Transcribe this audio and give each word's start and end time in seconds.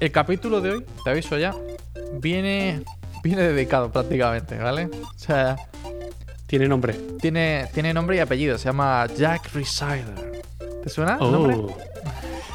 el 0.00 0.12
capítulo 0.12 0.60
de 0.60 0.72
hoy, 0.72 0.84
te 1.04 1.10
aviso 1.10 1.36
ya, 1.38 1.54
viene, 2.14 2.82
viene 3.22 3.42
dedicado 3.42 3.90
prácticamente, 3.90 4.56
¿vale? 4.58 4.86
O 5.02 5.18
sea, 5.18 5.56
Tiene 6.46 6.68
nombre. 6.68 6.94
tiene, 7.20 7.66
tiene 7.74 7.92
nombre 7.92 8.16
y 8.16 8.20
apellido, 8.20 8.58
se 8.58 8.66
llama 8.66 9.06
Jack 9.16 9.52
Resider. 9.54 10.42
¿Te 10.82 10.88
suena 10.88 11.18
el 11.20 11.32
nombre? 11.32 11.56
Oh. 11.56 11.76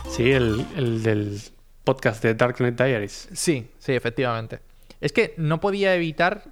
Sí, 0.09 0.31
el, 0.31 0.65
el 0.77 1.03
del 1.03 1.41
podcast 1.83 2.23
de 2.23 2.33
Dark 2.35 2.55
Knight 2.57 2.79
Diaries. 2.79 3.29
Sí, 3.33 3.69
sí, 3.79 3.93
efectivamente. 3.93 4.59
Es 5.01 5.11
que 5.11 5.33
no 5.37 5.59
podía 5.59 5.93
evitar 5.95 6.43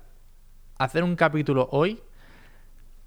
hacer 0.77 1.03
un 1.03 1.15
capítulo 1.15 1.69
hoy 1.71 2.01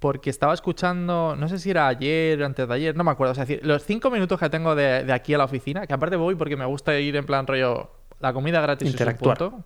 porque 0.05 0.29
estaba 0.29 0.53
escuchando, 0.53 1.35
no 1.35 1.49
sé 1.49 1.59
si 1.59 1.71
era 1.71 1.89
ayer 1.89 2.43
o 2.43 2.45
antes 2.45 2.69
de 2.69 2.75
ayer, 2.75 2.95
no 2.95 3.05
me 3.05 3.11
acuerdo. 3.11 3.33
O 3.33 3.35
sea, 3.35 3.45
es 3.45 3.49
decir, 3.49 3.65
los 3.65 3.83
cinco 3.87 4.11
minutos 4.11 4.39
que 4.39 4.51
tengo 4.51 4.75
de, 4.75 5.03
de 5.03 5.13
aquí 5.15 5.33
a 5.33 5.39
la 5.39 5.45
oficina, 5.45 5.87
que 5.87 5.95
aparte 5.95 6.17
voy 6.17 6.35
porque 6.35 6.59
me 6.59 6.67
gusta 6.67 6.99
ir 7.01 7.17
en 7.17 7.25
plan 7.25 7.47
rollo, 7.47 7.91
la 8.21 8.35
comida 8.35 8.61
gratis 8.61 8.87
es 8.89 8.93
un 8.93 8.99
Interactuar. 9.01 9.39
punto. 9.39 9.65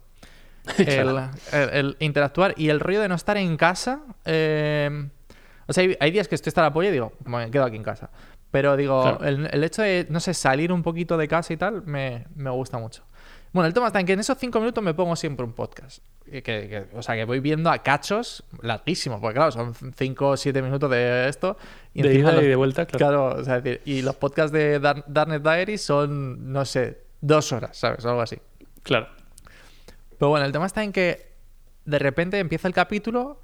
El, 0.78 1.18
el- 1.52 1.70
el 1.72 1.96
interactuar 1.98 2.54
y 2.56 2.68
el 2.68 2.78
rollo 2.78 3.00
de 3.00 3.08
no 3.08 3.16
estar 3.16 3.36
en 3.36 3.56
casa. 3.56 4.02
eh, 4.26 5.08
o 5.66 5.72
sea, 5.72 5.82
hay, 5.82 5.96
hay 5.98 6.10
días 6.12 6.28
que 6.28 6.36
estoy 6.36 6.50
hasta 6.50 6.62
la 6.62 6.72
polla 6.72 6.90
y 6.90 6.92
digo, 6.92 7.12
me 7.24 7.50
quedo 7.50 7.64
aquí 7.64 7.74
en 7.74 7.82
casa. 7.82 8.10
Pero 8.52 8.76
digo, 8.76 9.02
Claro. 9.02 9.24
el, 9.24 9.48
el 9.52 9.64
hecho 9.64 9.82
de, 9.82 10.06
no 10.08 10.20
sé, 10.20 10.34
salir 10.34 10.70
un 10.72 10.84
poquito 10.84 11.16
de 11.16 11.26
casa 11.26 11.52
y 11.52 11.56
tal, 11.56 11.82
me, 11.84 12.26
me 12.36 12.50
gusta 12.50 12.78
mucho. 12.78 13.02
Bueno, 13.52 13.66
el 13.66 13.74
tema 13.74 13.86
está 13.86 14.00
en 14.00 14.06
que 14.06 14.12
en 14.12 14.20
esos 14.20 14.36
cinco 14.38 14.60
minutos 14.60 14.82
me 14.84 14.94
pongo 14.94 15.16
siempre 15.16 15.44
un 15.44 15.52
podcast. 15.52 16.02
Que, 16.24 16.42
que- 16.42 16.68
que- 16.68 16.96
o 16.96 17.02
sea, 17.02 17.14
que 17.14 17.24
voy 17.24 17.40
viendo 17.40 17.70
a 17.70 17.78
cachos 17.82 18.44
larguísimos, 18.60 19.20
porque 19.20 19.34
claro, 19.36 19.50
son 19.52 19.74
cinco 19.96 20.28
o 20.28 20.36
siete 20.36 20.60
minutos 20.60 20.90
de 20.90 21.28
esto. 21.28 21.56
Y 21.94 22.02
de 22.02 22.14
ida 22.14 22.32
los- 22.32 22.42
y 22.42 22.46
de 22.46 22.56
vuelta, 22.56 22.84
claro. 22.86 22.98
Claro, 23.32 23.40
o 23.40 23.44
sea, 23.44 23.56
es 23.58 23.64
decir, 23.64 23.80
y 23.86 24.02
los 24.02 24.16
podcasts 24.16 24.52
de 24.52 24.78
Dar- 24.80 25.04
Darknet 25.06 25.42
Diaries 25.42 25.82
son, 25.82 26.52
no 26.52 26.64
sé, 26.64 27.00
dos 27.20 27.50
horas, 27.52 27.76
¿sabes? 27.76 28.04
Algo 28.04 28.20
así. 28.20 28.38
Claro. 28.82 29.08
Pero 30.18 30.28
bueno, 30.28 30.44
el 30.44 30.52
tema 30.52 30.66
está 30.66 30.82
en 30.84 30.92
que 30.92 31.28
de 31.86 31.98
repente 31.98 32.38
empieza 32.38 32.68
el 32.68 32.74
capítulo 32.74 33.40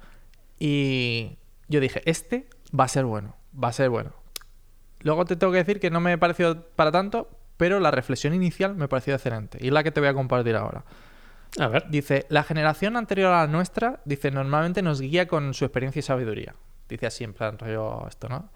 y 0.59 1.37
yo 1.67 1.79
dije, 1.79 2.01
este 2.05 2.47
va 2.77 2.83
a 2.83 2.87
ser 2.87 3.05
bueno, 3.05 3.35
va 3.61 3.69
a 3.69 3.73
ser 3.73 3.89
bueno. 3.89 4.11
Luego 4.99 5.25
te 5.25 5.35
tengo 5.35 5.51
que 5.51 5.59
decir 5.59 5.79
que 5.79 5.89
no 5.89 5.99
me 5.99 6.17
pareció 6.17 6.67
para 6.75 6.91
tanto, 6.91 7.29
pero 7.57 7.79
la 7.79 7.91
reflexión 7.91 8.33
inicial 8.33 8.75
me 8.75 8.87
pareció 8.87 9.13
excelente 9.15 9.57
y 9.61 9.67
es 9.67 9.73
la 9.73 9.83
que 9.83 9.91
te 9.91 9.99
voy 9.99 10.09
a 10.09 10.13
compartir 10.13 10.55
ahora. 10.55 10.83
A 11.59 11.67
ver. 11.67 11.85
Dice, 11.89 12.25
la 12.29 12.43
generación 12.43 12.97
anterior 12.97 13.31
a 13.31 13.41
la 13.41 13.47
nuestra, 13.47 14.01
dice, 14.03 14.29
normalmente 14.31 14.81
nos 14.81 14.99
guía 14.99 15.27
con 15.27 15.53
su 15.53 15.63
experiencia 15.65 15.99
y 15.99 16.03
sabiduría. 16.03 16.53
Dice 16.89 17.05
así, 17.07 17.23
en 17.23 17.33
plan, 17.33 17.57
rollo 17.57 18.07
esto, 18.07 18.27
¿no? 18.27 18.49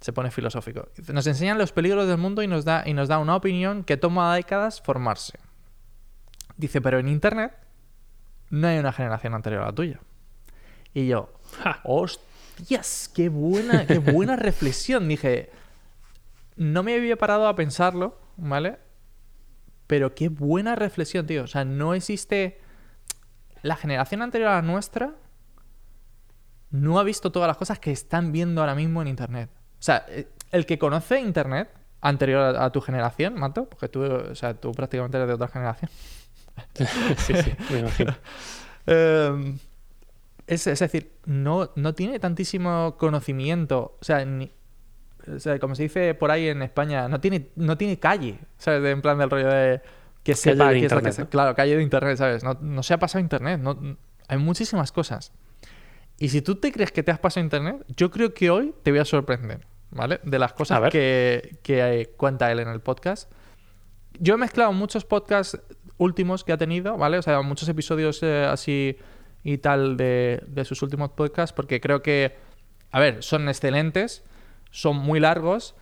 Se 0.00 0.12
pone 0.12 0.30
filosófico. 0.32 0.88
Dice, 0.96 1.12
nos 1.12 1.26
enseñan 1.28 1.58
los 1.58 1.70
peligros 1.72 2.08
del 2.08 2.18
mundo 2.18 2.42
y 2.42 2.48
nos 2.48 2.64
da, 2.64 2.82
y 2.86 2.92
nos 2.92 3.08
da 3.08 3.18
una 3.18 3.36
opinión 3.36 3.84
que 3.84 3.96
toma 3.96 4.34
décadas 4.34 4.80
formarse. 4.82 5.38
Dice, 6.56 6.80
pero 6.80 6.98
en 6.98 7.08
Internet 7.08 7.52
no 8.50 8.66
hay 8.66 8.78
una 8.78 8.92
generación 8.92 9.34
anterior 9.34 9.62
a 9.62 9.66
la 9.66 9.72
tuya. 9.72 10.00
Y 10.92 11.06
yo, 11.06 11.32
Ja. 11.62 11.80
hostias, 11.84 13.10
qué 13.14 13.28
buena, 13.28 13.86
qué 13.86 13.98
buena 13.98 14.34
reflexión. 14.36 15.08
Dije, 15.08 15.50
no 16.56 16.82
me 16.82 16.94
había 16.94 17.16
parado 17.16 17.46
a 17.48 17.54
pensarlo, 17.54 18.18
¿vale? 18.36 18.78
Pero 19.86 20.14
qué 20.14 20.28
buena 20.28 20.74
reflexión, 20.76 21.26
tío. 21.26 21.44
O 21.44 21.46
sea, 21.46 21.64
no 21.64 21.94
existe. 21.94 22.60
La 23.62 23.76
generación 23.76 24.20
anterior 24.22 24.50
a 24.50 24.56
la 24.56 24.62
nuestra 24.62 25.14
no 26.70 26.98
ha 26.98 27.04
visto 27.04 27.30
todas 27.32 27.46
las 27.46 27.56
cosas 27.56 27.78
que 27.78 27.92
están 27.92 28.32
viendo 28.32 28.60
ahora 28.60 28.74
mismo 28.74 29.00
en 29.02 29.08
Internet. 29.08 29.50
O 29.78 29.82
sea, 29.82 30.04
eh, 30.08 30.28
el 30.50 30.66
que 30.66 30.78
conoce 30.78 31.20
Internet 31.20 31.70
anterior 32.00 32.56
a, 32.56 32.64
a 32.66 32.72
tu 32.72 32.80
generación, 32.80 33.34
Mato, 33.34 33.68
porque 33.68 33.88
tú, 33.88 34.02
o 34.02 34.34
sea, 34.34 34.54
tú 34.54 34.72
prácticamente 34.72 35.16
eres 35.16 35.28
de 35.28 35.34
otra 35.34 35.48
generación. 35.48 35.90
sí, 37.16 37.34
sí, 37.34 37.52
me 37.70 37.78
imagino. 37.80 38.14
Eh, 38.86 39.56
es, 40.46 40.66
es 40.66 40.78
decir, 40.78 41.16
no, 41.24 41.70
no 41.74 41.94
tiene 41.94 42.18
tantísimo 42.18 42.96
conocimiento. 42.98 43.96
O 43.98 44.04
sea, 44.04 44.26
ni- 44.26 44.52
o 45.28 45.38
sea, 45.38 45.58
como 45.58 45.74
se 45.74 45.84
dice 45.84 46.14
por 46.14 46.30
ahí 46.30 46.48
en 46.48 46.62
España, 46.62 47.08
no 47.08 47.20
tiene, 47.20 47.48
no 47.56 47.76
tiene 47.76 47.98
calle. 47.98 48.38
¿Sabes? 48.58 48.82
De- 48.82 48.90
en 48.90 49.02
plan 49.02 49.18
del 49.18 49.30
rollo 49.30 49.48
de 49.48 49.80
que 50.22 50.34
sepa 50.34 50.72
es 50.72 50.90
que 50.90 51.22
¿no? 51.22 51.28
Claro, 51.30 51.54
calle 51.54 51.76
de 51.76 51.82
internet, 51.82 52.16
¿sabes? 52.16 52.42
No, 52.44 52.56
no 52.60 52.82
se 52.82 52.94
ha 52.94 52.98
pasado 52.98 53.20
internet. 53.20 53.60
No, 53.60 53.78
hay 54.28 54.38
muchísimas 54.38 54.90
cosas. 54.92 55.32
Y 56.18 56.28
si 56.28 56.40
tú 56.42 56.54
te 56.56 56.72
crees 56.72 56.92
que 56.92 57.02
te 57.02 57.10
has 57.10 57.18
pasado 57.18 57.44
internet, 57.44 57.84
yo 57.96 58.10
creo 58.10 58.32
que 58.32 58.48
hoy 58.50 58.74
te 58.82 58.90
voy 58.90 59.00
a 59.00 59.04
sorprender, 59.04 59.66
¿vale? 59.90 60.20
De 60.22 60.38
las 60.38 60.52
cosas 60.52 60.90
que, 60.90 61.58
que 61.62 62.00
eh, 62.00 62.06
cuenta 62.16 62.50
él 62.52 62.60
en 62.60 62.68
el 62.68 62.80
podcast. 62.80 63.30
Yo 64.20 64.34
he 64.34 64.38
mezclado 64.38 64.72
muchos 64.72 65.04
podcasts 65.04 65.58
últimos 65.98 66.44
que 66.44 66.52
ha 66.52 66.56
tenido, 66.56 66.96
¿vale? 66.96 67.18
O 67.18 67.22
sea, 67.22 67.42
muchos 67.42 67.68
episodios 67.68 68.22
eh, 68.22 68.44
así 68.48 68.96
y 69.42 69.58
tal 69.58 69.96
de, 69.96 70.42
de 70.46 70.64
sus 70.64 70.80
últimos 70.82 71.10
podcasts, 71.10 71.52
porque 71.52 71.80
creo 71.80 72.00
que, 72.00 72.36
a 72.92 73.00
ver, 73.00 73.22
son 73.22 73.48
excelentes, 73.48 74.22
son 74.74 74.96
muy 74.96 75.20
largos 75.20 75.76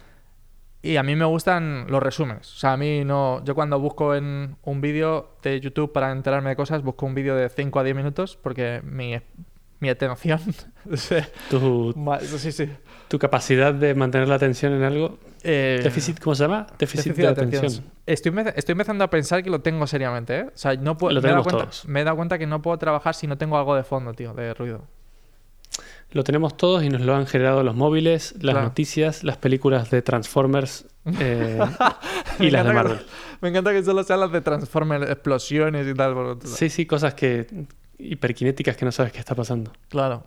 y 0.82 0.96
a 0.96 1.02
mí 1.02 1.16
me 1.16 1.24
gustan 1.24 1.86
los 1.88 2.02
resúmenes. 2.02 2.52
O 2.52 2.56
sea, 2.56 2.74
a 2.74 2.76
mí 2.76 3.04
no. 3.04 3.42
Yo 3.44 3.54
cuando 3.54 3.80
busco 3.80 4.14
en 4.14 4.56
un 4.62 4.80
vídeo 4.80 5.36
de 5.42 5.60
YouTube 5.60 5.92
para 5.92 6.12
enterarme 6.12 6.50
de 6.50 6.56
cosas, 6.56 6.82
busco 6.82 7.06
un 7.06 7.14
vídeo 7.14 7.34
de 7.34 7.48
5 7.48 7.80
a 7.80 7.84
10 7.84 7.96
minutos 7.96 8.36
porque 8.36 8.82
mi, 8.84 9.16
mi 9.80 9.88
atención. 9.88 10.40
Tu, 11.48 11.94
sí, 12.22 12.50
sí. 12.50 12.68
tu 13.06 13.18
capacidad 13.18 13.72
de 13.72 13.94
mantener 13.94 14.26
la 14.28 14.34
atención 14.34 14.72
en 14.72 14.82
algo. 14.82 15.18
Eh, 15.44 15.80
Déficit, 15.82 16.18
¿cómo 16.18 16.34
se 16.34 16.42
llama? 16.42 16.66
Déficit, 16.78 17.14
déficit 17.14 17.22
de 17.22 17.28
atención. 17.28 17.84
Estoy, 18.04 18.32
estoy 18.56 18.72
empezando 18.72 19.04
a 19.04 19.10
pensar 19.10 19.42
que 19.44 19.50
lo 19.50 19.60
tengo 19.60 19.86
seriamente, 19.86 20.38
¿eh? 20.40 20.44
O 20.48 20.56
sea, 20.58 20.74
no 20.74 20.98
puedo, 20.98 21.14
Lo 21.14 21.22
me, 21.22 21.28
he 21.28 21.30
dado 21.30 21.42
tenemos 21.42 21.44
cuenta, 21.44 21.64
todos. 21.70 21.88
me 21.88 22.00
he 22.00 22.04
dado 22.04 22.16
cuenta 22.16 22.38
que 22.38 22.46
no 22.48 22.60
puedo 22.60 22.76
trabajar 22.78 23.14
si 23.14 23.28
no 23.28 23.38
tengo 23.38 23.56
algo 23.56 23.76
de 23.76 23.84
fondo, 23.84 24.12
tío, 24.12 24.34
de 24.34 24.52
ruido. 24.54 24.88
Lo 26.12 26.24
tenemos 26.24 26.56
todos 26.56 26.82
y 26.82 26.88
nos 26.90 27.00
lo 27.00 27.14
han 27.14 27.26
generado 27.26 27.62
los 27.62 27.74
móviles, 27.74 28.32
las 28.34 28.52
Claro. 28.52 28.62
noticias, 28.62 29.24
las 29.24 29.38
películas 29.38 29.90
de 29.90 30.02
Transformers 30.02 30.84
eh, 31.18 31.58
y 32.38 32.50
las 32.50 32.64
de 32.66 32.72
Marvel. 32.72 32.98
que- 32.98 33.04
me 33.40 33.48
encanta 33.48 33.72
que 33.72 33.82
solo 33.82 34.04
sean 34.04 34.20
las 34.20 34.30
de 34.30 34.40
Transformers, 34.42 35.08
explosiones 35.10 35.86
y 35.88 35.94
tal. 35.94 36.14
por- 36.14 36.38
Sí, 36.46 36.68
sí, 36.68 36.84
cosas 36.86 37.14
que 37.14 37.46
hiperkinéticas 37.98 38.76
que 38.76 38.84
no 38.84 38.92
sabes 38.92 39.12
qué 39.12 39.18
está 39.20 39.34
pasando. 39.34 39.72
Claro. 39.88 40.24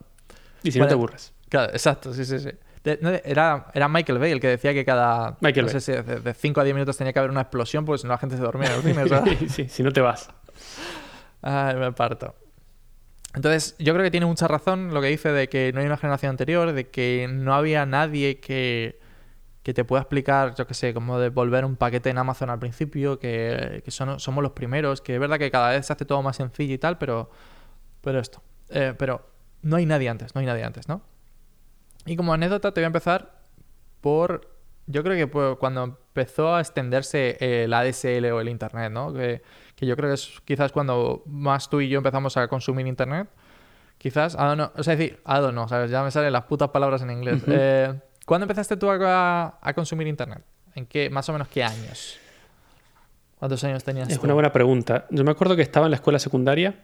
Y 0.64 0.72
si 0.72 0.80
no 0.80 0.88
te 0.88 0.94
aburres. 0.94 1.34
Claro, 1.50 1.72
exacto, 1.72 2.14
sí, 2.14 2.26
sí, 2.26 2.40
sí. 2.40 2.50
De- 2.84 2.98
no, 3.02 3.10
era, 3.12 3.68
era 3.74 3.88
Michael 3.88 4.18
Bay 4.20 4.32
el 4.32 4.40
que 4.40 4.48
decía 4.48 4.74
que 4.74 4.84
cada 4.86 5.38
Michael 5.42 5.68
no 5.68 5.72
Bay. 5.72 5.82
sé 5.82 5.96
si 5.96 6.02
de 6.20 6.34
5 6.34 6.62
a 6.62 6.64
10 6.64 6.74
minutos 6.76 6.98
tenía 6.98 7.14
que 7.14 7.20
haber 7.20 7.32
una 7.32 7.42
explosión, 7.42 7.86
pues 7.86 8.02
si 8.02 8.08
no 8.08 8.14
la 8.14 8.18
gente 8.18 8.36
se 8.38 8.42
dormía 8.44 8.70
en 8.70 8.76
el 8.76 8.82
cine, 8.94 9.08
¿sabes? 9.08 9.38
sí, 9.52 9.70
si 9.70 9.84
no 9.84 9.92
te 9.92 10.02
vas. 10.02 10.30
Ay, 11.44 11.76
me 11.76 11.92
parto. 11.94 12.36
Entonces, 13.36 13.76
yo 13.80 13.94
creo 13.94 14.04
que 14.04 14.12
tiene 14.12 14.26
mucha 14.26 14.48
razón 14.48 14.94
lo 14.94 15.02
que 15.02 15.08
dice 15.08 15.30
de 15.30 15.50
que 15.50 15.72
no 15.74 15.82
hay 15.82 15.86
una 15.86 15.98
generación 15.98 16.30
anterior, 16.30 16.72
de 16.72 16.90
que 16.90 17.28
no 17.30 17.54
había 17.54 17.86
nadie 17.86 18.40
que, 18.40 19.00
que 19.62 19.74
te 19.74 19.84
pueda 19.84 20.04
explicar, 20.04 20.56
yo 20.56 20.66
qué 20.68 20.74
sé, 20.74 20.94
cómo 20.94 21.20
devolver 21.20 21.66
un 21.66 21.76
paquete 21.76 22.10
en 22.10 22.18
Amazon 22.18 22.50
al 22.50 22.60
principio, 22.60 23.20
que, 23.20 23.82
que 23.84 23.92
somos 23.92 24.42
los 24.42 24.52
primeros, 24.52 25.02
que 25.02 25.16
es 25.16 25.20
verdad 25.20 25.38
que 25.38 25.52
cada 25.52 25.72
vez 25.72 25.86
se 25.86 25.94
hace 25.94 26.06
todo 26.06 26.22
más 26.22 26.38
sencillo 26.38 26.74
y 26.74 26.78
tal, 26.78 26.98
pero, 26.98 27.30
pero 28.02 28.20
esto. 28.20 28.42
Eh, 28.70 28.94
pero 28.98 29.28
no 29.64 29.76
hay 29.76 29.86
nadie 29.86 30.08
antes, 30.08 30.34
no 30.34 30.40
hay 30.40 30.48
nadie 30.48 30.64
antes, 30.64 30.88
¿no? 30.88 31.02
Y 32.06 32.16
como 32.16 32.34
anécdota 32.34 32.74
te 32.74 32.82
voy 32.82 32.86
a 32.86 32.88
empezar 32.88 33.42
por, 34.02 34.56
yo 34.86 35.04
creo 35.04 35.18
que 35.18 35.28
por 35.28 35.58
cuando 35.58 35.84
empezó 35.84 36.56
a 36.56 36.62
extenderse 36.62 37.38
el 37.40 37.74
ADSL 37.74 38.26
o 38.32 38.40
el 38.40 38.50
Internet, 38.50 38.92
¿no? 38.92 39.12
Que 39.76 39.86
yo 39.86 39.96
creo 39.96 40.10
que 40.10 40.16
es 40.16 40.42
quizás 40.46 40.72
cuando 40.72 41.24
más 41.26 41.70
tú 41.70 41.82
y 41.82 41.90
yo 41.90 41.98
empezamos 41.98 42.38
a 42.38 42.48
consumir 42.48 42.88
Internet. 42.88 43.28
Quizás, 43.98 44.34
I 44.36 44.38
don't 44.38 44.56
know, 44.56 44.72
o 44.76 44.84
sea, 44.84 44.96
decir, 44.96 45.20
I 45.26 45.36
don't 45.40 45.52
know, 45.54 45.68
¿sabes? 45.68 45.90
Ya 45.92 46.04
me 46.04 46.12
salen 46.12 46.34
las 46.34 46.44
putas 46.46 46.70
palabras 46.70 47.02
en 47.02 47.12
inglés. 47.12 47.42
Eh, 47.48 47.94
¿Cuándo 48.26 48.44
empezaste 48.46 48.76
tú 48.78 48.90
a, 48.90 49.58
a 49.62 49.74
consumir 49.74 50.08
Internet? 50.08 50.42
¿En 50.76 50.86
qué, 50.86 51.10
más 51.10 51.28
o 51.30 51.34
menos 51.34 51.48
qué 51.48 51.64
años? 51.64 52.18
¿Cuántos 53.40 53.64
años 53.64 53.84
tenías 53.84 54.10
Es 54.10 54.18
tú? 54.20 54.26
una 54.26 54.34
buena 54.34 54.52
pregunta. 54.52 55.06
Yo 55.12 55.24
me 55.24 55.32
acuerdo 55.32 55.56
que 55.56 55.62
estaba 55.62 55.86
en 55.88 55.92
la 55.92 55.96
escuela 55.98 56.20
secundaria, 56.20 56.76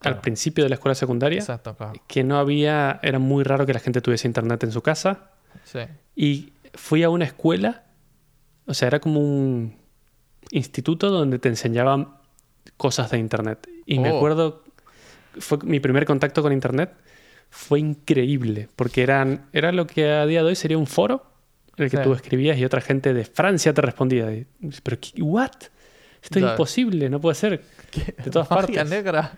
Claro. 0.00 0.16
al 0.16 0.20
principio 0.22 0.64
de 0.64 0.70
la 0.70 0.74
escuela 0.76 0.94
secundaria, 0.94 1.38
Exacto, 1.40 1.76
claro. 1.76 1.92
que 2.06 2.24
no 2.24 2.38
había, 2.38 2.98
era 3.02 3.18
muy 3.18 3.44
raro 3.44 3.66
que 3.66 3.74
la 3.74 3.80
gente 3.80 4.00
tuviese 4.00 4.26
internet 4.26 4.64
en 4.64 4.72
su 4.72 4.80
casa. 4.82 5.30
Sí. 5.64 5.80
Y 6.16 6.52
fui 6.72 7.02
a 7.02 7.10
una 7.10 7.26
escuela, 7.26 7.84
o 8.66 8.72
sea, 8.72 8.88
era 8.88 8.98
como 9.00 9.20
un 9.20 9.76
instituto 10.50 11.10
donde 11.10 11.38
te 11.38 11.48
enseñaban 11.48 12.08
cosas 12.76 13.10
de 13.10 13.18
internet. 13.18 13.68
Y 13.86 13.98
me 13.98 14.10
Oh. 14.10 14.16
acuerdo, 14.16 14.64
fue 15.38 15.58
mi 15.64 15.80
primer 15.80 16.04
contacto 16.06 16.42
con 16.42 16.52
internet, 16.52 16.92
fue 17.50 17.80
increíble, 17.80 18.68
porque 18.76 19.02
eran, 19.02 19.46
era 19.52 19.72
lo 19.72 19.86
que 19.86 20.08
a 20.10 20.26
día 20.26 20.42
de 20.42 20.48
hoy 20.48 20.56
sería 20.56 20.78
un 20.78 20.86
foro 20.86 21.26
en 21.76 21.84
el 21.84 21.90
que 21.90 21.96
Sí. 21.98 22.02
tú 22.02 22.12
escribías 22.12 22.58
y 22.58 22.64
otra 22.64 22.80
gente 22.80 23.12
de 23.14 23.24
Francia 23.24 23.72
te 23.74 23.80
respondía. 23.82 24.30
Y, 24.32 24.46
Pero, 24.82 24.98
¿qué- 25.00 25.22
¿what? 25.22 25.50
Esto 26.22 26.38
es 26.38 26.44
imposible, 26.44 27.08
no 27.08 27.20
puede 27.20 27.34
ser. 27.34 27.62
De 28.24 28.30
todas 28.30 28.50
Magia 28.50 28.66
partes. 28.66 28.90
negra. 28.90 29.32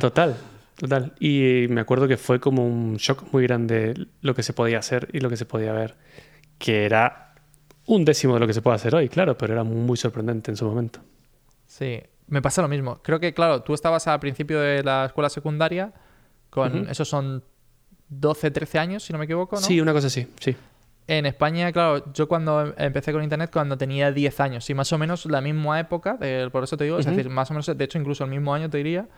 Total, 0.00 0.36
total. 0.76 1.12
Y 1.20 1.66
me 1.70 1.80
acuerdo 1.80 2.08
que 2.08 2.16
fue 2.16 2.40
como 2.40 2.66
un 2.66 2.96
shock 2.96 3.32
muy 3.32 3.44
grande 3.44 3.94
lo 4.20 4.34
que 4.34 4.42
se 4.42 4.52
podía 4.52 4.78
hacer 4.78 5.08
y 5.12 5.20
lo 5.20 5.30
que 5.30 5.36
se 5.36 5.44
podía 5.44 5.72
ver, 5.72 5.94
que 6.58 6.84
era 6.84 7.31
un 7.86 8.04
décimo 8.04 8.34
de 8.34 8.40
lo 8.40 8.46
que 8.46 8.52
se 8.54 8.62
puede 8.62 8.76
hacer 8.76 8.94
hoy, 8.94 9.08
claro, 9.08 9.36
pero 9.36 9.52
era 9.54 9.64
muy 9.64 9.96
sorprendente 9.96 10.50
en 10.50 10.56
su 10.56 10.64
momento. 10.64 11.00
Sí, 11.66 12.00
me 12.28 12.40
pasa 12.42 12.62
lo 12.62 12.68
mismo. 12.68 13.00
Creo 13.02 13.18
que, 13.20 13.34
claro, 13.34 13.62
tú 13.62 13.74
estabas 13.74 14.06
al 14.06 14.20
principio 14.20 14.60
de 14.60 14.82
la 14.82 15.06
escuela 15.06 15.28
secundaria 15.28 15.92
con, 16.50 16.82
Ujú. 16.82 16.90
esos 16.90 17.08
son 17.08 17.42
12, 18.08 18.50
13 18.50 18.78
años, 18.78 19.02
si 19.04 19.12
no 19.12 19.18
me 19.18 19.24
equivoco, 19.24 19.56
¿no? 19.56 19.62
Sí, 19.62 19.80
una 19.80 19.92
cosa 19.92 20.06
así, 20.08 20.26
sí. 20.38 20.54
En 21.08 21.26
España, 21.26 21.72
claro, 21.72 22.12
yo 22.12 22.28
cuando 22.28 22.60
em- 22.66 22.74
empecé 22.78 23.12
con 23.12 23.22
internet 23.24 23.50
cuando 23.52 23.76
tenía 23.76 24.12
10 24.12 24.38
años, 24.38 24.68
y 24.70 24.74
más 24.74 24.92
o 24.92 24.98
menos 24.98 25.26
la 25.26 25.40
misma 25.40 25.80
época, 25.80 26.16
de- 26.16 26.48
por 26.50 26.62
eso 26.62 26.76
te 26.76 26.84
digo, 26.84 26.98
es 26.98 27.06
decir, 27.06 27.28
más 27.28 27.50
o 27.50 27.54
menos, 27.54 27.66
de 27.76 27.84
hecho, 27.84 27.98
incluso 27.98 28.22
el 28.24 28.30
mismo 28.30 28.54
año 28.54 28.70
te 28.70 28.76
diría, 28.78 29.08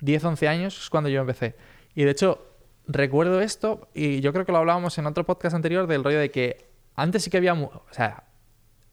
10, 0.00 0.24
11 0.24 0.48
años 0.48 0.80
es 0.84 0.88
cuando 0.88 1.10
yo 1.10 1.20
empecé. 1.20 1.54
Y 1.94 2.04
de 2.04 2.12
hecho, 2.12 2.46
recuerdo 2.86 3.40
esto, 3.42 3.88
y 3.92 4.20
yo 4.20 4.32
creo 4.32 4.46
que 4.46 4.52
lo 4.52 4.58
hablábamos 4.58 4.96
en 4.98 5.06
otro 5.06 5.26
podcast 5.26 5.54
anterior, 5.54 5.86
del 5.86 6.02
rollo 6.02 6.18
de 6.20 6.30
que 6.30 6.67
antes 7.00 7.22
sí 7.22 7.30
que 7.30 7.36
había, 7.38 7.54
o 7.54 7.82
sea, 7.90 8.24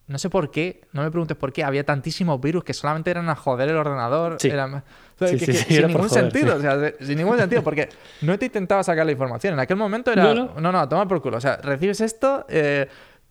no 0.08 0.18
sé 0.20 0.30
por 0.30 0.52
qué, 0.52 0.82
no 0.94 1.02
me 1.02 1.10
preguntes 1.10 1.36
por 1.36 1.52
qué, 1.52 1.64
había 1.64 1.84
tantísimos 1.84 2.40
virus 2.40 2.64
que 2.64 2.74
solamente 2.74 3.10
eran 3.10 3.28
a 3.30 3.36
joder 3.36 3.70
el 3.70 3.76
ordenador. 3.78 4.38
Sí. 4.40 4.50
eran- 4.50 4.76
o 4.76 5.18
sea, 5.18 5.30
Sí, 5.30 5.38
que- 5.38 5.46
sí, 5.46 5.52
que 5.54 5.58
sin 5.60 5.78
era 5.78 5.88
ningún 5.88 6.08
joder, 6.10 6.32
sentido, 6.32 6.56
o 6.58 6.60
sea, 6.60 6.94
sin 7.00 7.18
ningún 7.18 7.38
sentido, 7.38 7.64
porque 7.64 7.90
no 8.22 8.38
te 8.38 8.46
intentaba 8.46 8.84
sacar 8.84 9.06
la 9.06 9.12
información. 9.14 9.54
En 9.54 9.60
aquel 9.60 9.78
momento 9.78 10.12
era, 10.12 10.24
No, 10.34 10.34
no, 10.56 10.62
no. 10.62 10.72
no, 10.72 10.90
toma 10.90 11.08
por 11.08 11.22
culo. 11.22 11.38
O 11.38 11.42
sea, 11.42 11.58
recibes 11.58 12.02
esto, 12.02 12.46
eh, 12.50 12.88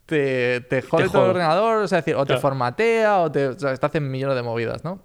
te, 0.06 0.62
te 0.62 0.82
jode 0.82 1.05
Te 1.05 1.11
todo 1.11 1.25
el 1.25 1.31
ordenador, 1.31 1.85
o 1.85 1.88
sea, 1.88 1.99
decir, 1.99 2.15
o 2.17 2.23
te 2.25 2.29
Claro. 2.29 2.41
formatea, 2.41 3.19
o 3.20 3.31
te, 3.31 3.49
o 3.49 3.59
sea, 3.59 3.77
te 3.77 3.87
hacen 3.87 4.11
millones 4.11 4.35
de 4.37 4.43
movidas, 4.43 4.82
¿no? 4.85 5.00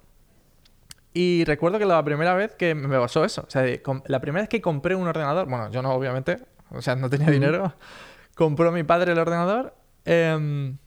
Y 1.13 1.43
recuerdo 1.45 1.79
que 1.79 1.85
la 1.85 2.03
primera 2.03 2.33
vez 2.35 2.55
que 2.55 2.75
me 2.75 2.97
pasó 2.99 3.25
eso, 3.25 3.43
o 3.47 3.49
sea, 3.49 3.63
la 4.05 4.19
primera 4.21 4.41
vez 4.43 4.49
que 4.49 4.61
compré 4.61 4.95
un 4.95 5.07
ordenador, 5.07 5.47
bueno, 5.47 5.69
yo 5.71 5.81
no, 5.81 5.91
obviamente, 5.93 6.39
o 6.71 6.81
sea, 6.81 6.95
no 6.95 7.09
tenía 7.09 7.25
Ujú. 7.27 7.33
dinero, 7.33 7.73
compró 8.39 8.71
mi 8.71 8.83
padre 8.83 9.11
el 9.11 9.19
ordenador. 9.19 9.75
em, 10.05 10.77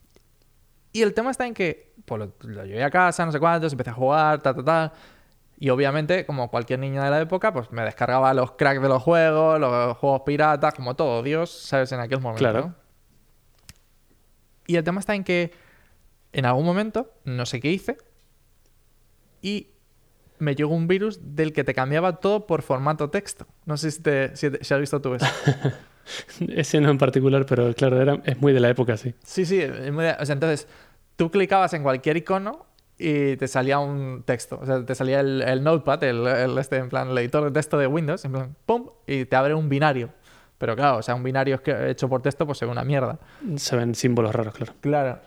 y 0.92 1.02
el 1.02 1.14
tema 1.14 1.30
está 1.30 1.46
en 1.46 1.54
que, 1.54 1.94
pues 2.04 2.18
lo, 2.18 2.34
lo 2.48 2.64
llevé 2.64 2.82
a 2.82 2.90
casa, 2.90 3.24
no 3.24 3.30
sé 3.32 3.38
cuántos, 3.38 3.72
empecé 3.72 3.90
a 3.90 3.94
jugar, 3.94 4.40
tal, 4.42 4.54
tal, 4.56 4.64
tal. 4.64 4.92
Y 5.58 5.68
obviamente, 5.70 6.26
como 6.26 6.50
cualquier 6.50 6.80
niño 6.80 7.02
de 7.02 7.08
la 7.10 7.20
época, 7.20 7.52
pues 7.52 7.70
me 7.70 7.82
descargaba 7.82 8.34
los 8.34 8.52
cracks 8.52 8.82
de 8.82 8.88
los 8.88 9.02
juegos, 9.02 9.60
los 9.60 9.96
juegos 9.98 10.22
piratas, 10.26 10.74
como 10.74 10.96
todo 10.96 11.22
Dios, 11.22 11.50
¿sabes? 11.52 11.92
En 11.92 12.00
aquel 12.00 12.20
momento. 12.20 12.40
Claro. 12.40 12.74
Y 14.66 14.76
el 14.76 14.84
tema 14.84 15.00
está 15.00 15.14
en 15.14 15.24
que 15.24 15.52
en 16.32 16.46
algún 16.46 16.64
momento, 16.64 17.12
no 17.24 17.46
sé 17.46 17.60
qué 17.60 17.70
hice, 17.70 17.96
y 19.40 19.68
me 20.38 20.54
llegó 20.54 20.74
un 20.74 20.88
virus 20.88 21.20
del 21.22 21.52
que 21.52 21.62
te 21.64 21.74
cambiaba 21.74 22.16
todo 22.16 22.46
por 22.46 22.62
formato 22.62 23.10
texto. 23.10 23.46
No 23.64 23.76
sé 23.76 23.90
si, 23.92 24.02
te, 24.02 24.34
si, 24.36 24.50
te- 24.50 24.64
si 24.64 24.74
has 24.74 24.80
visto 24.80 25.00
tú 25.00 25.14
eso. 25.14 25.26
Ese 26.48 26.80
no 26.80 26.90
en 26.90 26.98
particular, 26.98 27.46
pero 27.46 27.72
claro, 27.74 28.00
era, 28.00 28.20
es 28.24 28.40
muy 28.40 28.52
de 28.52 28.60
la 28.60 28.68
época, 28.70 28.96
sí. 28.96 29.14
Sí, 29.24 29.44
sí. 29.46 29.60
es 29.60 29.92
muy- 29.92 30.06
o 30.06 30.26
sea, 30.26 30.32
entonces, 30.34 30.66
tú 31.16 31.30
clicabas 31.30 31.72
en 31.74 31.82
cualquier 31.82 32.16
icono 32.16 32.66
y 32.98 33.36
te 33.36 33.48
salía 33.48 33.78
un 33.78 34.22
texto. 34.24 34.58
O 34.62 34.66
sea, 34.66 34.84
te 34.84 34.94
salía 34.94 35.20
el, 35.20 35.42
el 35.42 35.62
notepad, 35.64 36.02
el, 36.04 36.26
el 36.26 36.58
este, 36.58 36.76
en 36.76 36.88
plan, 36.88 37.16
editor 37.16 37.44
de 37.44 37.50
texto 37.50 37.78
de 37.78 37.86
Windows, 37.86 38.24
en 38.24 38.32
plan, 38.32 38.56
¡pum! 38.66 38.88
Y 39.06 39.24
te 39.24 39.36
abre 39.36 39.54
un 39.54 39.68
binario. 39.68 40.10
Pero 40.58 40.76
claro, 40.76 40.98
o 40.98 41.02
sea, 41.02 41.14
un 41.16 41.22
binario 41.24 41.60
hecho 41.88 42.08
por 42.08 42.22
texto, 42.22 42.46
pues 42.46 42.58
se 42.58 42.64
ve 42.66 42.70
una 42.70 42.84
mierda. 42.84 43.18
Se 43.56 43.74
ven 43.76 43.94
símbolos 43.96 44.32
raros, 44.34 44.54
claro. 44.54 44.72
Claro. 44.80 45.18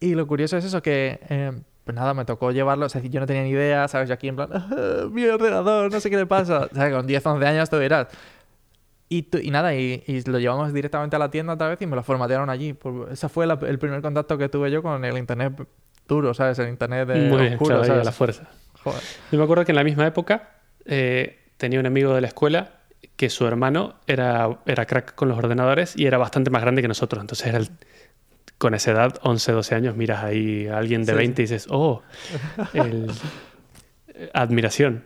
Y 0.00 0.14
lo 0.14 0.26
curioso 0.26 0.56
es 0.56 0.64
eso, 0.64 0.82
que 0.82 1.20
eh, 1.28 1.52
pues 1.84 1.94
nada, 1.94 2.12
me 2.14 2.24
tocó 2.24 2.50
llevarlo, 2.50 2.86
o 2.86 2.88
sea, 2.88 3.00
yo 3.02 3.20
no 3.20 3.26
tenía 3.26 3.42
ni 3.44 3.50
idea, 3.50 3.86
¿sabes? 3.88 4.08
Yo 4.08 4.14
aquí 4.14 4.26
en 4.28 4.36
plan, 4.36 4.48
"Ah, 4.52 5.06
mi 5.10 5.24
ordenador, 5.26 5.92
no 5.92 6.00
sé 6.00 6.10
qué 6.10 6.16
le 6.16 6.26
pasa. 6.26 6.68
O 6.70 6.74
sea, 6.74 6.90
con 6.90 7.06
10, 7.06 7.24
11 7.24 7.46
años 7.46 7.70
tú 7.70 7.78
dirás. 7.78 8.08
Y, 9.10 9.22
tú- 9.22 9.38
y 9.38 9.50
nada, 9.50 9.74
y, 9.74 10.02
y 10.06 10.22
lo 10.22 10.38
llevamos 10.38 10.72
directamente 10.74 11.16
a 11.16 11.18
la 11.18 11.30
tienda 11.30 11.54
otra 11.54 11.68
vez 11.68 11.80
y 11.80 11.86
me 11.86 11.96
lo 11.96 12.02
formatearon 12.02 12.50
allí. 12.50 12.74
Pues 12.74 13.12
ese 13.12 13.28
fue 13.28 13.46
la- 13.46 13.58
el 13.66 13.78
primer 13.78 14.02
contacto 14.02 14.36
que 14.36 14.48
tuve 14.48 14.70
yo 14.70 14.82
con 14.82 15.04
el 15.04 15.16
internet 15.16 15.54
duro, 16.06 16.34
¿sabes? 16.34 16.58
El 16.58 16.68
internet 16.68 17.08
de 17.08 17.14
muy 17.28 17.40
bien, 17.42 17.52
oscuro, 17.54 17.76
ahí 17.76 17.82
a 17.82 17.86
¿sabes? 17.86 18.04
la 18.04 18.12
fuerza. 18.12 18.48
Joder. 18.82 19.00
Yo 19.32 19.38
me 19.38 19.44
acuerdo 19.44 19.64
que 19.64 19.72
en 19.72 19.76
la 19.76 19.84
misma 19.84 20.06
época 20.06 20.50
eh, 20.84 21.38
tenía 21.56 21.80
un 21.80 21.86
amigo 21.86 22.14
de 22.14 22.20
la 22.20 22.26
escuela 22.28 22.72
que 23.16 23.30
su 23.30 23.46
hermano 23.46 23.94
era, 24.06 24.58
era 24.66 24.86
crack 24.86 25.14
con 25.14 25.28
los 25.28 25.38
ordenadores 25.38 25.96
y 25.96 26.06
era 26.06 26.18
bastante 26.18 26.50
más 26.50 26.62
grande 26.62 26.82
que 26.82 26.88
nosotros. 26.88 27.20
Entonces 27.20 27.46
era 27.46 27.58
el- 27.58 27.70
con 28.58 28.74
esa 28.74 28.90
edad, 28.90 29.18
11, 29.22 29.52
12 29.52 29.74
años, 29.74 29.96
miras 29.96 30.22
ahí 30.24 30.66
a 30.66 30.78
alguien 30.78 31.04
de 31.04 31.12
Sí, 31.12 31.16
20 31.18 31.42
y 31.42 31.44
dices, 31.44 31.66
oh, 31.70 32.02
el- 32.74 33.10
eh, 34.08 34.30
admiración. 34.34 35.04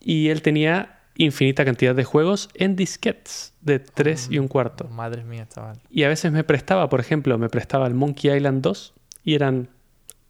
Y 0.00 0.28
él 0.28 0.42
tenía 0.42 0.99
infinita 1.16 1.64
cantidad 1.64 1.94
de 1.94 2.04
juegos 2.04 2.48
en 2.54 2.76
disquetes 2.76 3.52
de 3.60 3.78
3 3.78 4.28
y 4.30 4.38
un 4.38 4.48
cuarto. 4.48 4.84
Madre 4.88 5.24
mía, 5.24 5.46
chaval. 5.48 5.78
Y 5.90 6.04
a 6.04 6.08
veces 6.08 6.32
me 6.32 6.44
prestaba, 6.44 6.88
por 6.88 7.00
ejemplo, 7.00 7.36
me 7.38 7.48
prestaba 7.48 7.86
el 7.86 7.94
Monkey 7.94 8.30
Island 8.34 8.62
2 8.62 8.94
y 9.24 9.34
eran 9.34 9.68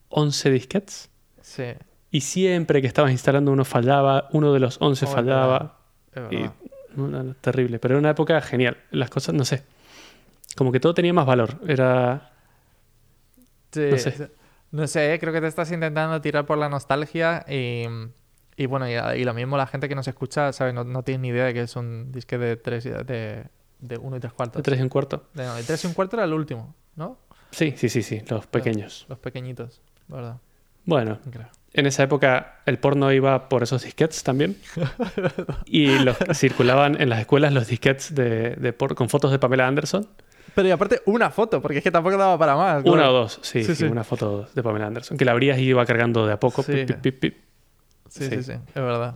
11 0.09 0.51
disquetes. 0.51 1.11
Sí, 1.43 1.65
Y 2.11 2.23
siempre 2.23 2.81
que 2.81 2.87
estabas 2.89 3.13
instalando 3.13 3.53
uno 3.53 3.65
fallaba, 3.65 4.29
uno 4.33 4.53
de 4.53 4.61
los 4.61 4.79
11 4.81 5.05
Oh, 5.05 5.09
es 5.09 5.15
fallaba. 5.15 5.79
es 6.15 6.23
verdad. 6.23 6.53
no, 6.97 7.09
no, 7.09 7.23
no, 7.23 7.35
terrible. 7.35 7.79
Pero 7.79 7.95
era 7.95 8.01
una 8.01 8.11
época 8.11 8.41
genial. 8.41 8.77
Las 8.91 9.11
cosas, 9.11 9.35
no 9.35 9.45
sé. 9.45 9.63
Como 10.57 10.73
que 10.73 10.81
todo 10.81 10.93
tenía 10.95 11.13
más 11.13 11.27
valor. 11.27 11.61
Era. 11.69 12.33
Sí, 13.73 13.87
No 13.91 13.99
sé. 13.99 14.31
No 14.73 14.87
sé, 14.87 15.17
creo 15.21 15.33
que 15.33 15.41
te 15.41 15.47
estás 15.49 15.71
intentando 15.73 16.21
tirar 16.21 16.47
por 16.47 16.57
la 16.59 16.69
nostalgia 16.69 17.45
y, 17.49 17.85
y 18.63 18.67
bueno, 18.67 18.87
y, 18.89 18.93
y 19.21 19.25
lo 19.25 19.33
mismo 19.33 19.57
la 19.57 19.67
gente 19.67 19.89
que 19.89 19.95
nos 19.95 20.07
escucha, 20.07 20.53
¿sabes? 20.53 20.75
No, 20.75 20.85
no 20.85 21.03
tiene 21.03 21.23
ni 21.23 21.29
idea 21.29 21.47
de 21.47 21.55
que 21.55 21.63
es 21.63 21.77
un 21.77 22.13
disque 22.13 22.37
de 22.37 22.57
3 22.57 22.85
de, 23.07 23.45
de 23.79 23.97
1 23.99 24.17
y 24.17 24.21
3 24.21 24.31
De 24.33 24.37
cuartos. 24.37 24.63
3 24.63 24.79
y 24.79 24.83
un 24.83 24.89
cuarto. 24.91 25.25
De, 25.33 25.45
no, 25.45 25.55
3 25.55 25.85
y 25.85 25.87
un 25.87 25.95
cuarto 25.95 26.17
era 26.17 26.25
el 26.25 26.33
último, 26.35 26.75
¿no? 26.97 27.19
Sí, 27.51 27.73
sí, 27.77 27.89
sí, 27.89 28.03
sí. 28.03 28.23
Los 28.29 28.47
pequeños. 28.47 29.07
Los 29.09 29.19
pequeñitos, 29.19 29.81
la 30.09 30.17
¿verdad? 30.17 30.37
Bueno, 30.85 31.19
en 31.73 31.87
esa 31.87 32.03
época 32.03 32.61
el 32.67 32.79
porno 32.79 33.13
iba 33.13 33.49
por 33.49 33.63
esos 33.63 33.83
disquetes 33.83 34.23
también. 34.23 34.57
y 35.67 35.99
los, 36.01 36.17
circulaban 36.35 37.01
en 37.01 37.09
las 37.09 37.21
escuelas 37.21 37.53
los 37.53 37.67
disquetes 37.67 38.15
de, 38.15 38.57
de 38.57 38.73
por- 38.73 38.95
con 38.95 39.09
fotos 39.09 39.31
de 39.31 39.39
Pamela 39.39 39.67
Anderson. 39.67 40.07
Pero 40.55 40.69
y 40.69 40.71
aparte 40.71 41.01
una 41.07 41.31
foto, 41.31 41.63
porque 41.63 41.79
es 41.79 41.85
que 41.85 41.91
tampoco 41.91 42.17
daba 42.17 42.37
para 42.37 42.57
más. 42.57 42.85
Una 42.85 42.93
claro. 42.93 43.11
o 43.11 43.13
dos, 43.21 43.39
sí, 43.43 43.63
Sí, 43.63 43.85
una 43.85 44.05
foto 44.05 44.49
de 44.53 44.63
Pamela 44.63 44.87
Anderson. 44.89 45.17
Que 45.17 45.25
la 45.25 45.33
abrías 45.33 45.59
y 45.59 45.63
iba 45.63 45.85
cargando 45.87 46.27
de 46.27 46.33
a 46.33 46.41
poco. 46.41 46.63
Sí. 46.63 46.85
pip, 46.87 46.97
pip, 47.01 47.21
pip. 47.21 47.39
Sí, 48.11 48.25
sí, 48.25 48.37
Sí. 48.37 48.43
sí, 48.43 48.53
es 48.53 48.75
verdad. 48.75 49.15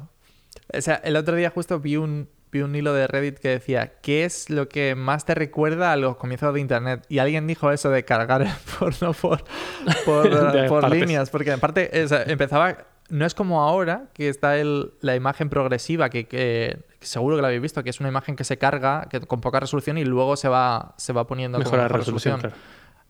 O 0.73 0.81
sea, 0.81 0.95
el 1.05 1.17
otro 1.17 1.37
día 1.37 1.51
justo 1.51 1.79
vi 1.81 1.97
un, 1.97 2.29
vi 2.51 2.63
un 2.63 2.75
hilo 2.75 2.93
de 2.95 3.07
Reddit 3.07 3.39
que 3.39 3.49
decía, 3.49 3.93
¿qué 4.01 4.25
es 4.25 4.49
lo 4.49 4.69
que 4.69 4.95
más 4.95 5.25
te 5.27 5.35
recuerda 5.35 5.93
a 5.93 5.97
los 5.97 6.17
comienzos 6.17 6.55
de 6.55 6.61
Internet? 6.61 7.05
Y 7.09 7.19
alguien 7.19 7.47
dijo 7.47 7.71
eso 7.71 7.91
de 7.91 8.05
cargar 8.05 8.43
el 8.43 8.49
porno 8.79 9.13
por, 9.13 9.45
por, 10.05 10.81
partes. 10.81 11.01
líneas, 11.01 11.31
porque 11.31 11.51
en 11.53 11.61
parte 11.61 11.91
o 12.05 12.09
sea, 12.09 12.23
empezaba... 12.23 12.79
No 13.11 13.27
es 13.27 13.35
como 13.35 13.61
ahora, 13.61 14.05
que 14.15 14.31
está 14.31 14.57
el, 14.57 14.95
la 15.03 15.15
imagen 15.15 15.51
progresiva, 15.51 16.09
que, 16.09 16.27
que- 16.27 16.79
que 16.99 17.07
seguro 17.07 17.37
que 17.37 17.43
la 17.43 17.49
habéis 17.49 17.61
visto, 17.61 17.85
que 17.85 17.91
es 17.91 18.01
una 18.01 18.09
imagen 18.09 18.35
que 18.35 18.45
se 18.45 18.57
carga 18.57 19.09
que, 19.11 19.21
con 19.21 19.43
poca 19.43 19.61
resolución 19.61 19.99
y 19.99 20.05
luego 20.07 20.37
se 20.37 20.49
va, 20.49 20.95
se 20.97 21.13
va 21.13 21.27
poniendo 21.27 21.59
con 21.59 21.65
Mejora 21.65 21.83
la 21.83 21.89
mejor 21.89 22.01
resolución, 22.01 22.41
claro. 22.41 22.57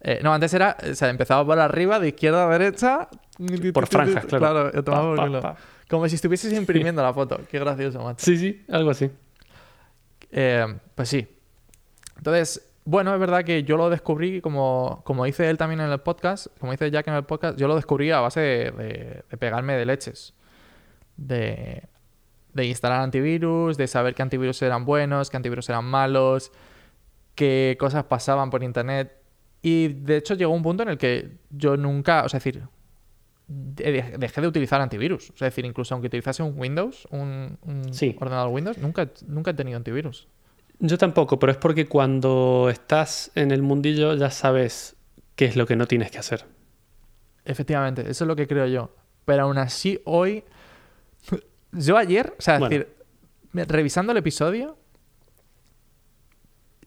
Eh, 0.01 0.19
no, 0.25 0.35
antes 0.35 0.53
era, 0.53 0.77
o 0.91 0.95
sea, 0.97 1.11
empezaba 1.11 1.47
por 1.47 1.61
arriba, 1.61 2.01
de 2.01 2.09
izquierda 2.09 2.45
a 2.45 2.59
derecha. 2.59 3.09
Por 3.73 3.87
franjas, 3.87 4.25
claro. 4.27 4.73
Claro, 4.73 4.85
Pa, 4.85 5.31
pa, 5.31 5.41
pa. 5.41 5.57
Como 5.89 6.09
si 6.09 6.15
estuvieses 6.17 6.53
imprimiendo 6.59 7.03
la 7.03 7.13
foto. 7.13 7.41
Qué 7.51 7.59
gracioso, 7.59 8.03
macho. 8.03 8.25
Sí, 8.25 8.37
sí, 8.37 8.65
algo 8.71 8.91
así. 8.91 9.11
Eh, 10.31 10.67
pues 10.95 11.09
sí. 11.09 11.27
Entonces, 12.17 12.67
bueno, 12.85 13.13
es 13.15 13.21
verdad 13.21 13.45
que 13.45 13.63
yo 13.65 13.77
lo 13.77 13.91
descubrí, 13.91 14.41
como, 14.41 15.03
como 15.05 15.25
dice 15.25 15.49
él 15.49 15.57
también 15.59 15.81
en 15.81 15.91
el 15.91 16.01
podcast, 16.01 16.47
como 16.59 16.73
dice 16.73 16.91
Jack 16.91 17.09
en 17.09 17.15
el 17.15 17.25
podcast, 17.25 17.59
yo 17.59 17.69
lo 17.69 17.77
descubrí 17.77 18.11
a 18.11 18.21
base 18.21 18.41
de, 18.41 18.71
de- 18.73 19.23
de 19.31 19.37
pegarme 19.37 19.75
de 19.75 19.87
leches. 19.87 20.35
De, 21.17 21.83
de 22.53 22.65
instalar 22.67 23.01
antivirus, 23.01 23.77
de 23.77 23.87
saber 23.87 24.15
qué 24.15 24.23
antivirus 24.23 24.61
eran 24.63 24.85
buenos, 24.85 25.31
qué 25.31 25.37
antivirus 25.37 25.69
eran 25.69 25.85
malos, 25.85 26.51
qué 27.35 27.77
cosas 27.79 28.05
pasaban 28.05 28.51
por 28.51 28.63
internet. 28.63 29.13
Y 29.63 29.89
de 29.89 30.17
hecho 30.19 30.35
llegó 30.35 30.53
un 30.53 30.63
punto 30.63 30.83
en 30.83 30.89
el 30.91 30.99
que 30.99 31.39
yo 31.51 31.77
nunca, 31.77 32.25
o 32.25 32.29
sea, 32.29 32.39
es 32.39 32.45
decir, 32.45 32.61
de- 32.63 32.69
dejé 33.47 34.41
de 34.41 34.47
utilizar 34.49 34.81
antivirus. 34.81 35.31
O 35.31 35.37
sea, 35.37 35.49
es 35.49 35.53
decir, 35.55 35.65
incluso 35.65 35.95
aunque 35.95 36.07
utilizase 36.07 36.43
un 36.43 36.59
Windows, 36.59 37.07
un, 37.11 37.59
un 37.63 37.93
Sí. 37.93 38.17
ordenador 38.21 38.51
Windows, 38.53 38.79
nunca, 38.79 39.11
nunca 39.27 39.51
he 39.51 39.55
tenido 39.55 39.77
antivirus. 39.77 40.29
Yo 40.81 40.99
tampoco, 40.99 41.39
pero 41.39 41.53
es 41.53 41.59
porque 41.59 41.87
cuando 41.87 42.69
estás 42.71 43.31
en 43.35 43.51
el 43.51 43.63
mundillo 43.63 44.15
ya 44.15 44.31
sabes 44.31 44.97
qué 45.37 45.45
es 45.45 45.57
lo 45.57 45.67
que 45.67 45.77
no 45.77 45.87
tienes 45.87 46.11
que 46.11 46.19
hacer. 46.19 46.47
Efectivamente, 47.45 48.03
eso 48.11 48.25
es 48.25 48.29
lo 48.29 48.37
que 48.37 48.47
creo 48.47 48.67
yo. 48.67 48.95
Pero 49.25 49.43
aún 49.45 49.59
así, 49.59 50.01
hoy. 50.05 50.45
Yo 51.73 51.97
ayer, 51.97 52.35
o 52.39 52.43
sea, 52.43 52.57
es 52.57 52.61
decir, 52.63 52.89
revisando 53.53 54.13
el 54.13 54.19
episodio, 54.19 54.77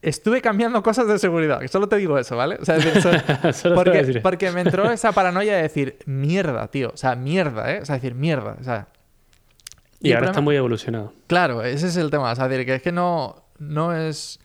estuve 0.07 0.41
cambiando 0.41 0.81
cosas 0.83 1.07
de 1.07 1.19
seguridad. 1.19 1.59
Solo 1.67 1.87
te 1.87 1.97
digo 1.97 2.17
eso, 2.17 2.35
¿vale? 2.37 2.57
O 2.61 2.65
sea, 2.65 2.77
es 2.77 2.85
decir, 2.85 3.01
so- 3.01 3.53
Solo 3.53 3.73
a 3.81 3.83
porque, 4.21 4.51
me 4.51 4.61
entró 4.61 4.89
esa 4.91 5.11
paranoia 5.11 5.55
de 5.57 5.61
decir, 5.63 5.97
mierda, 6.05 6.67
tío. 6.67 6.91
O 6.93 6.97
sea, 6.97 7.15
mierda, 7.15 7.73
¿eh? 7.73 7.79
O 7.81 7.85
sea, 7.85 7.95
decir, 7.95 8.15
mierda. 8.15 8.55
O 8.59 8.63
sea, 8.63 8.87
Y 9.99 10.13
ahora 10.13 10.27
está 10.27 10.41
muy 10.41 10.55
evolucionado. 10.55 11.13
Claro, 11.27 11.63
ese 11.63 11.87
es 11.87 11.97
el 11.97 12.09
tema. 12.09 12.31
O 12.31 12.35
sea, 12.35 12.47
decir, 12.47 12.65
que 12.65 12.75
es 12.75 12.81
que 12.81 12.91
no, 12.91 13.43
no 13.59 13.95
es. 13.95 14.39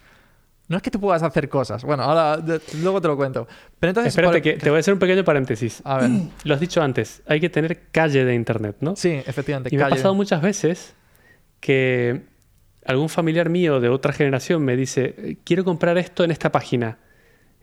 no 0.68 0.76
es 0.78 0.82
que 0.82 0.90
tú 0.90 0.98
puedas 1.00 1.22
hacer 1.22 1.48
cosas. 1.48 1.84
Bueno, 1.84 2.02
ahora 2.02 2.38
de- 2.38 2.60
luego 2.82 3.00
te 3.00 3.08
lo 3.08 3.16
cuento. 3.16 3.46
Pero 3.78 3.90
entonces. 3.90 4.12
Espérate, 4.12 4.34
por- 4.34 4.42
que 4.42 4.54
te 4.54 4.70
voy 4.70 4.78
a 4.78 4.80
hacer 4.80 4.94
un 4.94 5.00
pequeño 5.00 5.22
paréntesis. 5.24 5.80
A 5.84 5.98
ver. 5.98 6.10
Lo 6.44 6.54
has 6.54 6.60
dicho 6.60 6.82
antes, 6.82 7.22
hay 7.26 7.40
que 7.40 7.48
tener 7.50 7.82
calle 7.92 8.24
de 8.24 8.34
internet, 8.34 8.76
¿no? 8.80 8.96
Sí, 8.96 9.10
efectivamente. 9.26 9.68
Y 9.72 9.78
me 9.78 9.84
ha 9.84 9.88
pasado 9.88 10.14
muchas 10.14 10.40
veces 10.42 10.94
que 11.60 12.22
algún 12.84 13.08
familiar 13.08 13.48
mío 13.48 13.80
de 13.80 13.88
otra 13.88 14.12
generación 14.12 14.64
me 14.64 14.76
dice, 14.76 15.38
quiero 15.44 15.64
comprar 15.64 15.98
esto 15.98 16.24
en 16.24 16.30
esta 16.30 16.50
página. 16.52 16.98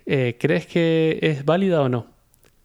Eh, 0.06 0.38
¿Crees 0.40 0.66
que 0.66 1.20
es 1.22 1.46
válida 1.46 1.82
o 1.82 1.90
no? 1.90 2.08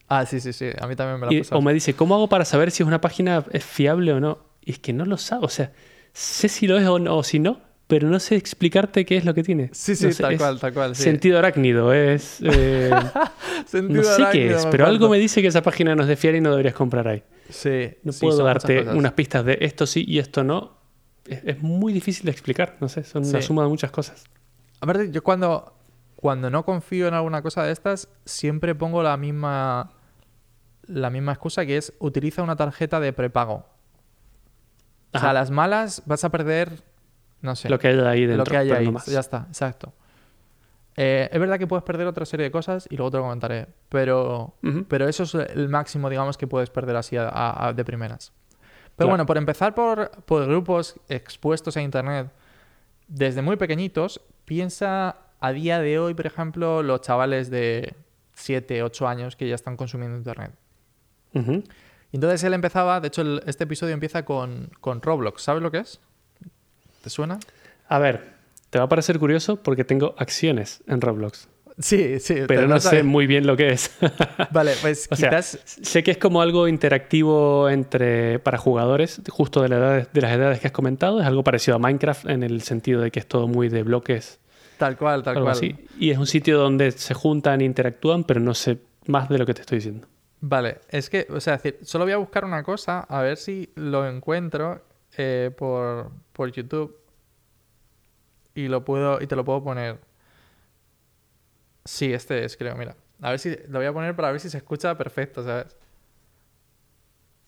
Ah, 0.08 0.24
sí, 0.26 0.40
sí, 0.40 0.52
sí. 0.52 0.68
A 0.80 0.86
mí 0.86 0.96
también 0.96 1.20
me 1.20 1.26
lo 1.26 1.30
ha 1.30 1.34
Y- 1.34 1.42
o 1.50 1.60
me 1.62 1.72
dice, 1.74 1.94
¿cómo 1.94 2.14
hago 2.14 2.28
para 2.28 2.44
saber 2.44 2.70
si 2.70 2.82
es 2.82 2.86
una 2.86 3.00
página 3.00 3.44
es 3.52 3.64
fiable 3.64 4.12
o 4.12 4.20
no? 4.20 4.38
Y 4.64 4.72
es 4.72 4.78
que 4.78 4.92
no 4.92 5.04
lo 5.04 5.16
sabe. 5.16 5.44
O 5.46 5.48
sea, 5.48 5.72
sé 6.12 6.48
si 6.48 6.66
lo 6.66 6.78
es 6.78 6.86
o, 6.86 6.98
no, 6.98 7.16
o 7.16 7.22
si 7.22 7.38
no, 7.38 7.60
pero 7.86 8.08
no 8.08 8.18
sé 8.20 8.36
explicarte 8.36 9.04
qué 9.04 9.16
es 9.16 9.24
lo 9.24 9.34
que 9.34 9.42
tiene. 9.42 9.70
Sí, 9.72 9.94
sí, 9.96 10.06
No 10.06 10.12
sé, 10.12 10.22
tal 10.22 10.32
es 10.32 10.38
cual, 10.38 10.60
tal 10.60 10.72
cual. 10.72 10.96
Sí. 10.96 11.02
Sentido 11.02 11.38
arácnido, 11.38 11.92
es... 11.92 12.38
eh, 12.42 12.90
Sentido 13.66 14.02
no 14.02 14.08
sé 14.08 14.24
qué 14.32 14.54
es, 14.54 14.66
pero 14.66 14.86
algo 14.86 15.08
me 15.08 15.18
dice 15.18 15.42
que 15.42 15.48
esa 15.48 15.62
página 15.62 15.94
no 15.94 16.02
es 16.02 16.08
de 16.08 16.16
fiar 16.16 16.34
y 16.34 16.40
no 16.40 16.50
deberías 16.50 16.74
comprar 16.74 17.08
ahí. 17.08 17.22
Sí. 17.50 17.90
No 18.04 18.12
puedo 18.12 18.42
darte 18.44 18.82
unas 18.90 19.12
pistas 19.12 19.44
de 19.44 19.58
esto 19.60 19.86
sí 19.86 20.04
y 20.06 20.18
esto 20.18 20.44
no. 20.44 20.83
Es, 21.26 21.42
es 21.44 21.62
muy 21.62 21.92
difícil 21.92 22.24
de 22.26 22.30
explicar, 22.32 22.76
no 22.80 22.88
sé, 22.88 23.02
son 23.04 23.24
una 23.24 23.40
Sí. 23.40 23.46
suma 23.46 23.62
de 23.62 23.68
muchas 23.68 23.90
cosas. 23.90 24.24
Aparte, 24.80 25.10
yo 25.10 25.22
cuando, 25.22 25.74
cuando 26.16 26.50
no 26.50 26.64
confío 26.64 27.08
en 27.08 27.14
alguna 27.14 27.40
cosa 27.42 27.62
de 27.62 27.72
estas, 27.72 28.08
siempre 28.24 28.74
pongo 28.74 29.02
la 29.02 29.16
misma, 29.16 29.92
la 30.86 31.10
misma 31.10 31.32
excusa 31.32 31.64
que 31.64 31.76
es 31.78 31.92
utiliza 31.98 32.42
una 32.42 32.56
tarjeta 32.56 33.00
de 33.00 33.12
prepago. 33.12 33.64
O 35.14 35.18
sea, 35.18 35.30
a 35.30 35.32
las 35.32 35.50
malas 35.50 36.02
vas 36.06 36.24
a 36.24 36.30
perder, 36.30 36.82
no 37.40 37.54
sé, 37.56 37.68
Lo 37.70 37.78
que 37.78 37.88
haya 37.88 38.08
ahí 38.10 38.26
dentro, 38.26 38.44
lo 38.44 38.50
que 38.50 38.56
hay 38.56 38.68
pero 38.68 38.80
ahí. 38.80 38.86
no 38.86 38.92
más. 38.92 39.06
Ya 39.06 39.20
está, 39.20 39.46
exacto. 39.48 39.92
Eh, 40.96 41.28
es 41.32 41.40
verdad 41.40 41.58
que 41.58 41.66
puedes 41.66 41.82
perder 41.84 42.06
otra 42.06 42.24
serie 42.24 42.44
de 42.44 42.50
cosas 42.52 42.86
y 42.90 42.96
luego 42.96 43.10
te 43.10 43.16
lo 43.16 43.22
comentaré, 43.24 43.66
pero, 43.88 44.54
pero 44.88 45.08
eso 45.08 45.22
es 45.24 45.34
el 45.34 45.68
máximo, 45.68 46.08
digamos, 46.10 46.36
que 46.36 46.46
puedes 46.46 46.70
perder 46.70 46.96
así 46.96 47.16
a- 47.16 47.28
a- 47.28 47.68
a- 47.68 47.72
de 47.72 47.84
primeras. 47.84 48.32
Pero 48.96 49.06
Claro. 49.08 49.10
bueno, 49.10 49.26
por 49.26 49.36
empezar 49.38 49.74
por, 49.74 50.10
por 50.24 50.46
grupos 50.46 50.96
expuestos 51.08 51.76
a 51.76 51.82
Internet 51.82 52.28
desde 53.08 53.42
muy 53.42 53.56
pequeñitos, 53.56 54.20
piensa 54.44 55.16
a 55.40 55.52
día 55.52 55.80
de 55.80 55.98
hoy, 55.98 56.14
por 56.14 56.26
ejemplo, 56.26 56.82
los 56.82 57.00
chavales 57.00 57.50
de 57.50 57.94
7, 58.34 58.82
8 58.82 59.08
años 59.08 59.36
que 59.36 59.48
ya 59.48 59.54
están 59.54 59.76
consumiendo 59.76 60.16
Internet. 60.16 60.52
Entonces 62.12 62.44
él 62.44 62.54
empezaba, 62.54 63.00
de 63.00 63.08
hecho 63.08 63.22
el- 63.22 63.42
este 63.46 63.64
episodio 63.64 63.92
empieza 63.94 64.24
con, 64.24 64.70
con 64.80 65.02
Roblox, 65.02 65.42
¿sabes 65.42 65.62
lo 65.62 65.70
que 65.70 65.78
es? 65.78 65.98
¿Te 67.02 67.10
suena? 67.10 67.38
A 67.88 67.98
ver, 67.98 68.34
te 68.70 68.78
va 68.78 68.84
a 68.84 68.88
parecer 68.88 69.18
curioso 69.18 69.56
porque 69.56 69.84
tengo 69.84 70.14
acciones 70.18 70.82
en 70.86 71.00
Roblox, 71.00 71.48
Sí, 71.78 72.20
sí. 72.20 72.36
pero 72.46 72.68
no 72.68 72.78
sé 72.78 73.02
muy 73.02 73.26
bien 73.26 73.46
lo 73.46 73.56
que 73.56 73.68
es. 73.68 73.90
Vale, 74.52 74.72
pues 74.80 75.08
O 75.10 75.16
sea, 75.16 75.30
quizás... 75.30 75.58
sé 75.64 76.02
que 76.04 76.12
es 76.12 76.18
como 76.18 76.40
algo 76.40 76.68
interactivo 76.68 77.68
entre 77.68 78.38
para 78.38 78.58
jugadores, 78.58 79.20
justo 79.28 79.60
de, 79.62 79.68
la 79.70 79.76
edad- 79.78 80.08
de 80.12 80.20
las 80.20 80.32
edades 80.32 80.60
que 80.60 80.68
has 80.68 80.72
comentado. 80.72 81.20
Es 81.20 81.26
algo 81.26 81.42
parecido 81.42 81.76
a 81.76 81.80
Minecraft 81.80 82.28
en 82.28 82.42
el 82.44 82.62
sentido 82.62 83.00
de 83.00 83.10
que 83.10 83.18
es 83.18 83.26
todo 83.26 83.48
muy 83.48 83.68
de 83.68 83.82
bloques, 83.82 84.38
Tal 84.78 84.96
cual, 84.96 85.22
tal 85.22 85.36
algo 85.36 85.46
cual. 85.46 85.56
así. 85.56 85.76
Y 85.98 86.10
es 86.10 86.18
un 86.18 86.26
sitio 86.26 86.58
donde 86.58 86.90
se 86.92 87.14
juntan 87.14 87.60
e 87.60 87.64
interactúan, 87.64 88.24
pero 88.24 88.40
no 88.40 88.54
sé 88.54 88.78
más 89.06 89.28
de 89.28 89.38
lo 89.38 89.46
que 89.46 89.54
te 89.54 89.60
estoy 89.62 89.78
diciendo. 89.78 90.06
Vale, 90.40 90.78
es 90.90 91.08
que, 91.10 91.26
o 91.30 91.40
sea, 91.40 91.54
decir, 91.54 91.78
solo 91.82 92.04
voy 92.04 92.12
a 92.12 92.18
buscar 92.18 92.44
una 92.44 92.62
cosa, 92.62 93.00
a 93.00 93.22
ver 93.22 93.36
si 93.36 93.70
lo 93.76 94.06
encuentro 94.08 94.82
eh, 95.16 95.50
por, 95.56 96.10
por 96.32 96.52
YouTube 96.52 96.98
y 98.54 98.68
lo 98.68 98.84
puedo 98.84 99.20
y 99.22 99.26
te 99.26 99.36
lo 99.36 99.44
puedo 99.44 99.62
poner. 99.64 99.98
Sí, 101.84 102.12
este 102.12 102.44
es, 102.44 102.56
creo, 102.56 102.74
mira. 102.76 102.96
A 103.20 103.30
ver 103.30 103.38
si 103.38 103.56
lo 103.68 103.78
voy 103.78 103.86
a 103.86 103.92
poner 103.92 104.16
para 104.16 104.30
ver 104.32 104.40
si 104.40 104.50
se 104.50 104.56
escucha 104.58 104.96
perfecto, 104.96 105.42
¿sabes? 105.44 105.76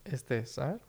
Este 0.05 0.39
es, 0.39 0.53
¿sabes? 0.53 0.81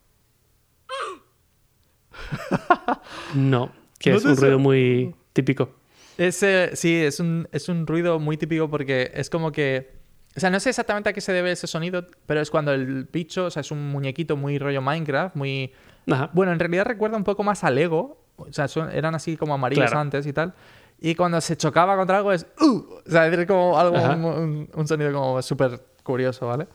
No, 3.35 3.71
que 3.99 4.11
¿No 4.11 4.17
es 4.17 4.25
un 4.25 4.37
ruido 4.37 4.59
muy 4.59 5.15
típico. 5.33 5.71
Ese, 6.17 6.75
sí, 6.75 6.95
es 6.95 7.19
un, 7.19 7.47
es 7.51 7.69
un 7.69 7.85
ruido 7.85 8.19
muy 8.19 8.37
típico 8.37 8.69
porque 8.69 9.11
es 9.13 9.29
como 9.29 9.51
que. 9.51 9.95
O 10.35 10.39
sea, 10.39 10.49
no 10.49 10.59
sé 10.59 10.69
exactamente 10.69 11.09
a 11.09 11.13
qué 11.13 11.21
se 11.21 11.33
debe 11.33 11.51
ese 11.51 11.67
sonido, 11.67 12.05
pero 12.25 12.41
es 12.41 12.51
cuando 12.51 12.71
el 12.73 13.05
bicho, 13.05 13.45
o 13.45 13.49
sea, 13.49 13.61
es 13.61 13.71
un 13.71 13.89
muñequito 13.89 14.35
muy 14.37 14.57
rollo 14.59 14.81
Minecraft, 14.81 15.35
muy. 15.35 15.73
Ajá. 16.09 16.29
Bueno, 16.33 16.51
en 16.51 16.59
realidad 16.59 16.85
recuerda 16.85 17.17
un 17.17 17.23
poco 17.23 17.43
más 17.43 17.63
al 17.63 17.75
Lego. 17.75 18.23
O 18.37 18.51
sea, 18.53 18.67
son- 18.67 18.91
eran 18.91 19.15
así 19.15 19.35
como 19.35 19.55
amarillos 19.55 19.85
Claro. 19.85 19.99
antes 19.99 20.25
y 20.27 20.33
tal. 20.33 20.53
Y 20.99 21.15
cuando 21.15 21.39
se 21.41 21.55
chocaba 21.55 21.95
contra 21.95 22.17
algo 22.17 22.31
es. 22.33 22.45
¡Uh! 22.59 23.01
O 23.05 23.09
sea, 23.09 23.27
es 23.27 23.47
como 23.47 23.77
algo, 23.77 23.97
un, 23.97 24.87
sonido 24.87 25.13
como 25.13 25.41
súper 25.41 25.81
curioso, 26.03 26.47
¿vale? 26.47 26.67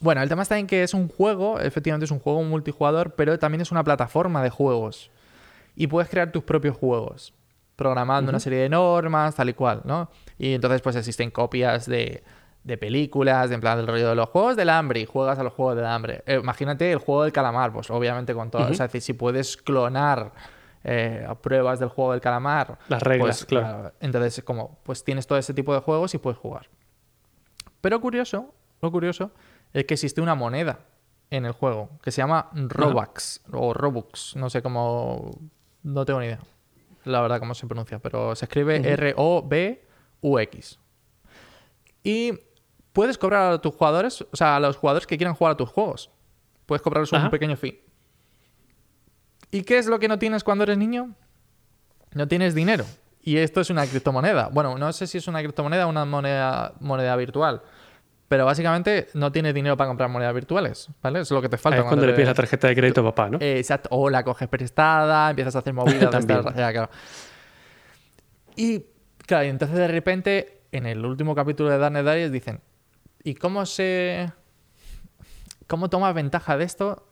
Bueno, 0.00 0.22
el 0.22 0.28
tema 0.28 0.42
está 0.42 0.58
en 0.58 0.66
que 0.66 0.82
es 0.82 0.94
un 0.94 1.08
juego, 1.08 1.60
efectivamente 1.60 2.06
es 2.06 2.10
un 2.10 2.20
juego 2.20 2.42
multijugador, 2.42 3.14
pero 3.14 3.38
también 3.38 3.60
es 3.60 3.70
una 3.70 3.84
plataforma 3.84 4.42
de 4.42 4.50
juegos. 4.50 5.10
Y 5.76 5.86
puedes 5.86 6.08
crear 6.08 6.32
tus 6.32 6.42
propios 6.42 6.76
juegos, 6.76 7.34
programando 7.76 8.30
una 8.30 8.40
serie 8.40 8.60
de 8.60 8.68
normas, 8.70 9.36
tal 9.36 9.50
y 9.50 9.54
cual, 9.54 9.82
¿no? 9.84 10.10
Y 10.38 10.54
entonces 10.54 10.80
pues 10.80 10.96
existen 10.96 11.30
copias 11.30 11.86
de, 11.86 12.24
de 12.64 12.78
películas, 12.78 13.50
de 13.50 13.56
en 13.56 13.60
plan 13.60 13.76
del 13.76 13.86
rollo 13.86 14.08
de 14.08 14.14
los 14.14 14.28
juegos 14.30 14.56
del 14.56 14.70
hambre 14.70 15.00
y 15.00 15.06
juegas 15.06 15.38
a 15.38 15.42
los 15.42 15.52
juegos 15.52 15.76
del 15.76 15.86
hambre. 15.86 16.22
Eh, 16.26 16.40
imagínate 16.42 16.90
el 16.90 16.98
juego 16.98 17.24
del 17.24 17.32
calamar, 17.32 17.72
pues 17.72 17.90
obviamente 17.90 18.34
con 18.34 18.50
todo, 18.50 18.62
Ujú. 18.62 18.72
o 18.72 18.74
sea, 18.74 18.86
decir, 18.86 19.02
si 19.02 19.12
puedes 19.12 19.56
clonar 19.56 20.32
eh, 20.84 21.26
pruebas 21.42 21.78
del 21.78 21.88
juego 21.88 22.12
del 22.12 22.20
calamar, 22.20 22.78
Las 22.88 23.02
reglas, 23.02 23.44
pues, 23.44 23.46
claro. 23.46 23.92
Entonces, 24.00 24.42
como, 24.44 24.78
pues 24.82 25.04
tienes 25.04 25.26
todo 25.26 25.38
ese 25.38 25.54
tipo 25.54 25.74
de 25.74 25.80
juegos 25.80 26.14
y 26.14 26.18
puedes 26.18 26.38
jugar. 26.38 26.68
Pero 27.80 28.00
curioso, 28.00 28.54
lo 28.80 28.90
curioso 28.90 29.32
es 29.72 29.84
que 29.84 29.94
existe 29.94 30.20
una 30.20 30.34
moneda 30.34 30.80
en 31.30 31.44
el 31.46 31.52
juego 31.52 31.90
que 32.02 32.10
se 32.10 32.18
llama 32.22 32.50
Robux 32.52 33.42
o 33.52 33.72
Robux, 33.72 34.34
no 34.36 34.50
sé 34.50 34.62
cómo, 34.62 35.30
no 35.82 36.04
tengo 36.04 36.20
ni 36.20 36.26
idea, 36.26 36.40
la 37.04 37.20
verdad 37.20 37.38
cómo 37.38 37.54
se 37.54 37.66
pronuncia, 37.66 37.98
pero 38.00 38.34
se 38.34 38.46
escribe 38.46 38.80
Ujú. 38.80 38.88
R-O-B-U-X. 38.88 40.78
Y 42.02 42.32
puedes 42.92 43.16
cobrar 43.16 43.52
a 43.52 43.60
tus 43.60 43.74
jugadores, 43.74 44.22
o 44.22 44.36
sea, 44.36 44.56
a 44.56 44.60
los 44.60 44.76
jugadores 44.76 45.06
que 45.06 45.16
quieran 45.16 45.34
jugar 45.34 45.52
a 45.52 45.56
tus 45.56 45.68
juegos, 45.68 46.10
puedes 46.66 46.82
cobrarles 46.82 47.12
un 47.12 47.30
pequeño 47.30 47.56
fee. 47.56 47.84
¿Y 49.50 49.62
qué 49.62 49.78
es 49.78 49.86
lo 49.86 49.98
que 49.98 50.08
no 50.08 50.18
tienes 50.18 50.44
cuando 50.44 50.64
eres 50.64 50.78
niño? 50.78 51.14
No 52.14 52.28
tienes 52.28 52.54
dinero. 52.54 52.84
Y 53.22 53.36
esto 53.36 53.60
es 53.60 53.70
una 53.70 53.86
criptomoneda. 53.86 54.48
Bueno, 54.52 54.78
no 54.78 54.92
sé 54.92 55.06
si 55.06 55.18
es 55.18 55.28
una 55.28 55.40
criptomoneda 55.40 55.86
o 55.86 55.90
una 55.90 56.04
moneda, 56.04 56.72
moneda 56.80 57.14
virtual. 57.16 57.62
Pero 58.28 58.44
básicamente 58.46 59.08
no 59.14 59.32
tienes 59.32 59.52
dinero 59.54 59.76
para 59.76 59.88
comprar 59.88 60.08
monedas 60.08 60.32
virtuales, 60.32 60.88
¿vale? 61.02 61.20
Es 61.20 61.30
lo 61.32 61.42
que 61.42 61.48
te 61.48 61.58
falta. 61.58 61.80
es 61.80 61.84
cuando 61.84 62.06
le 62.06 62.12
te- 62.12 62.16
pides 62.16 62.28
la 62.28 62.34
tarjeta 62.34 62.68
de 62.68 62.76
crédito 62.76 63.00
a 63.00 63.04
papá, 63.04 63.28
¿no? 63.28 63.38
Eh, 63.40 63.58
exacto. 63.58 63.88
O 63.92 64.08
la 64.08 64.22
coges 64.24 64.48
prestada, 64.48 65.30
empiezas 65.30 65.56
a 65.56 65.58
hacer 65.58 65.72
movidas. 65.74 66.10
También. 66.10 66.38
estas- 66.38 66.54
ya, 66.56 66.72
claro. 66.72 66.90
Y, 68.56 68.84
claro, 69.26 69.44
y 69.44 69.48
entonces 69.48 69.76
de 69.76 69.88
repente, 69.88 70.62
en 70.72 70.86
el 70.86 71.04
último 71.04 71.34
capítulo 71.34 71.70
de 71.70 71.78
Dark 71.78 71.92
Diaries 71.94 72.30
dicen, 72.32 72.60
¿y 73.24 73.34
cómo 73.34 73.66
se... 73.66 74.32
¿Cómo 75.66 75.88
tomas 75.90 76.14
ventaja 76.14 76.56
de 76.56 76.64
esto 76.64 77.08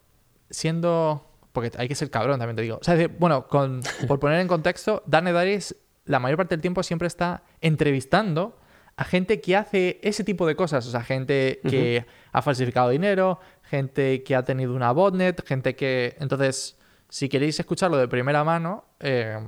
siendo... 0.50 1.24
Porque 1.52 1.72
hay 1.78 1.88
que 1.88 1.94
ser 1.94 2.10
cabrón, 2.10 2.38
también 2.38 2.56
te 2.56 2.62
digo. 2.62 2.78
O 2.80 2.84
sea, 2.84 2.94
decir, 2.94 3.16
bueno, 3.18 3.46
con- 3.48 3.80
por 4.06 4.20
poner 4.20 4.40
en 4.40 4.48
contexto, 4.48 5.02
Dark 5.06 5.24
Diaries 5.26 5.74
la 6.04 6.18
mayor 6.20 6.36
parte 6.38 6.54
del 6.54 6.62
tiempo 6.62 6.82
siempre 6.82 7.06
está 7.06 7.42
entrevistando 7.60 8.56
a 8.96 9.04
gente 9.04 9.40
que 9.40 9.56
hace 9.56 10.00
ese 10.02 10.24
tipo 10.24 10.46
de 10.46 10.56
cosas. 10.56 10.86
O 10.86 10.90
sea, 10.90 11.02
gente 11.02 11.60
que 11.68 12.06
ha 12.32 12.42
falsificado 12.42 12.88
dinero, 12.90 13.38
gente 13.62 14.22
que 14.22 14.34
ha 14.34 14.42
tenido 14.44 14.74
una 14.74 14.90
botnet, 14.92 15.46
gente 15.46 15.76
que... 15.76 16.16
Entonces, 16.18 16.76
si 17.08 17.28
queréis 17.28 17.60
escucharlo 17.60 17.96
de 17.96 18.08
primera 18.08 18.42
mano, 18.42 18.84
eh, 19.00 19.38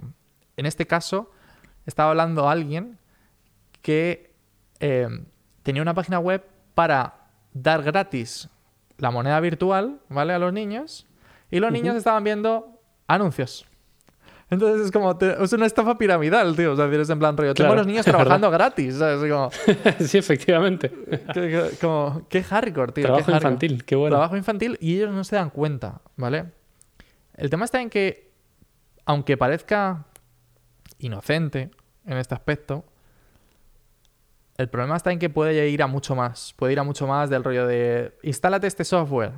en 0.56 0.66
este 0.66 0.86
caso 0.86 1.30
estaba 1.86 2.10
hablando 2.10 2.48
alguien 2.48 2.98
que 3.82 4.34
eh, 4.80 5.08
tenía 5.62 5.82
una 5.82 5.94
página 5.94 6.18
web 6.18 6.44
para 6.74 7.26
dar 7.52 7.82
gratis 7.82 8.48
la 8.98 9.10
moneda 9.10 9.40
virtual, 9.40 10.00
¿vale? 10.08 10.32
A 10.34 10.38
los 10.38 10.52
niños. 10.52 11.06
Y 11.50 11.58
los 11.60 11.72
niños 11.72 11.96
estaban 11.96 12.22
viendo 12.24 12.80
anuncios. 13.06 13.66
Entonces 14.50 14.86
es 14.86 14.90
como, 14.92 15.16
te- 15.16 15.42
es 15.42 15.52
una 15.52 15.66
estafa 15.66 15.96
piramidal, 15.96 16.56
tío. 16.56 16.72
O 16.72 16.76
sea, 16.76 16.86
es 16.86 17.08
en 17.10 17.18
plan 17.20 17.36
rollo. 17.36 17.54
Tengo 17.54 17.68
a 17.68 17.70
Claro, 17.70 17.80
los 17.82 17.86
niños 17.86 18.04
trabajando 18.06 18.50
gratis. 18.50 18.96
¿sabes? 18.96 19.22
Es 19.22 19.30
como, 19.32 19.50
sí, 20.06 20.18
efectivamente. 20.18 20.90
que- 21.34 21.70
como, 21.80 22.26
qué 22.28 22.42
hardcore, 22.42 22.92
tío. 22.92 23.02
qué 23.02 23.08
Trabajo 23.08 23.24
hardcore. 23.30 23.36
infantil, 23.54 23.84
qué 23.84 23.94
bueno. 23.96 24.16
Trabajo 24.16 24.36
infantil 24.36 24.76
y 24.80 24.96
ellos 24.96 25.12
no 25.12 25.22
se 25.24 25.36
dan 25.36 25.50
cuenta, 25.50 26.00
¿vale? 26.16 26.46
El 27.36 27.48
tema 27.48 27.64
está 27.64 27.80
en 27.80 27.90
que, 27.90 28.32
aunque 29.06 29.36
parezca 29.36 30.06
inocente 30.98 31.70
en 32.04 32.18
este 32.18 32.34
aspecto, 32.34 32.84
el 34.56 34.68
problema 34.68 34.96
está 34.96 35.10
en 35.12 35.18
que 35.18 35.30
puede 35.30 35.68
ir 35.68 35.82
a 35.82 35.86
mucho 35.86 36.14
más. 36.14 36.54
Puede 36.56 36.72
ir 36.74 36.80
a 36.80 36.82
mucho 36.82 37.06
más 37.06 37.30
del 37.30 37.42
rollo 37.44 37.66
de, 37.66 38.14
instálate 38.22 38.66
este 38.66 38.84
software 38.84 39.32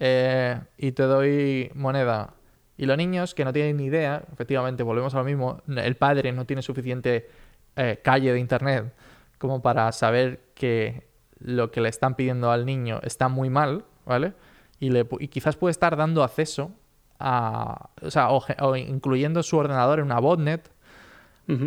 eh, 0.00 0.60
y 0.76 0.92
te 0.92 1.04
doy 1.04 1.70
moneda 1.74 2.34
Y 2.76 2.86
los 2.86 2.96
niños 2.96 3.34
que 3.34 3.44
no 3.44 3.52
tienen 3.52 3.76
ni 3.76 3.84
idea, 3.84 4.22
efectivamente, 4.32 4.82
volvemos 4.82 5.14
a 5.14 5.18
lo 5.18 5.24
mismo, 5.24 5.62
el 5.68 5.96
padre 5.96 6.32
no 6.32 6.44
tiene 6.44 6.62
suficiente 6.62 7.28
eh, 7.76 8.00
calle 8.02 8.32
de 8.32 8.38
internet 8.38 8.92
como 9.38 9.60
para 9.62 9.90
saber 9.92 10.40
que 10.54 11.06
lo 11.38 11.70
que 11.70 11.80
le 11.80 11.88
están 11.88 12.14
pidiendo 12.14 12.50
al 12.50 12.64
niño 12.64 13.00
está 13.02 13.28
muy 13.28 13.50
mal, 13.50 13.84
¿vale? 14.06 14.32
Y, 14.80 14.90
le, 14.90 15.06
y 15.20 15.28
quizás 15.28 15.56
puede 15.56 15.72
estar 15.72 15.96
dando 15.96 16.22
acceso 16.22 16.70
a, 17.18 17.90
o 18.00 18.10
sea, 18.10 18.30
o, 18.30 18.76
incluyendo 18.76 19.42
su 19.42 19.56
ordenador 19.56 19.98
en 19.98 20.06
una 20.06 20.18
botnet, 20.18 20.70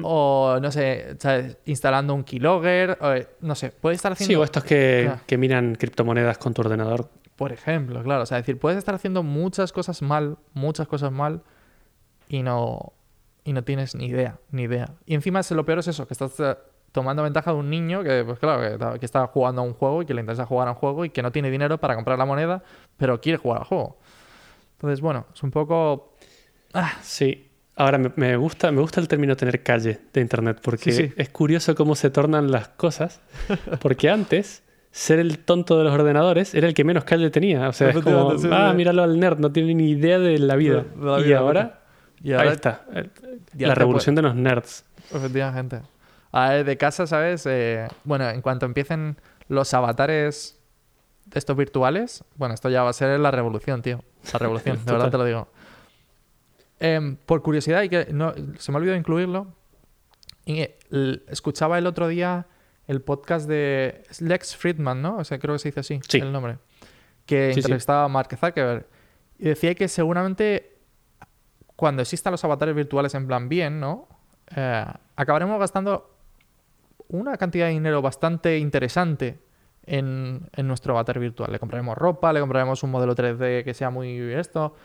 o 0.01 0.57
no 0.59 0.71
sé, 0.71 1.17
instalando 1.65 2.15
un 2.15 2.23
keylogger, 2.23 2.97
o, 2.99 3.13
no 3.41 3.53
sé, 3.53 3.69
puede 3.69 3.95
estar 3.95 4.11
haciendo... 4.13 4.31
Sí, 4.31 4.35
o 4.35 4.43
estos 4.43 4.63
que, 4.63 5.11
que 5.27 5.37
miran 5.37 5.75
criptomonedas 5.75 6.39
con 6.39 6.53
tu 6.53 6.61
ordenador. 6.61 7.09
Por 7.37 7.51
ejemplo, 7.51 8.01
claro, 8.01 8.23
o 8.23 8.25
sea, 8.25 8.39
es 8.39 8.43
decir, 8.43 8.59
puedes 8.59 8.79
estar 8.79 8.95
haciendo 8.95 9.21
muchas 9.21 9.71
cosas 9.71 10.01
mal, 10.01 10.37
muchas 10.53 10.87
cosas 10.87 11.11
mal, 11.11 11.43
y 12.27 12.41
no, 12.41 12.93
y 13.43 13.53
no 13.53 13.63
tienes 13.63 13.93
ni 13.93 14.07
idea, 14.07 14.39
ni 14.49 14.63
idea. 14.63 14.95
Y 15.05 15.13
encima 15.13 15.41
lo 15.51 15.63
peor 15.63 15.79
es 15.79 15.87
eso, 15.87 16.07
que 16.07 16.15
estás 16.15 16.39
eh, 16.39 16.57
tomando 16.91 17.21
ventaja 17.21 17.51
de 17.51 17.57
un 17.57 17.69
niño 17.69 18.03
que, 18.03 18.23
pues 18.25 18.39
claro, 18.39 18.99
que, 18.99 19.05
está 19.05 19.27
jugando 19.27 19.61
a 19.61 19.65
un 19.65 19.73
juego 19.73 20.01
y 20.01 20.07
que 20.07 20.15
le 20.15 20.21
interesa 20.21 20.47
jugar 20.47 20.67
a 20.67 20.71
un 20.71 20.77
juego 20.77 21.05
y 21.05 21.11
que 21.11 21.21
no 21.21 21.31
tiene 21.31 21.51
dinero 21.51 21.77
para 21.77 21.93
comprar 21.93 22.17
la 22.17 22.25
moneda, 22.25 22.63
pero 22.97 23.21
quiere 23.21 23.37
jugar 23.37 23.59
al 23.59 23.67
juego. 23.67 23.99
Entonces, 24.73 24.99
bueno, 24.99 25.27
es 25.31 25.43
un 25.43 25.51
poco... 25.51 26.15
Ah. 26.73 26.97
Sí. 27.03 27.51
Ahora, 27.75 27.99
me, 27.99 28.35
gusta, 28.35 28.71
me 28.71 28.81
gusta 28.81 28.99
el 28.99 29.07
término 29.07 29.37
tener 29.37 29.61
calle 29.61 29.99
de 30.11 30.21
Internet, 30.21 30.59
porque 30.63 31.13
es 31.15 31.29
curioso 31.29 31.75
cómo 31.75 31.93
se 31.93 32.09
tornan 32.09 32.49
las 32.49 32.69
cosas, 32.69 33.21
porque 33.79 34.09
antes 34.09 34.63
ser 34.97 35.19
el 35.19 35.37
tonto 35.37 35.77
de 35.77 35.83
los 35.83 35.93
ordenadores 35.93 36.55
era 36.55 36.67
el 36.67 36.73
que 36.73 36.83
menos 36.83 37.03
calle 37.03 37.29
tenía. 37.29 37.69
O 37.69 37.73
sea, 37.73 37.91
es 37.91 37.99
como, 38.03 38.33
ah, 38.51 38.73
míralo 38.75 39.03
al 39.03 39.19
nerd, 39.19 39.37
no 39.37 39.51
tiene 39.51 39.75
ni 39.75 39.91
idea 39.91 40.17
de 40.17 40.39
la 40.39 40.55
vida. 40.55 40.85
y, 41.23 41.33
ahora, 41.33 41.81
y, 42.23 42.33
ahora, 42.33 42.49
ahí 42.49 42.55
está, 42.55 42.83
la 43.53 43.75
revolución 43.75 44.15
de 44.15 44.23
los 44.23 44.33
nerds. 44.33 44.85
Efectivamente. 45.13 45.81
A 46.31 46.49
ver, 46.49 46.65
de 46.65 46.77
casa, 46.77 47.05
¿sabes? 47.05 47.45
Eh, 47.45 47.87
bueno, 48.05 48.27
en 48.27 48.41
cuanto 48.41 48.65
empiecen 48.65 49.17
los 49.49 49.71
avatares 49.75 50.59
de 51.25 51.37
estos 51.37 51.55
virtuales, 51.55 52.23
bueno, 52.35 52.55
esto 52.55 52.69
ya 52.69 52.81
va 52.81 52.89
a 52.89 52.93
ser 52.93 53.19
la 53.19 53.29
revolución, 53.29 53.83
tío. 53.83 54.03
La 54.33 54.39
revolución, 54.39 54.79
de 54.85 54.91
verdad 54.91 55.11
te 55.11 55.17
lo 55.19 55.25
digo. 55.25 55.47
Em, 56.79 57.17
por 57.17 57.43
curiosidad, 57.43 57.83
y 57.83 57.89
que 57.89 58.07
no, 58.11 58.33
se 58.57 58.71
me 58.71 58.77
ha 58.77 58.79
olvidado 58.79 58.97
incluirlo, 58.97 59.45
y, 60.43 60.67
escuchaba 61.29 61.77
el 61.77 61.85
otro 61.85 62.07
día 62.07 62.47
el 62.87 63.01
podcast 63.01 63.47
de 63.47 64.03
Lex 64.19 64.55
Friedman, 64.55 65.01
¿no? 65.01 65.17
O 65.17 65.23
sea, 65.23 65.37
creo 65.39 65.55
que 65.55 65.59
se 65.59 65.69
dice 65.69 65.79
así 65.81 65.99
el 66.13 66.31
nombre. 66.31 66.57
Que 67.25 67.51
entrevistaba 67.51 68.05
a 68.05 68.07
Mark 68.07 68.29
Zuckerberg. 68.29 68.87
Y 69.37 69.49
decía 69.49 69.75
que 69.75 69.87
seguramente 69.87 70.77
cuando 71.75 72.01
existan 72.01 72.31
los 72.31 72.43
avatares 72.43 72.73
virtuales 72.73 73.13
en 73.13 73.27
plan 73.27 73.49
bien, 73.49 73.79
¿no? 73.79 74.07
Eh, 74.55 74.85
acabaremos 75.15 75.59
gastando 75.59 76.17
una 77.09 77.37
cantidad 77.37 77.67
de 77.67 77.73
dinero 77.73 78.01
bastante 78.01 78.57
interesante 78.57 79.39
en, 79.85 80.49
nuestro 80.63 80.93
avatar 80.93 81.19
virtual. 81.19 81.51
Le 81.51 81.59
compraremos 81.59 81.97
ropa, 81.97 82.33
le 82.33 82.39
compraremos 82.39 82.81
un 82.83 82.91
modelo 82.91 83.15
3D 83.15 83.63
que 83.63 83.73
sea 83.73 83.89
muy 83.89 84.17
esto. 84.33 84.75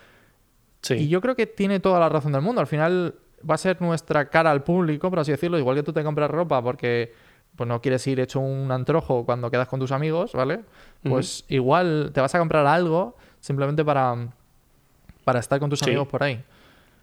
Y 0.91 1.09
yo 1.09 1.21
creo 1.21 1.37
que 1.37 1.47
tiene 1.47 1.81
toda 1.81 2.01
la 2.01 2.09
razón 2.09 2.33
del 2.33 2.43
mundo. 2.43 2.61
Al 2.61 2.67
final 2.67 3.15
va 3.49 3.55
a 3.55 3.59
ser 3.59 3.81
nuestra 3.81 4.29
cara 4.29 4.51
al 4.51 4.63
público, 4.63 5.09
por 5.11 5.21
así 5.21 5.31
decirlo. 5.31 5.59
Igual 5.59 5.77
que 5.77 5.83
tú 5.83 5.93
te 5.93 6.03
compras 6.03 6.31
ropa 6.31 6.63
porque 6.63 7.13
pues 7.57 7.69
no 7.69 7.81
quieres 7.81 8.07
ir 8.07 8.21
hecho 8.21 8.41
un 8.41 8.71
antrojo 8.73 9.25
cuando 9.25 9.51
quedas 9.51 9.69
con 9.69 9.79
tus 9.79 9.93
amigos, 9.93 10.33
¿vale? 10.33 10.61
Pues 11.03 11.45
igual 11.49 12.11
te 12.15 12.21
vas 12.21 12.35
a 12.35 12.39
comprar 12.39 12.67
algo 12.67 13.17
simplemente 13.41 13.85
para, 13.85 14.29
para 15.25 15.41
estar 15.41 15.61
con 15.61 15.69
tus 15.69 15.83
amigos 15.83 16.09
por 16.09 16.23
ahí. 16.23 16.43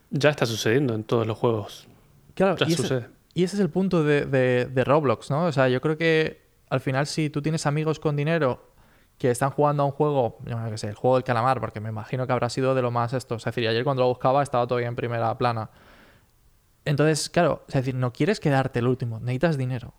Ya 0.10 0.30
está 0.30 0.46
sucediendo 0.46 0.96
en 0.96 1.04
todos 1.04 1.28
los 1.28 1.38
juegos. 1.38 1.88
Claro, 2.34 2.56
ya 2.58 2.66
y 2.66 2.72
sucede. 2.72 3.00
Ese, 3.00 3.10
y 3.34 3.44
ese 3.44 3.58
es 3.58 3.62
el 3.62 3.70
punto 3.70 4.04
de, 4.04 4.26
de, 4.26 4.84
Roblox, 4.84 5.30
¿no? 5.30 5.46
O 5.46 5.52
sea, 5.52 5.70
yo 5.70 5.82
creo 5.82 5.98
que 5.98 6.42
al 6.70 6.80
final 6.80 7.06
si 7.06 7.30
tú 7.30 7.42
tienes 7.42 7.66
amigos 7.66 8.00
con 8.00 8.16
dinero 8.16 8.70
que 9.18 9.30
están 9.30 9.52
jugando 9.52 9.84
a 9.84 9.86
un 9.86 9.92
juego, 9.92 10.38
yo 10.46 10.58
no 10.58 10.78
sé, 10.78 10.88
el 10.88 10.96
juego 10.96 11.18
del 11.18 11.24
calamar, 11.24 11.60
porque 11.60 11.80
me 11.80 11.90
imagino 11.90 12.26
que 12.26 12.34
habrá 12.34 12.50
sido 12.50 12.74
de 12.74 12.82
lo 12.82 12.90
más 12.90 13.14
esto. 13.14 13.36
Es 13.36 13.44
decir, 13.44 13.68
ayer 13.68 13.84
cuando 13.84 14.02
lo 14.02 14.08
buscaba 14.08 14.42
estaba 14.42 14.66
todavía 14.66 14.88
en 14.88 14.96
primera 14.96 15.38
plana. 15.38 15.70
Entonces, 16.86 17.30
claro, 17.30 17.64
es 17.68 17.74
decir, 17.76 17.94
no 17.96 18.14
quieres 18.14 18.40
quedarte 18.40 18.80
el 18.80 18.88
último, 18.88 19.20
necesitas 19.20 19.58
dinero. 19.58 19.94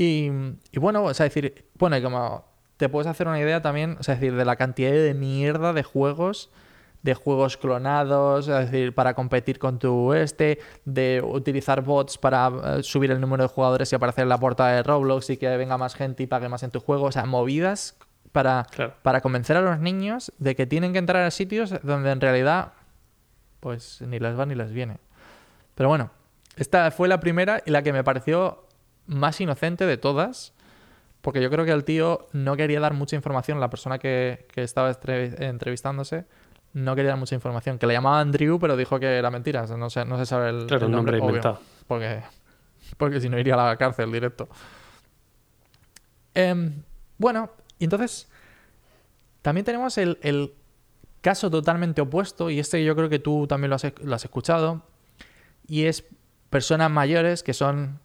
Y, 0.00 0.30
bueno, 0.78 1.02
o 1.02 1.12
sea, 1.12 1.24
decir, 1.24 1.66
bueno, 1.74 1.96
y 1.96 2.02
como 2.02 2.44
te 2.76 2.88
puedes 2.88 3.08
hacer 3.08 3.26
una 3.26 3.40
idea 3.40 3.60
también, 3.60 3.96
o 3.98 4.02
sea, 4.04 4.14
decir, 4.14 4.36
de 4.36 4.44
la 4.44 4.54
cantidad 4.54 4.92
de 4.92 5.12
mierda 5.12 5.72
de 5.72 5.82
juegos, 5.82 6.50
de 7.02 7.14
juegos 7.14 7.56
clonados, 7.56 8.46
es 8.46 8.70
decir, 8.70 8.94
para 8.94 9.14
competir 9.14 9.58
con 9.58 9.80
tu 9.80 10.12
este, 10.14 10.60
de 10.84 11.20
utilizar 11.24 11.82
bots 11.82 12.16
para 12.16 12.78
eh, 12.78 12.82
subir 12.84 13.10
el 13.10 13.20
número 13.20 13.42
de 13.42 13.48
jugadores 13.48 13.92
y 13.92 13.96
aparecer 13.96 14.22
en 14.22 14.28
la 14.28 14.38
portada 14.38 14.70
de 14.70 14.84
Roblox 14.84 15.30
y 15.30 15.36
que 15.36 15.48
venga 15.56 15.76
más 15.78 15.96
gente 15.96 16.22
y 16.22 16.28
pague 16.28 16.48
más 16.48 16.62
en 16.62 16.70
tu 16.70 16.78
juego, 16.78 17.06
o 17.06 17.12
sea, 17.12 17.26
movidas 17.26 17.96
para, 18.30 18.68
para 19.02 19.20
convencer 19.20 19.56
a 19.56 19.62
los 19.62 19.80
niños 19.80 20.32
de 20.38 20.54
que 20.54 20.66
tienen 20.66 20.92
que 20.92 21.00
entrar 21.00 21.24
a 21.24 21.32
sitios 21.32 21.74
donde 21.82 22.12
en 22.12 22.20
realidad, 22.20 22.72
pues 23.58 24.00
ni 24.02 24.20
les 24.20 24.38
va 24.38 24.46
ni 24.46 24.54
les 24.54 24.72
viene. 24.72 24.98
Pero 25.74 25.88
bueno, 25.88 26.12
esta 26.54 26.88
fue 26.92 27.08
la 27.08 27.18
primera 27.18 27.62
y 27.66 27.72
la 27.72 27.82
que 27.82 27.92
me 27.92 28.04
pareció 28.04 28.67
más 29.08 29.40
inocente 29.40 29.86
de 29.86 29.96
todas, 29.96 30.52
porque 31.20 31.42
yo 31.42 31.50
creo 31.50 31.64
que 31.64 31.72
el 31.72 31.84
tío 31.84 32.28
no 32.32 32.56
quería 32.56 32.78
dar 32.78 32.94
mucha 32.94 33.16
información, 33.16 33.58
la 33.58 33.70
persona 33.70 33.98
que, 33.98 34.46
estaba 34.54 34.96
entrevistándose 35.00 36.26
no 36.74 36.94
quería 36.94 37.10
dar 37.10 37.18
mucha 37.18 37.34
información, 37.34 37.78
que 37.78 37.86
le 37.86 37.94
llamaban 37.94 38.30
Drew, 38.30 38.60
pero 38.60 38.76
dijo 38.76 39.00
que 39.00 39.16
era 39.16 39.30
mentira, 39.30 39.66
no 39.66 39.90
se, 39.90 40.04
no 40.04 40.18
se 40.18 40.26
sabe 40.26 40.50
el, 40.50 40.90
nombre, 40.90 41.18
inventado. 41.18 41.60
Porque, 41.86 42.22
porque 42.98 43.20
si 43.20 43.28
no 43.28 43.38
iría 43.38 43.54
a 43.54 43.68
la 43.68 43.76
cárcel 43.76 44.12
directo. 44.12 44.48
Em, 46.34 46.82
bueno, 47.16 47.50
y 47.78 47.84
entonces 47.84 48.28
también 49.42 49.64
tenemos 49.64 49.96
el, 49.98 50.54
caso 51.20 51.50
totalmente 51.50 52.00
opuesto, 52.00 52.48
y 52.48 52.60
este 52.60 52.84
yo 52.84 52.94
creo 52.94 53.08
que 53.08 53.18
tú 53.18 53.46
también 53.48 53.70
lo 53.70 53.76
has, 53.76 53.86
lo 54.02 54.14
has 54.14 54.24
escuchado, 54.24 54.82
y 55.66 55.84
es 55.84 56.04
personas 56.48 56.90
mayores 56.90 57.42
que 57.42 57.54
son 57.54 57.98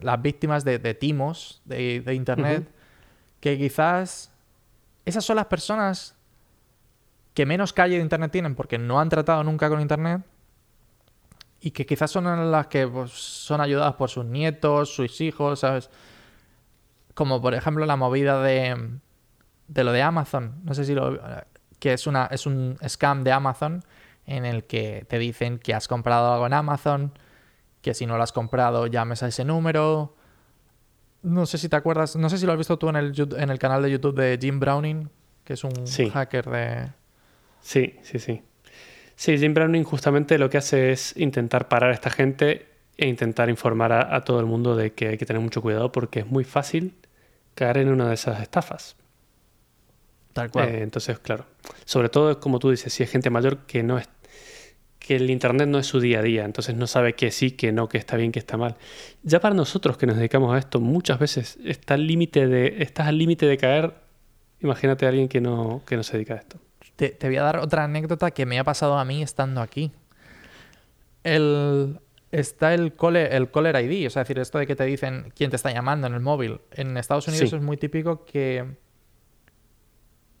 las 0.00 0.20
víctimas 0.20 0.64
de, 0.64 0.78
timos 0.94 1.62
de, 1.64 2.14
Internet, 2.14 2.68
que 3.40 3.58
quizás 3.58 4.32
esas 5.04 5.24
son 5.24 5.36
las 5.36 5.46
personas 5.46 6.16
que 7.34 7.46
menos 7.46 7.72
calle 7.72 7.96
de 7.96 8.02
Internet 8.02 8.32
tienen 8.32 8.54
porque 8.54 8.78
no 8.78 9.00
han 9.00 9.08
tratado 9.08 9.44
nunca 9.44 9.68
con 9.68 9.80
Internet 9.80 10.22
y 11.60 11.70
que 11.70 11.86
quizás 11.86 12.10
son 12.10 12.50
las 12.50 12.66
que 12.66 12.86
pues, 12.86 13.12
son 13.12 13.60
ayudadas 13.60 13.94
por 13.94 14.08
sus 14.08 14.24
nietos, 14.24 14.94
sus 14.94 15.20
hijos, 15.20 15.60
¿sabes? 15.60 15.90
Como 17.14 17.40
por 17.40 17.54
ejemplo 17.54 17.84
la 17.86 17.96
movida 17.96 18.42
de, 18.42 18.98
de 19.68 19.84
lo 19.84 19.92
de 19.92 20.02
Amazon. 20.02 20.60
No 20.64 20.74
sé 20.74 20.84
si 20.84 20.94
lo... 20.94 21.20
que 21.78 21.92
es, 21.92 22.06
una, 22.06 22.26
es 22.26 22.46
un 22.46 22.78
scam 22.86 23.22
de 23.24 23.32
Amazon 23.32 23.84
en 24.26 24.44
el 24.44 24.64
que 24.64 25.04
te 25.08 25.18
dicen 25.18 25.58
que 25.58 25.74
has 25.74 25.86
comprado 25.86 26.32
algo 26.32 26.46
en 26.46 26.54
Amazon 26.54 27.12
que 27.82 27.94
si 27.94 28.06
no 28.06 28.16
lo 28.16 28.22
has 28.22 28.32
comprado 28.32 28.86
llames 28.86 29.22
a 29.22 29.28
ese 29.28 29.44
número. 29.44 30.14
No 31.22 31.46
sé 31.46 31.58
si 31.58 31.68
te 31.68 31.76
acuerdas, 31.76 32.16
no 32.16 32.30
sé 32.30 32.38
si 32.38 32.46
lo 32.46 32.52
has 32.52 32.58
visto 32.58 32.78
tú 32.78 32.88
en 32.88 32.96
el, 32.96 33.12
en 33.36 33.50
el 33.50 33.58
canal 33.58 33.82
de 33.82 33.90
YouTube 33.90 34.18
de 34.18 34.38
Jim 34.40 34.58
Browning, 34.58 35.10
que 35.44 35.54
es 35.54 35.64
un 35.64 35.72
hacker 36.12 36.48
de... 36.48 36.92
Sí, 37.60 37.96
sí, 38.02 38.18
sí. 38.18 38.42
Sí, 39.16 39.36
Jim 39.36 39.52
Browning 39.52 39.84
justamente 39.84 40.38
lo 40.38 40.48
que 40.48 40.56
hace 40.56 40.92
es 40.92 41.14
intentar 41.16 41.68
parar 41.68 41.90
a 41.90 41.92
esta 41.92 42.08
gente 42.08 42.68
e 42.96 43.06
intentar 43.06 43.50
informar 43.50 43.92
a, 43.92 44.20
todo 44.22 44.40
el 44.40 44.46
mundo 44.46 44.76
de 44.76 44.92
que 44.92 45.08
hay 45.08 45.18
que 45.18 45.26
tener 45.26 45.42
mucho 45.42 45.60
cuidado 45.60 45.92
porque 45.92 46.20
es 46.20 46.26
muy 46.26 46.44
fácil 46.44 46.94
caer 47.54 47.78
en 47.78 47.88
una 47.88 48.08
de 48.08 48.14
esas 48.14 48.40
estafas. 48.40 48.96
Tal 50.32 50.50
cual. 50.50 50.68
Eh, 50.68 50.82
entonces, 50.82 51.18
claro. 51.18 51.44
Sobre 51.84 52.08
todo, 52.08 52.40
como 52.40 52.58
tú 52.58 52.70
dices, 52.70 52.92
si 52.92 53.02
es 53.02 53.10
gente 53.10 53.28
mayor 53.28 53.58
que 53.66 53.82
no 53.82 53.98
es 53.98 54.08
que 55.00 55.16
el 55.16 55.30
Internet 55.30 55.66
no 55.66 55.78
es 55.78 55.86
su 55.86 55.98
día 55.98 56.20
a 56.20 56.22
día, 56.22 56.44
entonces 56.44 56.76
no 56.76 56.86
sabe 56.86 57.14
que 57.14 57.30
sí, 57.32 57.52
que 57.52 57.72
no, 57.72 57.88
que 57.88 57.98
está 57.98 58.16
bien, 58.16 58.30
que 58.30 58.38
está 58.38 58.56
mal. 58.56 58.76
Ya 59.22 59.40
para 59.40 59.54
nosotros 59.54 59.96
que 59.96 60.06
nos 60.06 60.16
dedicamos 60.16 60.54
a 60.54 60.58
esto, 60.58 60.78
muchas 60.78 61.18
veces 61.18 61.58
está 61.64 61.94
al 61.94 62.06
límite 62.06 62.46
de, 62.46 62.76
estás 62.82 63.08
al 63.08 63.18
límite 63.18 63.46
de 63.46 63.56
caer. 63.56 63.94
Imagínate 64.60 65.06
a 65.06 65.08
alguien 65.08 65.28
que 65.28 65.40
no, 65.40 65.82
que 65.86 65.96
no 65.96 66.02
se 66.02 66.12
dedica 66.12 66.34
a 66.34 66.36
esto. 66.36 66.60
Te, 66.96 67.16
voy 67.22 67.36
a 67.36 67.42
dar 67.42 67.56
otra 67.58 67.84
anécdota 67.84 68.30
que 68.30 68.44
me 68.44 68.58
ha 68.58 68.64
pasado 68.64 68.98
a 68.98 69.04
mí 69.06 69.22
estando 69.22 69.62
aquí. 69.62 69.90
El, 71.24 71.98
está 72.30 72.74
el 72.74 72.94
caller, 72.94 73.32
el 73.32 73.50
caller 73.50 73.82
ID, 73.82 74.06
o 74.06 74.10
sea, 74.10 74.22
decir, 74.22 74.38
esto 74.38 74.58
de 74.58 74.66
que 74.66 74.76
te 74.76 74.84
dicen 74.84 75.32
quién 75.34 75.48
te 75.48 75.56
está 75.56 75.72
llamando 75.72 76.08
en 76.08 76.14
el 76.14 76.20
móvil. 76.20 76.60
En 76.72 76.98
Estados 76.98 77.26
Unidos 77.26 77.54
es 77.54 77.62
muy 77.62 77.78
típico 77.78 78.26
que... 78.26 78.76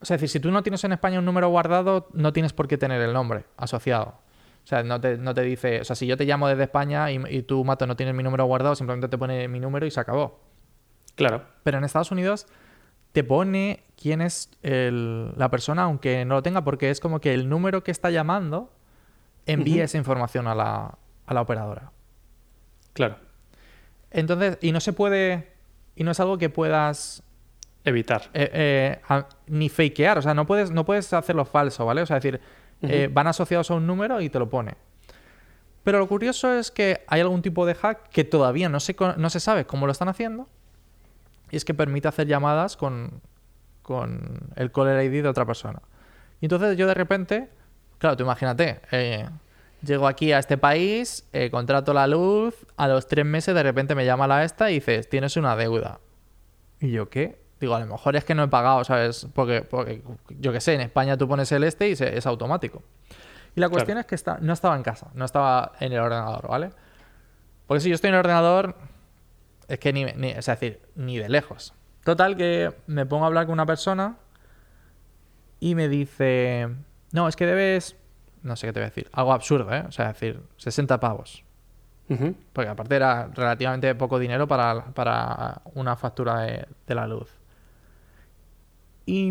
O 0.02 0.04
sea, 0.04 0.16
es 0.16 0.20
decir, 0.20 0.28
si 0.28 0.40
tú 0.40 0.50
no 0.50 0.62
tienes 0.62 0.84
en 0.84 0.92
España 0.92 1.18
un 1.18 1.24
número 1.24 1.48
guardado, 1.48 2.08
no 2.12 2.32
tienes 2.34 2.52
por 2.52 2.68
qué 2.68 2.76
tener 2.76 3.00
el 3.00 3.14
nombre 3.14 3.44
asociado. 3.56 4.18
O 4.64 4.66
sea, 4.70 4.82
no 4.82 5.00
te, 5.00 5.16
no 5.18 5.34
te 5.34 5.42
dice, 5.42 5.80
o 5.80 5.84
sea, 5.84 5.96
si 5.96 6.06
yo 6.06 6.16
te 6.16 6.24
llamo 6.24 6.46
desde 6.48 6.62
España 6.64 7.10
y, 7.10 7.42
tú, 7.42 7.64
Mato, 7.64 7.86
no 7.86 7.96
tienes 7.96 8.14
mi 8.14 8.22
número 8.22 8.44
guardado, 8.44 8.74
simplemente 8.76 9.08
te 9.08 9.18
pone 9.18 9.48
mi 9.48 9.58
número 9.58 9.86
y 9.86 9.90
se 9.90 9.98
acabó. 10.00 10.40
Claro. 11.16 11.44
Pero 11.64 11.78
en 11.78 11.84
Estados 11.84 12.10
Unidos 12.12 12.46
te 13.12 13.24
pone 13.24 13.82
quién 14.00 14.20
es 14.20 14.50
el- 14.62 15.32
la 15.36 15.50
persona, 15.50 15.82
aunque 15.82 16.24
no 16.24 16.36
lo 16.36 16.42
tenga, 16.42 16.62
porque 16.62 16.90
es 16.90 17.00
como 17.00 17.20
que 17.20 17.34
el 17.34 17.48
número 17.48 17.82
que 17.82 17.90
está 17.90 18.10
llamando 18.10 18.72
envía 19.46 19.84
esa 19.84 19.98
información 19.98 20.46
a 20.46 20.54
la, 20.54 20.98
a 21.26 21.34
la 21.34 21.40
operadora. 21.40 21.90
Claro. 22.92 23.16
Entonces, 24.10 24.58
y 24.60 24.72
no 24.72 24.80
se 24.80 24.92
puede, 24.92 25.48
y 25.96 26.04
no 26.04 26.10
es 26.12 26.20
algo 26.20 26.38
que 26.38 26.50
puedas 26.50 27.22
Evitar. 27.84 28.22
eh, 28.34 28.50
eh, 28.52 29.00
a- 29.08 29.26
ni 29.46 29.68
fakear, 29.68 30.18
o 30.18 30.22
sea, 30.22 30.34
no 30.34 30.46
puedes, 30.46 30.70
no 30.70 30.84
puedes 30.84 31.12
hacerlo 31.12 31.44
falso, 31.44 31.86
¿vale? 31.86 32.02
O 32.02 32.06
sea, 32.06 32.20
eh, 32.82 33.08
van 33.12 33.26
asociados 33.26 33.70
a 33.70 33.74
un 33.74 33.86
número 33.86 34.20
y 34.20 34.30
te 34.30 34.38
lo 34.38 34.48
pone. 34.48 34.74
Pero 35.82 35.98
lo 35.98 36.08
curioso 36.08 36.52
es 36.54 36.70
que 36.70 37.04
hay 37.06 37.20
algún 37.20 37.42
tipo 37.42 37.64
de 37.66 37.74
hack 37.74 38.08
que 38.10 38.24
todavía 38.24 38.68
no 38.68 38.80
se, 38.80 38.94
no 39.16 39.30
se 39.30 39.40
sabe 39.40 39.64
cómo 39.64 39.86
lo 39.86 39.92
están 39.92 40.08
haciendo, 40.08 40.48
y 41.50 41.56
es 41.56 41.64
que 41.64 41.74
permite 41.74 42.08
hacer 42.08 42.26
llamadas 42.26 42.76
con, 42.76 43.20
con 43.82 44.50
el 44.56 44.70
caller 44.70 45.04
ID 45.04 45.22
de 45.22 45.28
otra 45.28 45.46
persona. 45.46 45.82
Y 46.40 46.46
entonces 46.46 46.76
yo 46.76 46.86
de 46.86 46.94
repente, 46.94 47.50
claro, 47.98 48.16
tú 48.16 48.24
imagínate, 48.24 48.80
eh, 48.92 49.28
llego 49.82 50.06
aquí 50.06 50.32
a 50.32 50.38
este 50.38 50.58
país, 50.58 51.28
eh, 51.32 51.50
contrato 51.50 51.92
la 51.92 52.06
luz, 52.06 52.54
a 52.76 52.88
los 52.88 53.06
tres 53.06 53.26
meses 53.26 53.54
de 53.54 53.62
repente 53.62 53.94
me 53.94 54.04
llama 54.04 54.26
la 54.26 54.44
esta 54.44 54.70
y 54.70 54.74
dices, 54.74 55.08
tienes 55.08 55.36
una 55.36 55.56
deuda. 55.56 56.00
¿Y 56.80 56.90
yo 56.90 57.10
qué? 57.10 57.40
Digo, 57.60 57.74
a 57.74 57.80
lo 57.80 57.86
mejor 57.86 58.16
es 58.16 58.24
que 58.24 58.34
no 58.34 58.42
he 58.44 58.48
pagado, 58.48 58.82
¿sabes? 58.84 59.26
Porque, 59.34 59.60
porque 59.62 60.02
yo 60.38 60.50
qué 60.52 60.60
sé, 60.60 60.74
en 60.74 60.80
España 60.80 61.16
tú 61.18 61.28
pones 61.28 61.52
el 61.52 61.62
este 61.64 61.88
y 61.90 61.96
se- 61.96 62.16
es 62.16 62.26
automático. 62.26 62.82
Y 63.54 63.60
la 63.60 63.66
cuestión 63.68 63.98
es 63.98 64.06
que 64.06 64.14
está, 64.14 64.38
no 64.40 64.52
estaba 64.52 64.76
en 64.76 64.82
casa, 64.82 65.08
no 65.14 65.24
estaba 65.24 65.72
en 65.80 65.92
el 65.92 65.98
ordenador, 66.00 66.48
¿vale? 66.48 66.70
Porque 67.66 67.80
si 67.82 67.88
yo 67.90 67.94
estoy 67.96 68.08
en 68.08 68.14
el 68.14 68.20
ordenador, 68.20 68.76
es 69.68 69.78
que 69.78 69.92
ni, 69.92 70.04
ni- 70.04 70.30
es 70.30 70.46
decir, 70.46 70.80
ni 70.94 71.18
de 71.18 71.28
lejos. 71.28 71.74
Total, 72.04 72.36
que 72.36 72.72
me 72.86 73.04
pongo 73.06 73.24
a 73.24 73.26
hablar 73.26 73.44
con 73.46 73.52
una 73.52 73.66
persona 73.66 74.16
y 75.58 75.74
me 75.74 75.88
dice, 75.88 76.68
no, 77.12 77.28
es 77.28 77.36
que 77.36 77.44
debes, 77.46 77.96
no 78.42 78.56
sé 78.56 78.66
qué 78.68 78.72
te 78.72 78.80
voy 78.80 78.86
a 78.86 78.88
decir, 78.88 79.08
algo 79.12 79.32
absurdo, 79.32 79.72
¿eh? 79.74 79.84
O 79.86 79.92
sea, 79.92 80.08
decir, 80.08 80.40
60 80.56 80.98
pavos. 81.00 81.44
Porque 82.52 82.68
aparte 82.68 82.96
era 82.96 83.28
relativamente 83.34 83.94
poco 83.94 84.18
dinero 84.18 84.48
para, 84.48 84.86
para 84.86 85.62
una 85.74 85.94
factura 85.96 86.40
de, 86.40 86.66
de 86.86 86.94
la 86.94 87.06
luz. 87.06 87.28
Y, 89.10 89.28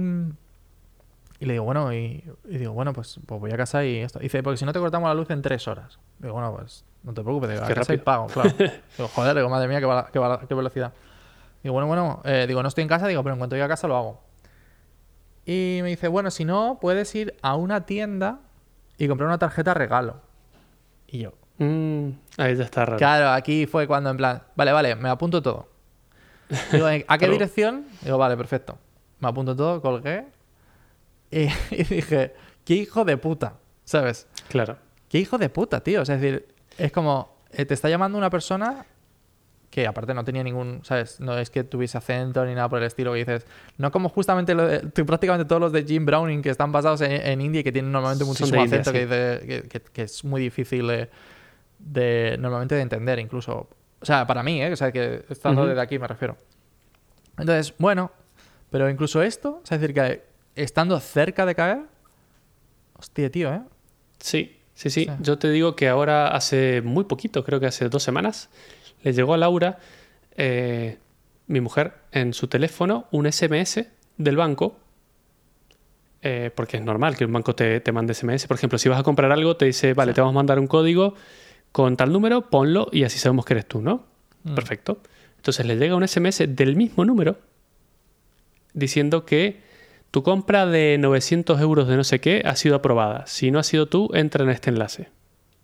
y 1.40 1.46
le 1.46 1.54
digo, 1.54 1.64
bueno, 1.64 1.94
y, 1.94 2.24
y 2.50 2.58
digo, 2.58 2.74
bueno, 2.74 2.92
pues, 2.92 3.20
pues 3.26 3.40
voy 3.40 3.52
a 3.52 3.58
casa 3.58 3.86
y 3.86 3.98
esto. 4.00 4.20
Dice, 4.20 4.44
porque 4.44 4.58
si 4.58 4.66
no 4.66 4.74
te 4.74 4.80
cortamos 4.80 5.08
la 5.08 5.14
luz 5.14 5.30
en 5.30 5.42
tres 5.42 5.68
horas. 5.68 6.00
Digo, 6.20 6.34
bueno, 6.34 6.54
pues 6.56 6.84
no 7.04 7.14
te 7.14 7.22
preocupes, 7.22 7.50
digo, 7.52 7.64
a 7.64 7.68
casa 7.76 7.94
y 7.94 7.98
pago, 7.98 8.28
claro. 8.28 8.54
digo, 8.98 9.08
joder, 9.08 9.36
digo, 9.38 9.48
madre 9.50 9.68
mía, 9.70 9.80
qué, 9.80 9.86
vala- 9.86 10.10
qué 10.12 10.20
vala- 10.20 10.42
qué 10.48 10.54
velocidad. 10.54 10.92
Digo, 11.64 11.74
bueno, 11.74 11.88
bueno, 11.88 12.22
eh, 12.26 12.46
digo, 12.48 12.62
no 12.62 12.68
estoy 12.68 12.82
en 12.82 12.88
casa, 12.90 13.08
digo, 13.08 13.24
pero 13.24 13.34
en 13.36 13.40
cuanto 13.40 13.56
llegue 13.56 13.64
a 13.66 13.70
casa 13.70 13.88
lo 13.88 13.96
hago. 13.96 14.22
Y 15.46 15.80
me 15.82 15.90
dice, 15.90 16.08
bueno, 16.10 16.30
si 16.32 16.44
no, 16.46 16.78
puedes 16.82 17.14
ir 17.16 17.36
a 17.42 17.56
una 17.56 17.86
tienda 17.86 18.40
y 18.98 19.08
comprar 19.08 19.28
una 19.28 19.38
tarjeta 19.40 19.74
regalo. 19.74 20.22
Y 21.08 21.20
yo, 21.20 21.34
Mm, 21.62 22.12
ahí 22.38 22.56
ya 22.56 22.64
está 22.64 22.86
raro. 22.86 22.98
Claro, 22.98 23.30
aquí 23.32 23.66
fue 23.66 23.86
cuando 23.86 24.10
en 24.10 24.16
plan, 24.18 24.44
vale, 24.56 24.72
vale, 24.72 24.96
me 24.96 25.10
apunto 25.10 25.42
todo. 25.42 25.68
Digo, 26.72 26.86
¿a 26.88 27.18
qué 27.18 27.28
dirección? 27.32 27.86
Digo, 28.02 28.18
vale, 28.18 28.38
perfecto. 28.38 28.78
Me 29.20 29.28
apunto 29.28 29.56
todo, 29.56 29.82
colgué. 29.82 30.26
Y, 31.32 31.42
y 31.72 31.84
dije, 31.84 32.34
qué 32.66 32.74
hijo 32.76 33.06
de 33.06 33.18
puta, 33.18 33.56
¿sabes? 33.84 34.28
Claro. 34.50 34.78
Qué 35.10 35.18
hijo 35.20 35.38
de 35.38 35.50
puta, 35.50 35.82
tío. 35.82 36.02
O 36.02 36.06
sea, 36.06 36.16
es 36.16 36.22
decir, 36.22 36.48
es 36.78 36.92
como, 36.92 37.36
eh, 37.52 37.66
te 37.66 37.74
está 37.74 37.90
llamando 37.90 38.18
una 38.18 38.30
persona 38.30 38.86
que 39.70 39.86
aparte 39.86 40.16
no 40.16 40.24
tenía 40.24 40.44
ningún, 40.44 40.80
¿sabes? 40.84 41.20
No 41.20 41.38
es 41.38 41.52
que 41.52 41.64
tuviese 41.64 41.98
acento 41.98 42.44
ni 42.46 42.56
nada 42.56 42.68
por 42.70 42.80
el 42.80 42.86
estilo 42.86 43.12
que 43.14 43.20
dices. 43.20 43.46
No 43.78 43.92
como 43.92 44.10
justamente 44.10 44.56
lo 44.56 44.68
de- 44.68 44.80
prácticamente 45.04 45.48
todos 45.48 45.62
los 45.62 45.72
de 45.72 45.84
Jim 45.84 46.06
Browning 46.08 46.42
que 46.42 46.50
están 46.50 46.72
basados 46.72 47.02
en, 47.02 47.12
en 47.12 47.40
India 47.42 47.62
y 47.62 47.64
que 47.64 47.72
tienen 47.72 47.92
normalmente 47.92 48.26
muchísimo 48.26 48.64
India, 48.64 48.80
acento 48.82 48.92
sí. 48.92 48.98
que, 48.98 49.06
dice- 49.06 49.48
que, 49.48 49.70
que- 49.70 49.92
que 49.92 50.02
es 50.04 50.24
muy 50.26 50.42
difícil 50.42 50.88
de, 50.88 51.10
de- 51.78 52.38
normalmente 52.40 52.74
de 52.76 52.82
entender 52.82 53.20
incluso. 53.20 53.70
O 54.02 54.06
sea, 54.06 54.26
para 54.26 54.42
mí, 54.42 54.60
¿eh? 54.62 54.72
O 54.72 54.76
sea, 54.76 54.92
que 54.92 55.24
estando 55.30 55.66
desde 55.68 55.82
aquí 55.82 56.00
me 56.00 56.08
refiero. 56.08 56.36
Entonces, 57.38 57.74
bueno, 57.78 58.12
pero 58.70 58.90
incluso 58.90 59.22
esto, 59.22 59.62
es 59.64 59.70
decir, 59.70 59.94
que 59.94 60.24
estando 60.56 61.00
cerca 61.00 61.46
de 61.46 61.56
caer, 61.56 61.80
hostia, 62.98 63.30
tío, 63.30 63.54
¿eh? 63.54 63.62
Sí, 64.20 64.58
sí, 64.74 64.90
sí, 64.90 65.06
Sí. 65.06 65.12
Yo 65.22 65.38
te 65.38 65.50
digo 65.50 65.76
que 65.76 65.88
ahora 65.88 66.28
hace 66.30 66.82
muy 66.82 67.06
poquito, 67.06 67.44
creo 67.44 67.60
que 67.60 67.68
hace 67.68 67.90
dos 67.90 68.04
semanas, 68.04 68.50
le 69.04 69.14
llegó 69.14 69.34
a 69.34 69.38
Laura, 69.38 69.80
eh, 70.36 70.98
mi 71.48 71.62
mujer, 71.62 71.94
en 72.12 72.34
su 72.34 72.48
teléfono 72.48 73.08
un 73.12 73.26
SMS 73.32 73.86
del 74.18 74.36
banco. 74.38 74.78
eh, 76.22 76.52
porque 76.54 76.78
es 76.78 76.84
normal 76.84 77.16
que 77.16 77.24
un 77.26 77.32
banco 77.32 77.56
te, 77.56 77.80
te 77.80 77.92
mande 77.94 78.14
SMS. 78.14 78.46
Por 78.48 78.58
ejemplo, 78.58 78.78
si 78.78 78.90
vas 78.90 79.00
a 79.00 79.04
comprar 79.04 79.32
algo, 79.32 79.56
te 79.56 79.66
dice, 79.66 79.94
vale, 79.94 80.14
te 80.14 80.20
vamos 80.20 80.34
a 80.34 80.36
mandar 80.36 80.60
un 80.60 80.68
código 80.68 81.16
con 81.72 81.96
tal 81.96 82.12
número, 82.12 82.50
ponlo 82.50 82.90
y 82.92 83.04
así 83.06 83.18
sabemos 83.20 83.46
que 83.46 83.54
eres 83.54 83.68
tú, 83.68 83.82
¿no? 83.82 84.04
Mm. 84.44 84.54
Perfecto. 84.56 85.00
Entonces 85.38 85.66
le 85.66 85.78
llega 85.78 85.96
un 85.96 86.06
SMS 86.06 86.44
del 86.56 86.76
mismo 86.76 87.06
número 87.06 87.38
diciendo 88.74 89.26
que 89.26 89.60
tu 90.12 90.24
compra 90.24 90.66
de 90.66 90.98
900 91.00 91.60
euros 91.62 91.88
de 91.88 91.96
no 91.98 92.04
sé 92.04 92.20
qué 92.20 92.42
ha 92.46 92.56
sido 92.56 92.76
aprobada. 92.76 93.26
Si 93.28 93.52
no 93.52 93.60
ha 93.60 93.64
sido 93.64 93.88
tú, 93.88 94.10
entra 94.14 94.44
en 94.44 94.50
este 94.50 94.70
enlace. 94.72 95.10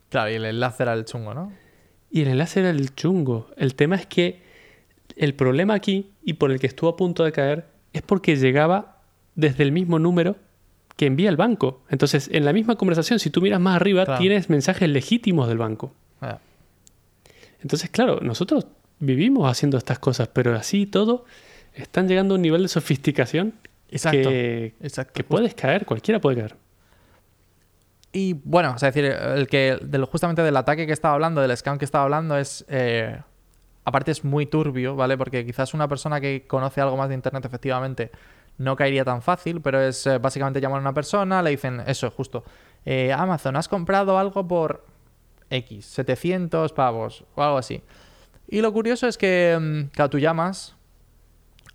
Claro, 0.09 0.29
y 0.31 0.35
el 0.35 0.45
enlace 0.45 0.83
era 0.83 0.93
el 0.93 1.05
chungo, 1.05 1.33
¿no? 1.33 1.51
Y 2.11 2.21
el 2.21 2.27
enlace 2.29 2.59
era 2.61 2.69
el 2.69 2.93
chungo. 2.95 3.49
El 3.57 3.75
tema 3.75 3.95
es 3.95 4.05
que 4.05 4.41
el 5.15 5.33
problema 5.33 5.73
aquí 5.73 6.11
y 6.23 6.33
por 6.33 6.51
el 6.51 6.59
que 6.59 6.67
estuvo 6.67 6.89
a 6.89 6.95
punto 6.95 7.23
de 7.23 7.31
caer 7.31 7.65
es 7.93 8.01
porque 8.01 8.35
llegaba 8.35 9.01
desde 9.35 9.63
el 9.63 9.71
mismo 9.71 9.97
número 9.99 10.35
que 10.95 11.07
envía 11.07 11.29
el 11.29 11.35
banco. 11.37 11.81
Entonces, 11.89 12.29
en 12.31 12.45
la 12.45 12.53
misma 12.53 12.75
conversación, 12.75 13.19
si 13.19 13.29
tú 13.29 13.41
miras 13.41 13.59
más 13.59 13.75
arriba, 13.75 14.05
Claro. 14.05 14.19
tienes 14.21 14.49
mensajes 14.49 14.87
legítimos 14.87 15.47
del 15.49 15.57
banco. 15.57 15.93
Ah, 16.21 16.39
Entonces, 17.61 17.89
claro, 17.89 18.19
nosotros 18.21 18.67
vivimos 18.99 19.49
haciendo 19.49 19.77
estas 19.77 19.99
cosas, 19.99 20.29
pero 20.29 20.55
así 20.55 20.81
y 20.83 20.85
todo 20.85 21.25
están 21.75 22.07
llegando 22.07 22.33
a 22.33 22.37
un 22.37 22.41
nivel 22.41 22.61
de 22.63 22.67
sofisticación 22.67 23.53
Exacto. 23.89 24.29
que, 24.29 24.73
Exacto. 24.81 25.13
que 25.13 25.23
puedes 25.23 25.53
caer, 25.55 25.85
cualquiera 25.85 26.19
puede 26.19 26.37
caer. 26.37 26.55
Y 28.11 28.33
bueno, 28.33 28.73
o 28.75 28.77
sea, 28.77 28.89
es 28.89 28.95
decir, 28.95 29.11
el 29.11 29.47
que 29.47 29.77
justamente 30.09 30.41
del 30.41 30.55
ataque 30.55 30.87
que 30.87 30.93
estaba 30.93 31.13
hablando, 31.15 31.41
del 31.41 31.55
scam 31.57 31.77
que 31.77 31.85
estaba 31.85 32.05
hablando, 32.05 32.37
es. 32.37 32.65
eh, 32.69 33.19
aparte, 33.83 34.11
es 34.11 34.23
muy 34.23 34.45
turbio, 34.45 34.95
¿vale? 34.95 35.17
Porque 35.17 35.45
quizás 35.45 35.73
una 35.73 35.87
persona 35.87 36.19
que 36.21 36.45
conoce 36.47 36.79
algo 36.81 36.95
más 36.97 37.09
de 37.09 37.15
internet, 37.15 37.43
efectivamente, 37.45 38.11
no 38.57 38.75
caería 38.75 39.03
tan 39.03 39.21
fácil, 39.21 39.59
pero 39.61 39.81
es 39.81 40.07
eh, 40.07 40.17
básicamente 40.17 40.61
llamar 40.61 40.77
a 40.77 40.81
una 40.81 40.93
persona, 40.93 41.41
le 41.41 41.51
dicen 41.51 41.81
eso, 41.85 42.09
justo. 42.09 42.43
eh, 42.85 43.11
Amazon, 43.11 43.57
has 43.57 43.67
comprado 43.67 44.17
algo 44.17 44.47
por 44.47 44.85
X, 45.49 45.85
700 45.85 46.71
pavos 46.71 47.25
o 47.35 47.43
algo 47.43 47.57
así. 47.57 47.81
Y 48.47 48.61
lo 48.61 48.71
curioso 48.71 49.07
es 49.07 49.17
que, 49.17 49.57
mm, 49.59 49.89
claro, 49.91 50.09
tú 50.09 50.19
llamas, 50.19 50.74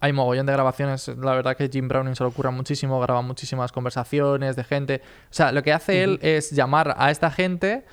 hay 0.00 0.12
mogollón 0.12 0.46
de 0.46 0.52
grabaciones. 0.52 1.08
La 1.08 1.34
verdad 1.34 1.56
que 1.56 1.68
Jim 1.68 1.86
Browning 1.86 2.16
se 2.16 2.24
lo 2.24 2.30
ocurra 2.30 2.50
muchísimo, 2.50 2.98
graba 3.00 3.22
muchísimas 3.22 3.70
conversaciones 3.70 4.56
de 4.56 4.64
gente. 4.64 5.02
O 5.04 5.34
sea, 5.34 5.52
lo 5.52 5.62
que 5.62 5.72
hace 5.72 6.02
él 6.02 6.18
es 6.22 6.50
llamar 6.50 6.94
a 6.96 7.10
esta 7.10 7.30
gente 7.30 7.84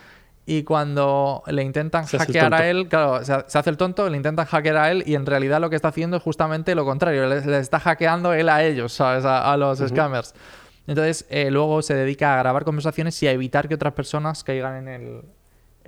y 0.45 0.63
cuando 0.63 1.43
le 1.47 1.61
intentan 1.61 2.07
Se 2.07 2.17
hackear 2.17 2.53
a 2.53 2.69
él, 2.69 2.87
claro, 2.87 3.23
se, 3.25 3.33
hace 3.33 3.69
el 3.69 3.75
tonto, 3.75 4.09
le 4.09 4.15
intentan 4.15 4.45
hackear 4.45 4.77
a 4.77 4.91
él 4.91 5.03
y 5.05 5.15
en 5.15 5.25
realidad 5.25 5.59
lo 5.59 5.69
que 5.69 5.75
está 5.75 5.89
haciendo 5.89 6.17
es 6.17 6.23
justamente 6.23 6.73
lo 6.73 6.85
contrario. 6.85 7.27
Le, 7.27 7.45
le 7.45 7.59
está 7.59 7.79
hackeando 7.79 8.33
él 8.33 8.47
a 8.47 8.63
ellos, 8.63 8.93
¿sabes? 8.93 9.25
A, 9.25 9.51
a 9.51 9.57
los 9.57 9.79
scammers. 9.79 10.33
Entonces, 10.87 11.25
eh, 11.29 11.51
luego 11.51 11.81
se 11.81 11.93
dedica 11.93 12.35
a 12.35 12.37
grabar 12.37 12.63
conversaciones 12.63 13.21
y 13.21 13.27
a 13.27 13.33
evitar 13.33 13.67
que 13.67 13.75
otras 13.75 13.91
personas 13.91 14.45
caigan 14.45 14.77
en 14.77 14.87
el, 14.87 15.21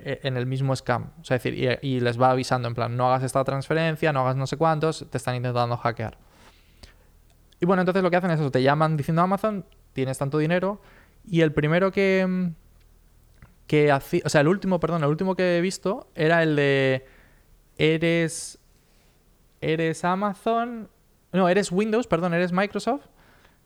en 0.04 0.38
el 0.38 0.46
mismo 0.46 0.76
scam. 0.76 1.12
O 1.22 1.24
sea, 1.24 1.38
es 1.38 1.44
decir, 1.44 1.80
y, 1.82 1.96
y 1.96 2.00
les 2.00 2.20
va 2.20 2.32
avisando 2.32 2.68
en 2.68 2.76
plan, 2.76 2.96
no 2.96 3.08
hagas 3.08 3.24
esta 3.24 3.44
transferencia, 3.44 4.14
no 4.14 4.22
hagas 4.22 4.36
no 4.36 4.48
sé 4.48 4.58
cuántos, 4.58 5.06
te 5.10 5.18
están 5.18 5.36
intentando 5.36 5.78
hackear. 5.78 6.18
Y 7.60 7.66
bueno, 7.66 7.82
entonces 7.82 8.02
lo 8.04 8.10
que 8.10 8.16
hacen 8.16 8.32
es 8.32 8.40
eso, 8.40 8.52
te 8.52 8.64
llaman 8.64 8.98
diciendo 8.98 9.22
Amazon, 9.22 9.66
tienes 9.94 10.18
tanto 10.18 10.38
dinero, 10.38 10.82
y 11.28 11.42
el 11.42 11.52
primero 11.52 11.92
que... 11.92 12.52
que 13.68 13.92
hacía, 13.92 14.22
o 14.26 14.30
sea, 14.30 14.42
el 14.42 14.48
último, 14.48 14.80
perdón, 14.80 15.04
el 15.04 15.10
último 15.10 15.36
que 15.36 15.58
he 15.58 15.62
visto 15.62 16.10
era 16.16 16.42
el 16.42 16.56
de 16.56 17.06
eres 17.78 18.60
eres 19.62 20.06
Amazon, 20.06 20.90
no, 21.34 21.50
eres 21.50 21.72
Windows, 21.72 22.08
perdón, 22.08 22.34
eres 22.34 22.52
Microsoft. 22.52 23.06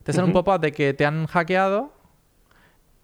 Te 0.04 0.12
sale 0.12 0.26
un 0.26 0.32
Ujú. 0.32 0.43
pop-up 0.43 0.60
de 0.60 0.72
que 0.72 0.93
te 0.93 1.06
han 1.06 1.28
hackeado, 1.28 1.93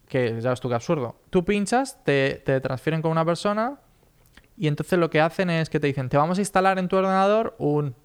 que 0.09 0.41
ya 0.41 0.49
ves 0.49 0.59
tú 0.59 0.67
qué 0.67 0.75
absurdo. 0.75 1.15
Tú 1.29 1.45
pinchas, 1.45 2.03
te, 2.03 2.41
te 2.43 2.59
transfieren 2.59 3.01
con 3.01 3.11
una 3.11 3.23
persona 3.23 3.79
y 4.57 4.67
entonces 4.67 4.99
lo 4.99 5.09
que 5.09 5.21
hacen 5.21 5.49
es 5.49 5.69
que 5.69 5.79
te 5.79 5.87
dicen, 5.87 6.09
te 6.09 6.17
vamos 6.17 6.37
a 6.37 6.41
instalar 6.41 6.77
en 6.79 6.89
tu 6.89 6.97
ordenador 6.97 7.55
un 7.59 7.95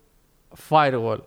firewall, 0.53 1.25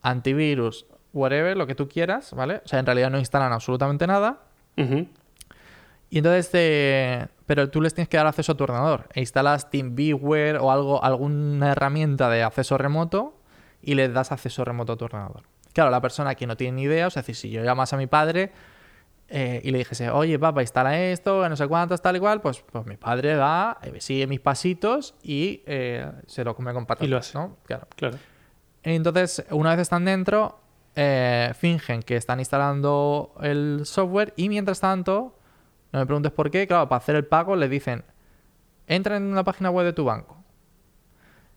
antivirus, 0.00 0.86
whatever, 1.12 1.56
lo 1.56 1.66
que 1.66 1.74
tú 1.74 1.88
quieras, 1.88 2.32
¿vale? 2.34 2.62
O 2.64 2.68
sea, 2.68 2.78
en 2.78 2.86
realidad 2.86 3.10
no 3.10 3.18
instalan 3.18 3.52
absolutamente 3.52 4.06
nada. 4.06 4.42
Y 6.08 6.18
entonces 6.18 6.50
te... 6.50 7.28
Pero 7.46 7.68
tú 7.68 7.80
les 7.80 7.94
tienes 7.94 8.08
que 8.08 8.16
dar 8.16 8.28
acceso 8.28 8.52
a 8.52 8.56
tu 8.56 8.62
ordenador. 8.62 9.08
E 9.12 9.20
instalas 9.20 9.70
TeamViewer 9.70 10.58
o 10.58 10.70
algo, 10.70 11.02
alguna 11.02 11.72
herramienta 11.72 12.30
de 12.30 12.44
acceso 12.44 12.78
remoto 12.78 13.34
y 13.82 13.94
les 13.94 14.12
das 14.14 14.30
acceso 14.30 14.64
remoto 14.64 14.92
a 14.92 14.96
tu 14.96 15.06
ordenador. 15.06 15.42
claro, 15.72 15.90
la 15.90 16.00
persona 16.00 16.36
que 16.36 16.46
no 16.46 16.56
tiene 16.56 16.76
ni 16.76 16.82
idea, 16.82 17.08
o 17.08 17.10
sea, 17.10 17.24
si 17.24 17.50
yo 17.50 17.64
llamas 17.64 17.92
a 17.92 17.96
mi 17.96 18.06
padre 18.06 18.52
eh, 19.32 19.60
y 19.62 19.70
le 19.70 19.78
dijese, 19.78 20.10
oye, 20.10 20.38
papá, 20.40 20.60
instala 20.60 21.00
esto, 21.00 21.48
no 21.48 21.56
sé 21.56 21.68
cuántos, 21.68 22.02
tal 22.02 22.16
y 22.16 22.18
cual, 22.20 22.40
pues, 22.40 22.62
pues 22.70 22.84
mi 22.84 22.96
padre 22.96 23.36
va, 23.36 23.78
eh, 23.82 24.00
sigue 24.00 24.26
mis 24.26 24.40
pasitos 24.40 25.14
y 25.22 25.62
eh, 25.66 26.10
se 26.26 26.42
lo 26.42 26.56
come 26.56 26.72
con 26.72 26.84
patatas, 26.84 27.06
Y 27.06 27.10
lo 27.10 27.16
hace. 27.16 27.38
¿no? 27.38 27.56
Claro. 27.64 27.86
Claro. 27.94 28.18
Entonces, 28.82 29.44
una 29.50 29.70
vez 29.70 29.82
están 29.82 30.04
dentro, 30.04 30.58
eh, 30.96 31.52
fingen 31.56 32.02
que 32.02 32.16
están 32.16 32.40
instalando 32.40 33.34
el 33.40 33.82
software 33.84 34.34
y 34.36 34.48
mientras 34.48 34.80
tanto, 34.80 35.38
no 35.92 36.00
me 36.00 36.06
preguntes 36.06 36.32
por 36.32 36.50
qué, 36.50 36.66
claro, 36.66 36.88
para 36.88 36.98
hacer 36.98 37.14
el 37.14 37.26
pago 37.26 37.54
le 37.54 37.68
dicen, 37.68 38.04
entra 38.88 39.16
en 39.16 39.34
la 39.34 39.44
página 39.44 39.70
web 39.70 39.86
de 39.86 39.92
tu 39.92 40.04
banco. 40.04 40.38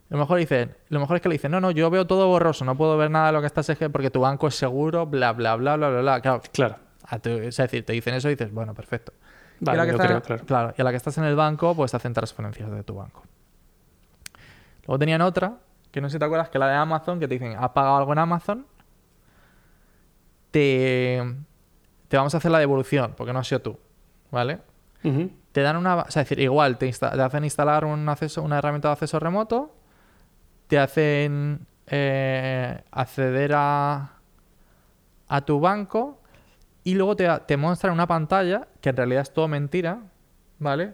Lo 0.09 0.19
mejor 0.19 0.37
dicen, 0.37 0.75
lo 0.89 0.99
mejor 0.99 1.15
es 1.15 1.21
que 1.23 1.29
le 1.29 1.33
dicen, 1.33 1.49
no, 1.49 1.59
no, 1.59 1.71
yo 1.71 1.89
veo 1.89 2.05
todo 2.05 2.27
borroso, 2.27 2.65
no 2.65 2.77
puedo 2.77 2.95
ver 2.97 3.09
nada 3.09 3.27
de 3.27 3.33
lo 3.33 3.41
que 3.41 3.47
estás 3.47 3.71
porque 3.91 4.11
tu 4.11 4.19
banco 4.19 4.47
es 4.47 4.53
seguro, 4.53 5.07
bla, 5.07 5.33
bla, 5.33 5.55
bla, 5.55 5.75
bla, 5.75 5.89
bla, 5.89 6.01
bla. 6.01 6.21
Claro, 6.21 6.41
Claro. 6.51 6.75
A 7.05 7.19
tu- 7.19 7.29
es 7.29 7.57
decir, 7.57 7.85
te 7.85 7.93
dicen 7.93 8.13
eso 8.15 8.27
y 8.29 8.31
dices, 8.35 8.51
bueno, 8.53 8.73
perfecto. 8.73 9.13
y, 9.59 9.69
a 9.69 9.73
la 9.77 9.85
que 9.85 9.91
lo 9.91 9.97
está- 9.97 10.07
creo, 10.07 10.21
claro. 10.21 10.45
claro, 10.45 10.73
y 10.77 10.81
a 10.81 10.83
la 10.83 10.91
que 10.91 10.97
estás 10.97 11.17
en 11.17 11.23
el 11.25 11.35
banco, 11.35 11.75
pues 11.75 11.91
te 11.91 11.97
hacen 11.97 12.13
transferencias 12.13 12.69
de 12.71 12.83
tu 12.83 12.95
banco. 12.95 13.23
Luego 14.87 14.99
tenían 14.99 15.21
otra, 15.21 15.57
que 15.91 16.01
no 16.01 16.09
sé 16.09 16.13
si 16.13 16.19
te 16.19 16.25
acuerdas, 16.25 16.49
que 16.49 16.59
la 16.59 16.67
de 16.67 16.75
Amazon, 16.75 17.19
que 17.19 17.27
te 17.27 17.35
dicen, 17.35 17.55
has 17.57 17.69
pagado 17.69 17.95
algo 17.97 18.11
en 18.13 18.19
Amazon, 18.19 18.65
te, 20.51 21.21
te 22.07 22.17
vamos 22.17 22.33
a 22.33 22.37
hacer 22.37 22.51
la 22.51 22.59
devolución, 22.59 23.13
porque 23.17 23.33
no 23.33 23.39
has 23.39 23.47
sido 23.47 23.61
tú, 23.61 23.79
¿vale? 24.31 24.59
Te 25.51 25.61
dan 25.61 25.77
una... 25.77 25.95
O 25.97 26.11
sea, 26.11 26.21
es 26.23 26.29
decir, 26.29 26.39
igual, 26.43 26.77
te, 26.77 26.87
insta- 26.87 27.11
te 27.11 27.21
hacen 27.21 27.43
instalar 27.43 27.85
un 27.85 28.07
acceso, 28.09 28.41
una 28.41 28.57
herramienta 28.57 28.87
de 28.89 28.93
acceso 28.93 29.19
remoto, 29.19 29.75
te 30.67 30.79
hacen 30.79 31.65
eh, 31.87 32.81
acceder 32.91 33.51
a, 33.55 34.13
a 35.27 35.41
tu 35.41 35.59
banco 35.59 36.21
y 36.83 36.95
luego 36.95 37.15
te, 37.15 37.27
te 37.47 37.57
muestran 37.57 37.93
una 37.93 38.07
pantalla, 38.07 38.67
que 38.81 38.89
en 38.89 38.97
realidad 38.97 39.21
es 39.21 39.33
todo 39.33 39.47
mentira, 39.47 39.99
¿vale? 40.59 40.93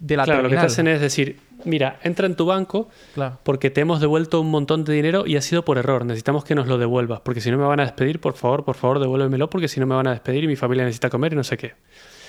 De 0.00 0.16
la 0.16 0.24
Claro, 0.24 0.42
lo 0.42 0.48
que 0.48 0.54
te 0.54 0.60
terminal. 0.60 0.66
hacen 0.66 0.88
es 0.88 1.00
decir, 1.00 1.38
mira, 1.66 1.98
entra 2.02 2.24
en 2.26 2.34
tu 2.34 2.46
banco 2.46 2.88
Claro. 3.14 3.38
porque 3.42 3.68
te 3.70 3.82
hemos 3.82 4.00
devuelto 4.00 4.40
un 4.40 4.50
montón 4.50 4.84
de 4.84 4.94
dinero 4.94 5.26
y 5.26 5.36
ha 5.36 5.42
sido 5.42 5.62
por 5.64 5.76
error. 5.76 6.06
Necesitamos 6.06 6.44
que 6.44 6.54
nos 6.54 6.66
lo 6.68 6.78
devuelvas, 6.78 7.20
porque 7.20 7.40
si 7.42 7.50
no 7.50 7.58
me 7.58 7.64
van 7.64 7.80
a 7.80 7.84
despedir, 7.84 8.18
por 8.20 8.32
favor, 8.34 8.64
por 8.64 8.76
favor, 8.76 8.98
devuélvemelo, 8.98 9.50
porque 9.50 9.68
si 9.68 9.78
no 9.78 9.86
me 9.86 9.94
van 9.94 10.06
a 10.06 10.12
despedir 10.12 10.44
y 10.44 10.46
mi 10.46 10.56
familia 10.56 10.84
necesita 10.84 11.10
comer 11.10 11.34
y 11.34 11.36
no 11.36 11.44
sé 11.44 11.58
qué. 11.58 11.74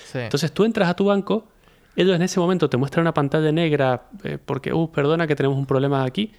Sí. 0.04 0.18
Entonces 0.18 0.52
tú 0.52 0.64
entras 0.66 0.88
a 0.90 0.94
tu 0.94 1.06
banco, 1.06 1.46
ellos 1.96 2.14
en 2.14 2.20
ese 2.22 2.38
momento 2.40 2.68
te 2.68 2.76
muestran 2.76 3.04
una 3.04 3.14
pantalla 3.14 3.50
negra 3.52 4.02
eh, 4.24 4.36
porque, 4.44 4.72
uh, 4.74 4.90
perdona 4.92 5.26
que 5.26 5.34
tenemos 5.34 5.56
un 5.56 5.64
problema 5.66 6.04
aquí. 6.04 6.32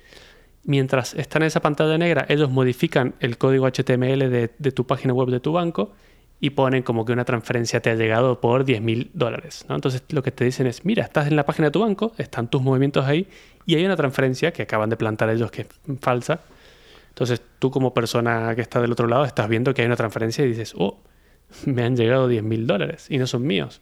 Mientras 0.65 1.13
están 1.15 1.41
en 1.41 1.47
esa 1.47 1.61
pantalla 1.61 1.97
negra, 1.97 2.25
ellos 2.29 2.49
modifican 2.49 3.15
el 3.19 3.37
código 3.37 3.67
HTML 3.67 4.29
de, 4.29 4.51
de 4.57 4.71
tu 4.71 4.85
página 4.87 5.13
web 5.13 5.29
de 5.29 5.39
tu 5.41 5.51
banco 5.51 5.91
y 6.43 6.49
ponen 6.49 6.83
como 6.83 7.05
que 7.05 7.13
una 7.13 7.23
transferencia 7.23 7.81
te 7.81 7.89
ha 7.89 7.95
llegado 7.95 8.41
por 8.41 8.65
10 8.65 8.81
mil 8.81 9.09
dólares. 9.13 9.65
¿no? 9.69 9.75
Entonces 9.75 10.03
lo 10.09 10.21
que 10.23 10.31
te 10.31 10.43
dicen 10.43 10.67
es, 10.67 10.83
mira, 10.83 11.05
estás 11.05 11.27
en 11.27 11.37
la 11.37 11.45
página 11.45 11.69
de 11.69 11.71
tu 11.71 11.79
banco, 11.79 12.11
están 12.17 12.49
tus 12.49 12.61
movimientos 12.61 13.05
ahí 13.05 13.29
y 13.65 13.75
hay 13.75 13.85
una 13.85 13.95
transferencia 13.95 14.51
que 14.51 14.63
acaban 14.63 14.89
de 14.89 14.97
plantar 14.97 15.29
ellos 15.29 15.49
que 15.51 15.61
es 15.61 15.67
falsa. 16.01 16.41
Entonces 17.07 17.41
tú 17.59 17.71
como 17.71 17.93
persona 17.93 18.55
que 18.55 18.61
está 18.61 18.81
del 18.81 18.91
otro 18.91 19.07
lado 19.07 19.23
estás 19.23 19.47
viendo 19.47 19.73
que 19.73 19.83
hay 19.83 19.85
una 19.85 19.95
transferencia 19.95 20.43
y 20.43 20.49
dices, 20.49 20.73
oh, 20.77 20.99
me 21.65 21.83
han 21.83 21.95
llegado 21.95 22.27
10 22.27 22.43
mil 22.43 22.67
dólares 22.67 23.05
y 23.09 23.19
no 23.19 23.25
son 23.25 23.47
míos. 23.47 23.79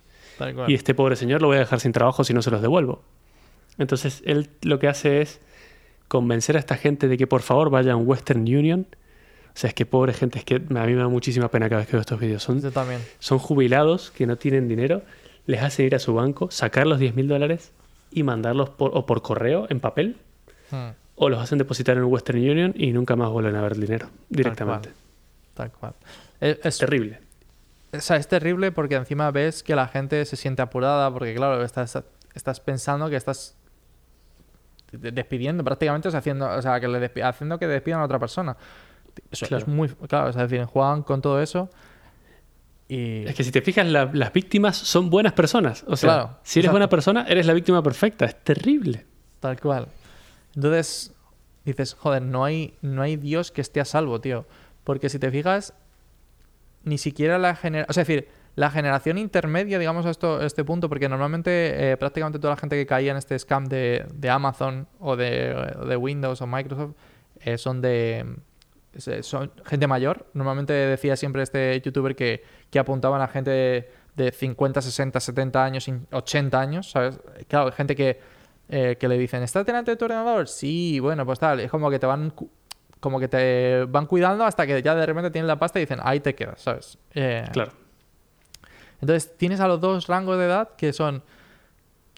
Y 0.67 0.75
este 0.75 0.93
pobre 0.93 1.15
señor 1.15 1.41
lo 1.41 1.47
voy 1.47 1.57
a 1.57 1.61
dejar 1.61 1.79
sin 1.79 1.93
trabajo 1.93 2.23
si 2.23 2.35
no 2.35 2.43
se 2.43 2.51
los 2.51 2.61
devuelvo. 2.61 3.01
Entonces 3.79 4.21
él 4.23 4.51
lo 4.61 4.77
que 4.77 4.87
hace 4.87 5.21
es 5.21 5.41
convencer 6.07 6.57
a 6.57 6.59
esta 6.59 6.77
gente 6.77 7.07
de 7.07 7.17
que 7.17 7.25
por 7.25 7.41
favor 7.41 7.71
vaya 7.71 7.93
a 7.93 7.95
un 7.95 8.07
Western 8.07 8.41
Union. 8.41 8.85
O 9.53 9.57
sea, 9.61 9.67
es 9.67 9.73
que 9.73 9.85
pobre 9.85 10.13
gente, 10.13 10.39
es 10.39 10.45
que 10.45 10.55
a 10.55 10.59
mí 10.59 10.93
me 10.93 11.01
da 11.01 11.07
muchísima 11.07 11.49
pena 11.49 11.67
cada 11.69 11.79
vez 11.81 11.87
que 11.87 11.93
veo 11.93 12.01
estos 12.01 12.19
vídeos. 12.19 12.41
Son, 12.43 12.61
Yo 12.61 12.71
también. 12.71 13.01
son 13.19 13.37
jubilados 13.39 14.11
que 14.11 14.25
no 14.25 14.37
tienen 14.37 14.67
dinero, 14.67 15.01
les 15.45 15.61
hacen 15.61 15.85
ir 15.87 15.95
a 15.95 15.99
su 15.99 16.13
banco, 16.13 16.49
sacar 16.51 16.87
los 16.87 16.99
10 16.99 17.15
mil 17.15 17.27
dólares 17.27 17.71
y 18.11 18.23
mandarlos 18.23 18.69
por, 18.69 18.91
o 18.93 19.05
por 19.05 19.21
correo 19.21 19.67
en 19.69 19.79
papel 19.79 20.17
Hmm, 20.71 20.91
o 21.15 21.27
los 21.29 21.41
hacen 21.41 21.57
depositar 21.57 21.97
en 21.97 22.05
Western 22.05 22.39
Union 22.39 22.73
y 22.77 22.91
nunca 22.93 23.17
más 23.17 23.29
vuelven 23.29 23.55
a 23.57 23.61
ver 23.61 23.75
dinero 23.77 24.07
directamente. 24.29 24.89
Tal 25.53 25.69
cual. 25.71 25.93
Es, 26.39 26.59
es- 26.63 26.77
Terrible. 26.77 27.19
o 27.91 27.99
sea, 27.99 28.15
es 28.15 28.25
terrible 28.29 28.71
porque 28.71 28.95
encima 28.95 29.29
ves 29.31 29.63
que 29.63 29.75
la 29.75 29.87
gente 29.89 30.23
se 30.25 30.37
siente 30.37 30.61
apurada 30.61 31.11
porque, 31.11 31.35
claro, 31.35 31.61
estás, 31.65 32.01
estás 32.33 32.59
pensando 32.61 33.09
que 33.09 33.17
estás 33.17 33.55
de- 34.93 35.11
despidiendo 35.11 35.63
prácticamente, 35.63 36.07
o 36.07 36.11
sea, 36.11 36.19
haciendo, 36.21 36.49
o 36.49 36.61
sea, 36.61 36.79
que 36.79 36.87
le 36.87 37.11
haciendo 37.23 37.59
que 37.59 37.67
despidan 37.67 37.99
a 38.01 38.05
otra 38.05 38.19
persona. 38.19 38.55
Eso 39.31 39.45
Claro. 39.47 39.63
es 39.63 39.67
muy... 39.67 39.87
Claro, 39.89 40.29
es 40.29 40.35
decir, 40.35 40.63
juegan 40.65 41.03
con 41.03 41.21
todo 41.21 41.41
eso 41.41 41.69
y... 42.87 43.25
Es 43.25 43.35
que 43.35 43.43
si 43.43 43.51
te 43.51 43.61
fijas, 43.61 43.85
la- 43.87 44.09
las 44.13 44.33
víctimas 44.33 44.75
son 44.77 45.09
buenas 45.09 45.33
personas. 45.33 45.83
O 45.87 45.95
sea, 45.95 46.07
Claro, 46.09 46.27
si 46.43 46.59
eres 46.59 46.65
exacto. 46.65 46.71
buena 46.73 46.89
persona, 46.89 47.25
eres 47.27 47.45
la 47.45 47.53
víctima 47.53 47.81
perfecta. 47.81 48.25
Es 48.25 48.35
terrible. 48.43 49.05
Tal 49.39 49.59
cual. 49.59 49.87
Entonces, 50.55 51.13
dices, 51.65 51.93
joder, 51.93 52.21
no 52.21 52.43
hay, 52.43 52.75
no 52.81 53.01
hay 53.01 53.15
Dios 53.15 53.51
que 53.51 53.61
esté 53.61 53.79
a 53.79 53.85
salvo, 53.85 54.19
tío. 54.19 54.45
Porque 54.83 55.09
si 55.09 55.19
te 55.19 55.31
fijas, 55.31 55.73
ni 56.83 56.97
siquiera 56.97 57.37
la 57.37 57.55
generación... 57.55 57.89
O 57.89 57.93
sea, 57.93 58.01
es 58.01 58.07
decir, 58.07 58.27
la 58.55 58.69
generación 58.69 59.17
intermedia, 59.17 59.79
digamos, 59.79 60.05
a, 60.05 60.09
esto, 60.09 60.39
a 60.41 60.45
este 60.45 60.65
punto, 60.65 60.89
porque 60.89 61.07
normalmente 61.07 61.91
eh, 61.91 61.97
prácticamente 61.97 62.37
toda 62.39 62.55
la 62.55 62.57
gente 62.59 62.75
que 62.75 62.85
caía 62.85 63.11
en 63.11 63.17
este 63.17 63.39
scam 63.39 63.65
de, 63.65 64.05
de 64.13 64.29
Amazon 64.29 64.87
o 64.99 65.15
de, 65.15 65.55
o 65.79 65.85
de 65.85 65.95
Windows 65.95 66.41
o 66.41 66.47
Microsoft 66.47 66.91
eh, 67.39 67.57
son 67.57 67.79
de... 67.81 68.25
es- 68.93 69.25
Son 69.25 69.51
gente 69.65 69.87
mayor. 69.87 70.25
Normalmente 70.33 70.73
decía 70.73 71.15
siempre 71.15 71.43
este 71.43 71.79
youtuber 71.81 72.15
que, 72.15 72.43
que 72.69 72.79
apuntaban 72.79 73.21
a 73.21 73.27
gente 73.27 73.49
de, 73.51 73.91
de 74.15 74.31
50, 74.31 74.81
60, 74.81 75.19
70 75.19 75.63
años, 75.63 75.87
in- 75.87 76.07
80 76.11 76.59
años, 76.59 76.91
¿sabes? 76.91 77.19
Claro, 77.47 77.71
gente 77.71 77.95
que, 77.95 78.19
eh, 78.69 78.97
que 78.99 79.07
le 79.07 79.17
dicen, 79.17 79.43
¿estás 79.43 79.65
delante 79.65 79.91
de 79.91 79.97
tu 79.97 80.05
ordenador? 80.05 80.47
Sí, 80.47 80.99
bueno, 80.99 81.25
pues 81.25 81.39
tal. 81.39 81.59
Es 81.59 81.71
como 81.71 81.89
que 81.89 81.99
te 81.99 82.05
van 82.05 82.33
como 82.99 83.19
que 83.19 83.27
te 83.27 83.83
van 83.85 84.05
cuidando 84.05 84.43
hasta 84.45 84.67
que 84.67 84.79
ya 84.83 84.93
de 84.93 85.05
repente 85.07 85.31
tienen 85.31 85.47
la 85.47 85.57
pasta 85.57 85.79
y 85.79 85.83
dicen, 85.83 85.99
ahí 86.03 86.19
te 86.19 86.35
quedas, 86.35 86.61
¿sabes? 86.61 86.99
Eh, 87.15 87.43
Claro. 87.51 87.71
entonces 89.01 89.35
tienes 89.37 89.59
a 89.59 89.67
los 89.67 89.81
dos 89.81 90.05
rangos 90.07 90.37
de 90.37 90.45
edad 90.45 90.69
que 90.77 90.93
son, 90.93 91.23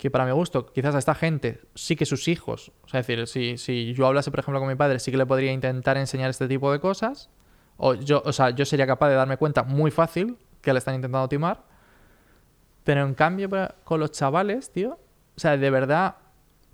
que 0.04 0.12
para 0.12 0.26
mi 0.26 0.32
gusto, 0.32 0.66
quizás 0.66 0.94
a 0.96 1.00
esta 1.00 1.16
gente 1.16 1.62
sí 1.76 1.96
que 1.96 2.06
sus 2.06 2.28
hijos, 2.28 2.74
o 2.84 2.90
sea, 2.90 3.00
es 3.00 3.08
decir, 3.08 3.26
si, 3.26 3.58
si 3.58 3.94
yo 3.94 4.06
hablase, 4.06 4.32
por 4.32 4.42
ejemplo, 4.42 4.60
con 4.60 4.68
mi 4.68 4.76
padre, 4.76 5.00
sí 5.00 5.12
que 5.12 5.18
le 5.18 5.26
podría 5.26 5.54
intentar 5.54 5.96
enseñar 5.98 6.30
este 6.30 6.48
tipo 6.50 6.72
de 6.74 6.82
cosas, 6.82 7.30
o 7.78 7.94
yo, 7.94 8.22
o 8.26 8.34
sea, 8.34 8.50
yo 8.50 8.66
sería 8.66 8.86
capaz 8.86 9.08
de 9.08 9.16
darme 9.16 9.38
cuenta 9.38 9.64
muy 9.64 9.92
fácil 9.92 10.38
que 10.62 10.74
le 10.74 10.80
están 10.80 10.96
intentando 10.96 11.30
timar, 11.30 11.64
pero 12.84 13.06
en 13.06 13.14
cambio 13.14 13.50
con 13.86 14.02
los 14.02 14.12
chavales, 14.12 14.72
tío, 14.74 15.00
o 15.38 15.40
sea, 15.40 15.56
de 15.56 15.70
verdad, 15.70 16.18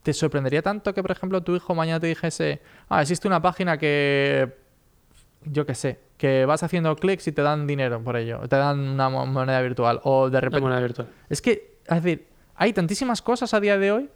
¿te 0.02 0.12
sorprendería 0.12 0.64
tanto 0.64 0.94
que, 0.96 1.04
por 1.04 1.12
ejemplo, 1.12 1.44
tu 1.44 1.56
hijo 1.56 1.76
mañana 1.76 2.00
te 2.00 2.08
dijese, 2.08 2.62
ah, 2.90 3.02
existe 3.04 3.28
una 3.28 3.42
página 3.44 3.78
que, 3.78 4.58
yo 5.44 5.68
qué 5.68 5.76
sé, 5.76 6.00
que 6.18 6.46
vas 6.46 6.64
haciendo 6.64 6.96
clics 6.96 7.28
y 7.28 7.32
te 7.32 7.44
dan 7.44 7.68
dinero 7.68 8.04
por 8.04 8.18
ello, 8.18 8.40
te 8.50 8.56
dan 8.56 8.80
una 8.80 9.08
mo- 9.10 9.28
moneda 9.28 9.62
virtual, 9.62 10.02
o 10.04 10.32
de 10.32 10.42
repente... 10.42 10.62
moneda 10.62 10.82
virtual. 10.82 11.08
Es 11.30 11.44
que, 11.44 11.78
es 11.86 12.04
decir, 12.04 12.28
hay 12.60 12.74
tantísimas 12.74 13.22
cosas 13.22 13.54
a 13.54 13.60
día 13.60 13.78
de 13.78 13.92
hoy 13.92 14.10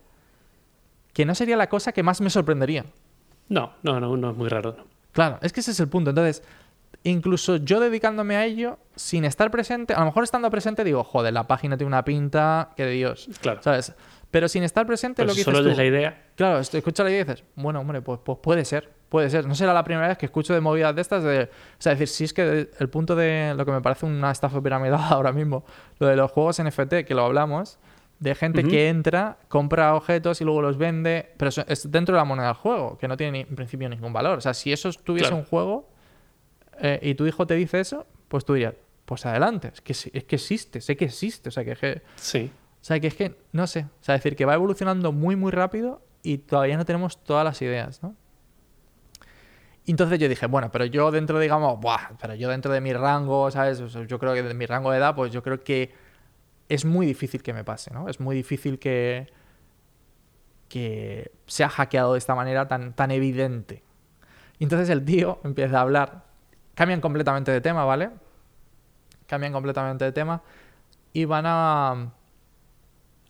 que 1.13 1.25
no 1.25 1.33
sería 1.33 1.57
la 1.57 1.69
cosa 1.69 1.91
que 1.93 2.03
más 2.03 2.21
me 2.21 2.29
sorprendería. 2.29 2.85
No, 3.49 3.73
no, 3.83 3.99
no, 3.99 4.15
no 4.17 4.31
es 4.31 4.37
muy 4.37 4.49
raro. 4.49 4.75
no. 4.77 4.85
Claro, 5.13 5.37
es 5.41 5.53
que 5.53 5.59
ese 5.61 5.71
es 5.71 5.79
el 5.79 5.87
punto. 5.87 6.09
Entonces, 6.09 6.43
incluso 7.03 7.57
yo 7.57 7.79
dedicándome 7.79 8.35
a 8.35 8.45
ello, 8.45 8.79
sin 8.95 9.25
estar 9.25 9.49
presente, 9.51 9.93
a 9.93 9.99
lo 9.99 10.05
mejor 10.05 10.23
estando 10.23 10.49
presente 10.49 10.83
digo, 10.83 11.03
joder, 11.03 11.33
la 11.33 11.47
página 11.47 11.77
tiene 11.77 11.87
una 11.87 12.03
pinta 12.03 12.71
que 12.75 12.85
de 12.85 12.91
Dios, 12.91 13.29
Claro. 13.41 13.61
¿sabes? 13.61 13.93
Pero 14.31 14.47
sin 14.47 14.63
estar 14.63 14.87
presente, 14.87 15.23
lo 15.23 15.35
que 15.35 15.43
solo 15.43 15.59
dices 15.59 15.71
es 15.71 15.75
tú, 15.77 15.81
la 15.81 15.87
idea. 15.87 16.23
Claro, 16.35 16.59
escuchas 16.59 17.03
la 17.03 17.11
idea 17.11 17.21
y 17.21 17.23
dices, 17.25 17.43
bueno, 17.55 17.79
hombre, 17.81 18.01
pues, 18.01 18.19
pues 18.25 18.39
puede 18.41 18.65
ser, 18.65 18.89
puede 19.09 19.29
ser. 19.29 19.45
No 19.47 19.53
será 19.53 19.73
la 19.73 19.83
primera 19.83 20.07
vez 20.07 20.17
que 20.17 20.25
escucho 20.25 20.55
de 20.55 20.59
movidas 20.61 20.95
de 20.95 21.01
estas. 21.01 21.23
De, 21.23 21.43
o 21.43 21.47
sea, 21.77 21.91
decir, 21.91 22.07
si 22.07 22.23
es 22.23 22.33
que 22.33 22.69
el 22.79 22.89
punto 22.89 23.15
de 23.15 23.53
lo 23.55 23.63
que 23.63 23.71
me 23.71 23.81
parece 23.81 24.07
una 24.07 24.31
estafa 24.31 24.59
piramidal 24.59 24.99
ahora 25.11 25.31
mismo, 25.31 25.63
lo 25.99 26.07
de 26.07 26.15
los 26.15 26.31
juegos 26.31 26.59
NFT, 26.63 27.05
que 27.05 27.13
lo 27.13 27.23
hablamos, 27.23 27.77
de 28.23 28.35
gente 28.35 28.63
que 28.63 28.87
entra, 28.87 29.37
compra 29.49 29.95
objetos 29.95 30.39
y 30.39 30.45
luego 30.45 30.61
los 30.61 30.77
vende, 30.77 31.33
pero 31.37 31.49
eso 31.49 31.65
es 31.67 31.91
dentro 31.91 32.15
de 32.15 32.19
la 32.19 32.23
moneda 32.25 32.47
del 32.47 32.55
juego, 32.55 32.97
que 32.97 33.07
no 33.09 33.17
tiene 33.17 33.31
ni- 33.43 33.49
en 33.49 33.55
principio 33.55 33.89
ningún 33.89 34.13
valor. 34.13 34.37
O 34.37 34.41
sea, 34.41 34.53
si 34.53 34.71
eso 34.71 34.89
tuviese 34.93 35.27
Claro. 35.29 35.37
un 35.37 35.43
juego 35.45 35.89
eh, 36.79 36.99
y 37.03 37.15
tu 37.15 37.25
hijo 37.27 37.45
te 37.45 37.55
dice 37.55 37.79
eso, 37.81 38.07
pues 38.29 38.45
tú 38.45 38.53
dirías, 38.53 38.73
pues 39.05 39.25
adelante, 39.25 39.71
es 39.73 39.81
que, 39.81 39.93
sí- 39.93 40.09
es 40.13 40.23
que 40.23 40.37
existe, 40.37 40.79
sé 40.79 40.95
que 40.95 41.05
existe, 41.05 41.49
o 41.49 41.51
sea, 41.51 41.65
que, 41.65 41.71
es 41.73 41.79
que 41.79 42.01
Sí. 42.15 42.49
o 42.81 42.83
sea, 42.83 42.99
que 43.01 43.07
es 43.07 43.15
que, 43.15 43.35
no 43.51 43.67
sé. 43.67 43.81
O 43.99 44.03
sea, 44.03 44.15
decir 44.15 44.35
que 44.37 44.45
va 44.45 44.53
evolucionando 44.53 45.11
muy, 45.11 45.35
muy 45.35 45.51
rápido 45.51 46.01
y 46.23 46.37
todavía 46.37 46.77
no 46.77 46.85
tenemos 46.85 47.21
todas 47.23 47.43
las 47.43 47.61
ideas, 47.61 48.01
¿no? 48.01 48.15
Entonces 49.85 50.17
yo 50.17 50.29
dije, 50.29 50.45
bueno, 50.47 50.71
pero 50.71 50.85
yo 50.85 51.11
dentro, 51.11 51.39
digamos, 51.39 51.77
buah, 51.81 52.11
pero 52.21 52.35
yo 52.35 52.47
dentro 52.49 52.71
de 52.71 52.79
mi 52.79 52.93
rango, 52.93 53.51
¿sabes? 53.51 53.79
Yo 54.07 54.17
creo 54.17 54.33
que 54.33 54.41
de 54.43 54.53
mi 54.53 54.65
rango 54.65 54.91
de 54.91 54.97
edad, 54.97 55.13
pues 55.13 55.33
yo 55.33 55.43
creo 55.43 55.61
que 55.61 55.91
es 56.73 56.85
muy 56.85 57.05
difícil 57.05 57.43
que 57.43 57.53
me 57.53 57.63
pase, 57.63 57.91
¿no? 57.93 58.09
Es 58.09 58.19
muy 58.19 58.35
difícil 58.35 58.79
que, 58.79 59.31
que 60.69 61.31
sea 61.45 61.69
hackeado 61.69 62.13
de 62.13 62.19
esta 62.19 62.33
manera 62.35 62.67
tan, 62.67 62.93
tan 62.93 63.11
evidente. 63.11 63.83
Y 64.57 64.63
entonces 64.63 64.89
el 64.89 65.05
tío 65.05 65.39
empieza 65.43 65.77
a 65.77 65.81
hablar 65.81 66.23
cambian 66.75 67.01
completamente 67.01 67.51
de 67.51 67.61
tema, 67.61 67.85
¿vale? 67.85 68.09
Cambian 69.27 69.53
completamente 69.53 70.05
de 70.05 70.11
tema 70.11 70.41
y 71.13 71.25
van 71.25 71.45
a, 71.45 71.91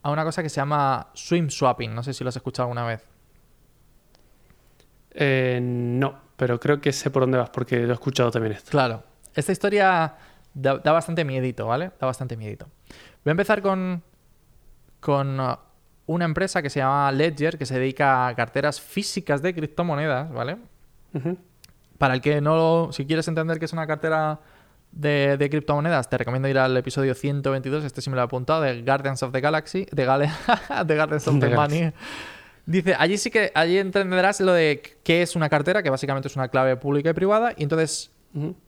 a 0.01 0.11
una 0.11 0.23
cosa 0.23 0.41
que 0.41 0.49
se 0.49 0.57
llama 0.57 1.09
swim 1.13 1.49
swapping. 1.49 1.93
No 1.93 2.03
sé 2.03 2.13
si 2.13 2.23
lo 2.23 2.29
has 2.29 2.35
escuchado 2.35 2.67
alguna 2.67 2.85
vez. 2.85 3.05
Eh, 5.11 5.59
no, 5.61 6.17
pero 6.37 6.59
creo 6.59 6.79
que 6.79 6.91
sé 6.93 7.11
por 7.11 7.23
dónde 7.23 7.37
vas 7.37 7.49
porque 7.49 7.79
lo 7.79 7.91
he 7.91 7.93
escuchado 7.93 8.31
también 8.31 8.53
esto. 8.53 8.71
Claro. 8.71 9.03
Esta 9.35 9.51
historia 9.51 10.15
da, 10.53 10.77
da 10.77 10.91
bastante 10.91 11.25
miedito, 11.25 11.67
¿vale? 11.67 11.91
Da 11.99 12.07
bastante 12.07 12.37
miedito. 12.37 12.67
Voy 13.23 13.29
a 13.29 13.31
empezar 13.31 13.61
con, 13.61 14.03
con 14.99 15.39
uh, 15.39 15.55
una 16.07 16.25
empresa 16.25 16.61
que 16.61 16.69
se 16.69 16.79
llama 16.79 17.11
Ledger, 17.11 17.57
que 17.57 17.65
se 17.65 17.79
dedica 17.79 18.27
a 18.27 18.35
carteras 18.35 18.81
físicas 18.81 19.41
de 19.41 19.53
criptomonedas, 19.53 20.31
¿vale? 20.31 20.57
Para 21.97 22.15
el 22.15 22.21
que 22.21 22.41
no, 22.41 22.89
si 22.91 23.05
quieres 23.05 23.27
entender 23.27 23.59
qué 23.59 23.65
es 23.65 23.73
una 23.73 23.87
cartera 23.87 24.39
de, 24.91 25.37
de 25.37 25.49
criptomonedas, 25.49 26.09
te 26.09 26.17
recomiendo 26.17 26.47
ir 26.47 26.57
al 26.57 26.75
episodio 26.77 27.15
122, 27.15 27.83
este 27.83 28.01
sí 28.01 28.09
me 28.09 28.15
lo 28.15 28.21
he 28.21 28.25
apuntado, 28.25 28.61
de 28.61 28.81
Guardians 28.81 29.23
of 29.23 29.31
the 29.31 29.41
Galaxy, 29.41 29.87
de, 29.91 30.05
Gale- 30.05 30.29
de 30.85 30.95
Guardians 30.95 31.27
of 31.27 31.39
The 31.39 31.49
the. 31.49 31.55
Money. 31.55 31.93
Dice, 32.65 32.95
allí 32.97 33.17
sí 33.17 33.29
que, 33.29 33.51
allí 33.55 33.77
entenderás 33.77 34.39
lo 34.39 34.53
de 34.53 34.81
qué 35.03 35.21
es 35.21 35.35
una 35.35 35.49
cartera, 35.49 35.83
que 35.83 35.89
básicamente 35.89 36.27
es 36.29 36.35
una 36.35 36.47
clave 36.47 36.77
pública 36.77 37.09
y 37.09 37.13
privada, 37.13 37.53
y 37.57 37.63
entonces 37.63 38.11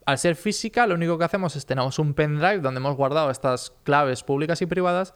Al 0.06 0.18
ser 0.20 0.36
física, 0.36 0.86
lo 0.86 0.94
único 0.96 1.18
que 1.18 1.24
hacemos 1.26 1.56
es 1.56 1.66
tenemos 1.66 1.98
un 1.98 2.14
pendrive 2.14 2.60
donde 2.60 2.80
hemos 2.80 2.96
guardado 2.96 3.32
estas 3.32 3.72
claves 3.84 4.24
públicas 4.24 4.62
y 4.62 4.68
privadas 4.68 5.14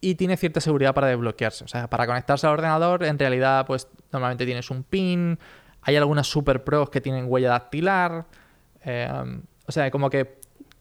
y 0.00 0.14
tiene 0.14 0.36
cierta 0.36 0.60
seguridad 0.60 0.94
para 0.94 1.08
desbloquearse. 1.08 1.64
O 1.64 1.68
sea, 1.68 1.88
para 1.90 2.06
conectarse 2.06 2.46
al 2.46 2.52
ordenador, 2.52 3.02
en 3.04 3.18
realidad, 3.18 3.66
pues 3.66 3.88
normalmente 4.12 4.44
tienes 4.46 4.70
un 4.70 4.84
pin. 4.84 5.38
Hay 5.82 5.96
algunas 5.96 6.28
super 6.28 6.62
pros 6.62 6.90
que 6.90 7.00
tienen 7.00 7.26
huella 7.28 7.50
dactilar. 7.50 8.26
eh, 8.84 9.10
o 9.66 9.72
sea, 9.72 9.90
como 9.90 10.10
que, 10.10 10.38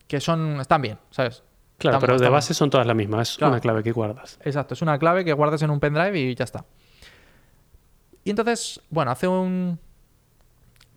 que 0.08 0.20
son. 0.20 0.60
están 0.60 0.82
bien, 0.82 0.98
¿sabes? 1.12 1.44
Claro, 1.78 2.00
pero 2.00 2.18
de 2.20 2.30
base 2.30 2.54
son 2.54 2.70
todas 2.70 2.86
las 2.86 2.96
mismas. 2.96 3.32
Es 3.32 3.38
Claro. 3.38 3.54
una 3.54 3.62
clave 3.62 3.82
que 3.84 3.92
guardas. 3.92 4.40
Exacto, 4.44 4.74
es 4.76 4.82
una 4.84 5.00
clave 5.00 5.26
que 5.26 5.34
guardas 5.34 5.62
en 5.64 5.70
un 5.72 5.80
pendrive 5.80 6.20
y 6.20 6.36
ya 6.36 6.44
está. 6.44 6.66
Y 8.24 8.30
entonces, 8.30 8.80
bueno, 8.92 9.10
hace 9.12 9.28
un... 9.28 9.80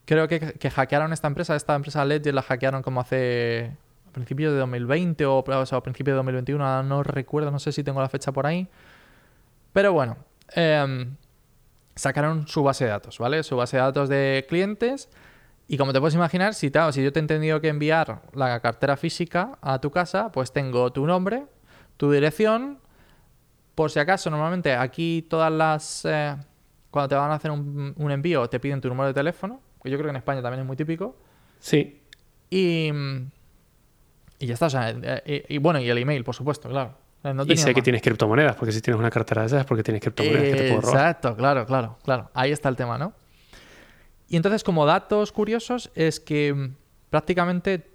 Creo 0.06 0.28
que, 0.28 0.40
que 0.54 0.70
hackearon 0.70 1.12
esta 1.12 1.28
empresa, 1.28 1.56
esta 1.56 1.74
empresa 1.74 2.04
Ledger 2.04 2.34
la 2.34 2.42
hackearon 2.42 2.82
como 2.82 3.00
hace... 3.00 3.72
a 4.08 4.12
principios 4.12 4.52
de 4.52 4.58
2020 4.58 5.24
o, 5.26 5.38
o 5.46 5.66
sea, 5.66 5.78
a 5.78 5.82
principios 5.82 6.12
de 6.14 6.16
2021, 6.16 6.64
ahora 6.66 6.82
no 6.86 7.02
recuerdo, 7.02 7.50
no 7.50 7.58
sé 7.58 7.72
si 7.72 7.82
tengo 7.82 8.00
la 8.02 8.08
fecha 8.08 8.32
por 8.32 8.46
ahí. 8.46 8.68
Pero 9.72 9.92
bueno, 9.92 10.16
em, 10.52 11.16
sacaron 11.94 12.46
su 12.48 12.62
base 12.62 12.84
de 12.84 12.90
datos, 12.90 13.18
¿vale? 13.18 13.42
Su 13.42 13.56
base 13.56 13.76
de 13.76 13.82
datos 13.82 14.08
de 14.08 14.44
clientes. 14.48 15.08
Y 15.68 15.78
como 15.78 15.92
te 15.94 16.00
puedes 16.00 16.14
imaginar, 16.14 16.54
si, 16.54 16.70
te- 16.70 16.92
si 16.92 17.02
yo 17.02 17.12
te 17.12 17.18
he 17.20 17.22
entendido 17.22 17.60
que 17.60 17.68
enviar 17.68 18.22
la 18.34 18.60
cartera 18.60 18.96
física 18.98 19.58
a 19.62 19.80
tu 19.80 19.90
casa, 19.90 20.30
pues 20.32 20.52
tengo 20.52 20.92
tu 20.92 21.06
nombre, 21.06 21.46
tu 21.96 22.10
dirección. 22.12 22.78
Por 23.74 23.90
si 23.90 23.98
acaso, 23.98 24.30
normalmente 24.30 24.74
aquí 24.74 25.26
todas 25.28 25.50
las... 25.52 26.04
eh, 26.04 26.36
cuando 26.90 27.08
te 27.08 27.14
van 27.16 27.30
a 27.32 27.34
hacer 27.34 27.50
un, 27.50 27.94
envío 28.10 28.48
te 28.48 28.60
piden 28.60 28.80
tu 28.80 28.88
número 28.88 29.08
de 29.08 29.14
teléfono, 29.14 29.60
yo 29.90 29.96
creo 29.98 30.04
que 30.04 30.10
en 30.10 30.16
España 30.16 30.42
también 30.42 30.60
es 30.60 30.66
muy 30.66 30.76
típico. 30.76 31.16
Sí, 31.58 32.00
Y, 32.50 32.90
y 34.38 34.46
ya 34.46 34.54
está. 34.54 34.66
o 34.66 34.70
sea, 34.70 34.90
eh, 34.90 35.44
y, 35.48 35.54
y 35.54 35.58
bueno, 35.58 35.80
y 35.80 35.88
el 35.88 35.98
email, 35.98 36.24
por 36.24 36.34
supuesto, 36.34 36.68
claro. 36.68 36.94
Eh, 37.24 37.32
No 37.32 37.44
y 37.44 37.56
sé 37.56 37.68
que 37.72 37.80
más. 37.80 37.84
tienes 37.84 38.02
criptomonedas, 38.02 38.56
porque 38.56 38.72
si 38.72 38.80
tienes 38.80 38.98
una 38.98 39.10
cartera 39.10 39.42
de 39.42 39.46
esas 39.46 39.60
es 39.60 39.66
porque 39.66 39.82
tienes 39.82 40.02
criptomonedas 40.02 40.42
que 40.44 40.54
te 40.54 40.68
puedo 40.68 40.80
robar. 40.82 40.96
Exacto, 40.96 41.36
claro, 41.36 41.66
claro, 41.66 41.98
claro. 42.04 42.30
Ahí 42.34 42.52
está 42.52 42.68
el 42.68 42.76
tema, 42.76 42.98
¿no? 42.98 43.12
Y 44.28 44.36
entonces, 44.36 44.64
como 44.64 44.84
datos 44.86 45.32
curiosos, 45.32 45.90
es 45.94 46.20
que 46.20 46.52
mm, 46.52 46.74
prácticamente 47.10 47.88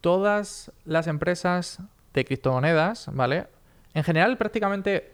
todas 0.00 0.72
las 0.84 1.06
empresas 1.06 1.78
de 2.14 2.24
criptomonedas, 2.24 3.08
¿vale? 3.12 3.46
En 3.94 4.04
general, 4.04 4.38
prácticamente 4.38 5.12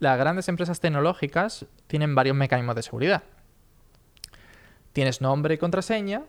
las 0.00 0.18
grandes 0.18 0.48
empresas 0.48 0.80
tecnológicas 0.80 1.66
tienen 1.86 2.14
varios 2.14 2.36
mecanismos 2.36 2.74
de 2.74 2.82
seguridad. 2.82 3.22
Tienes 4.94 5.20
nombre 5.20 5.54
y 5.54 5.58
contraseña, 5.58 6.22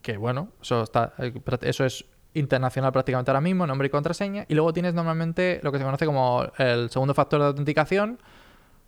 que 0.00 0.16
bueno, 0.16 0.48
eso, 0.62 0.82
está, 0.82 1.12
eh, 1.18 1.34
eso 1.60 1.84
es 1.84 2.06
internacional 2.32 2.92
prácticamente 2.92 3.30
ahora 3.30 3.42
mismo, 3.42 3.66
nombre 3.66 3.88
y 3.88 3.90
contraseña. 3.90 4.46
Y 4.48 4.54
luego 4.54 4.72
tienes 4.72 4.94
normalmente 4.94 5.60
lo 5.62 5.70
que 5.70 5.76
se 5.76 5.84
conoce 5.84 6.06
como 6.06 6.46
el 6.56 6.88
segundo 6.88 7.12
factor 7.12 7.40
de 7.40 7.46
autenticación, 7.48 8.18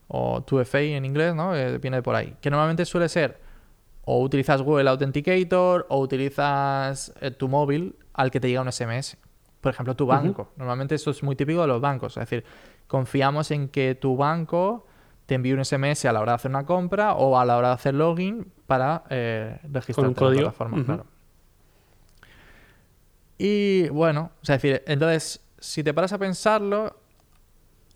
o 0.08 0.40
2FA 0.44 0.96
en 0.96 1.04
inglés, 1.04 1.34
¿no? 1.34 1.54
Eh, 1.54 1.78
viene 1.78 2.02
por 2.02 2.14
ahí. 2.14 2.34
Que 2.40 2.50
normalmente 2.50 2.84
suele 2.84 3.08
ser 3.08 3.40
o 4.04 4.22
utilizas 4.22 4.62
Google 4.62 4.88
Authenticator 4.90 5.86
o 5.88 5.98
utilizas 5.98 7.12
eh, 7.20 7.30
tu 7.30 7.48
móvil 7.48 7.96
al 8.12 8.30
que 8.30 8.40
te 8.40 8.48
llega 8.48 8.60
un 8.60 8.70
SMS. 8.70 9.16
Por 9.60 9.72
ejemplo, 9.72 9.96
tu 9.96 10.06
banco. 10.06 10.52
Normalmente 10.56 10.94
eso 10.94 11.10
es 11.10 11.22
muy 11.22 11.36
típico 11.36 11.62
de 11.62 11.68
los 11.68 11.80
bancos. 11.80 12.16
Es 12.18 12.28
decir, 12.28 12.44
confiamos 12.86 13.50
en 13.50 13.68
que 13.68 13.94
tu 13.94 14.16
banco 14.16 14.86
te 15.26 15.34
envíe 15.34 15.52
un 15.52 15.64
SMS 15.64 16.04
a 16.04 16.12
la 16.12 16.20
hora 16.20 16.32
de 16.32 16.36
hacer 16.36 16.50
una 16.50 16.66
compra 16.66 17.14
o 17.14 17.38
a 17.38 17.44
la 17.44 17.56
hora 17.56 17.68
de 17.68 17.74
hacer 17.74 17.94
login 17.94 18.52
para 18.66 19.04
eh, 19.10 19.58
registrarte 19.64 20.08
en 20.08 20.14
la 20.14 20.18
código. 20.18 20.42
plataforma. 20.42 20.84
Claro. 20.84 21.06
Y 23.38 23.88
bueno, 23.88 24.30
o 24.42 24.44
sea, 24.44 24.56
es 24.56 24.62
decir, 24.62 24.82
entonces, 24.86 25.44
si 25.58 25.82
te 25.82 25.92
paras 25.92 26.12
a 26.12 26.18
pensarlo, 26.18 26.96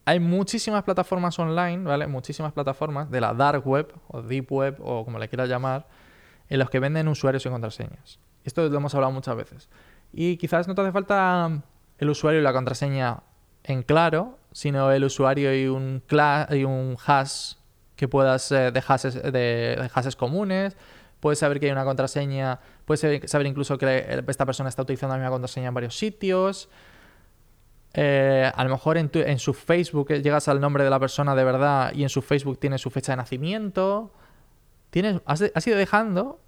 hay 0.04 0.20
muchísimas 0.20 0.82
plataformas 0.84 1.38
online, 1.38 1.84
¿vale? 1.84 2.06
Muchísimas 2.06 2.52
plataformas 2.52 3.10
de 3.10 3.20
la 3.20 3.34
dark 3.34 3.66
web 3.66 3.92
o 4.08 4.22
deep 4.22 4.50
web 4.50 4.76
o 4.80 5.04
como 5.04 5.18
le 5.18 5.28
quieras 5.28 5.48
llamar, 5.48 5.86
en 6.48 6.58
los 6.58 6.70
que 6.70 6.80
venden 6.80 7.08
usuarios 7.08 7.44
y 7.44 7.50
contraseñas. 7.50 8.18
Esto 8.42 8.66
lo 8.68 8.76
hemos 8.78 8.94
hablado 8.94 9.12
muchas 9.12 9.36
veces. 9.36 9.68
Y 10.12 10.38
quizás 10.38 10.66
no 10.66 10.74
te 10.74 10.80
hace 10.80 10.92
falta 10.92 11.62
el 11.98 12.10
usuario 12.10 12.40
y 12.40 12.42
la 12.42 12.52
contraseña 12.54 13.22
en 13.68 13.82
claro, 13.84 14.38
sino 14.52 14.90
el 14.90 15.04
usuario 15.04 15.54
y 15.54 15.68
un, 15.68 16.02
y 16.50 16.64
un 16.64 16.96
hash 17.06 17.54
que 17.94 18.08
puedas 18.08 18.50
eh, 18.50 18.70
de, 18.72 18.80
hashes, 18.82 19.14
de, 19.22 19.30
de 19.30 19.90
hashes 19.92 20.16
comunes. 20.16 20.76
Puedes 21.20 21.38
saber 21.40 21.58
que 21.60 21.66
hay 21.66 21.72
una 21.72 21.84
contraseña, 21.84 22.60
puedes 22.84 23.00
saber- 23.30 23.46
incluso 23.46 23.76
que 23.78 24.22
esta 24.28 24.46
persona 24.46 24.68
está 24.68 24.82
utilizando 24.82 25.14
la 25.14 25.18
misma 25.20 25.30
contraseña 25.32 25.68
en 25.68 25.74
varios 25.74 25.96
sitios. 25.96 26.68
Eh, 27.94 28.50
a 28.54 28.64
lo 28.64 28.70
mejor 28.70 28.98
en, 28.98 29.08
tu- 29.08 29.18
en 29.18 29.38
su 29.38 29.52
Facebook 29.54 30.12
eh, 30.12 30.22
llegas 30.22 30.46
al 30.48 30.60
nombre 30.60 30.84
de 30.84 30.90
la 30.90 31.00
persona 31.00 31.34
de 31.34 31.42
verdad 31.44 31.92
y 31.94 32.02
en 32.04 32.08
su 32.08 32.22
Facebook 32.22 32.58
tiene 32.60 32.78
su 32.78 32.90
fecha 32.90 33.12
de 33.12 33.16
nacimiento. 33.16 34.12
Tienes, 34.90 35.20
has, 35.26 35.42
has 35.54 35.66
ido 35.66 35.76
dejando 35.76 36.40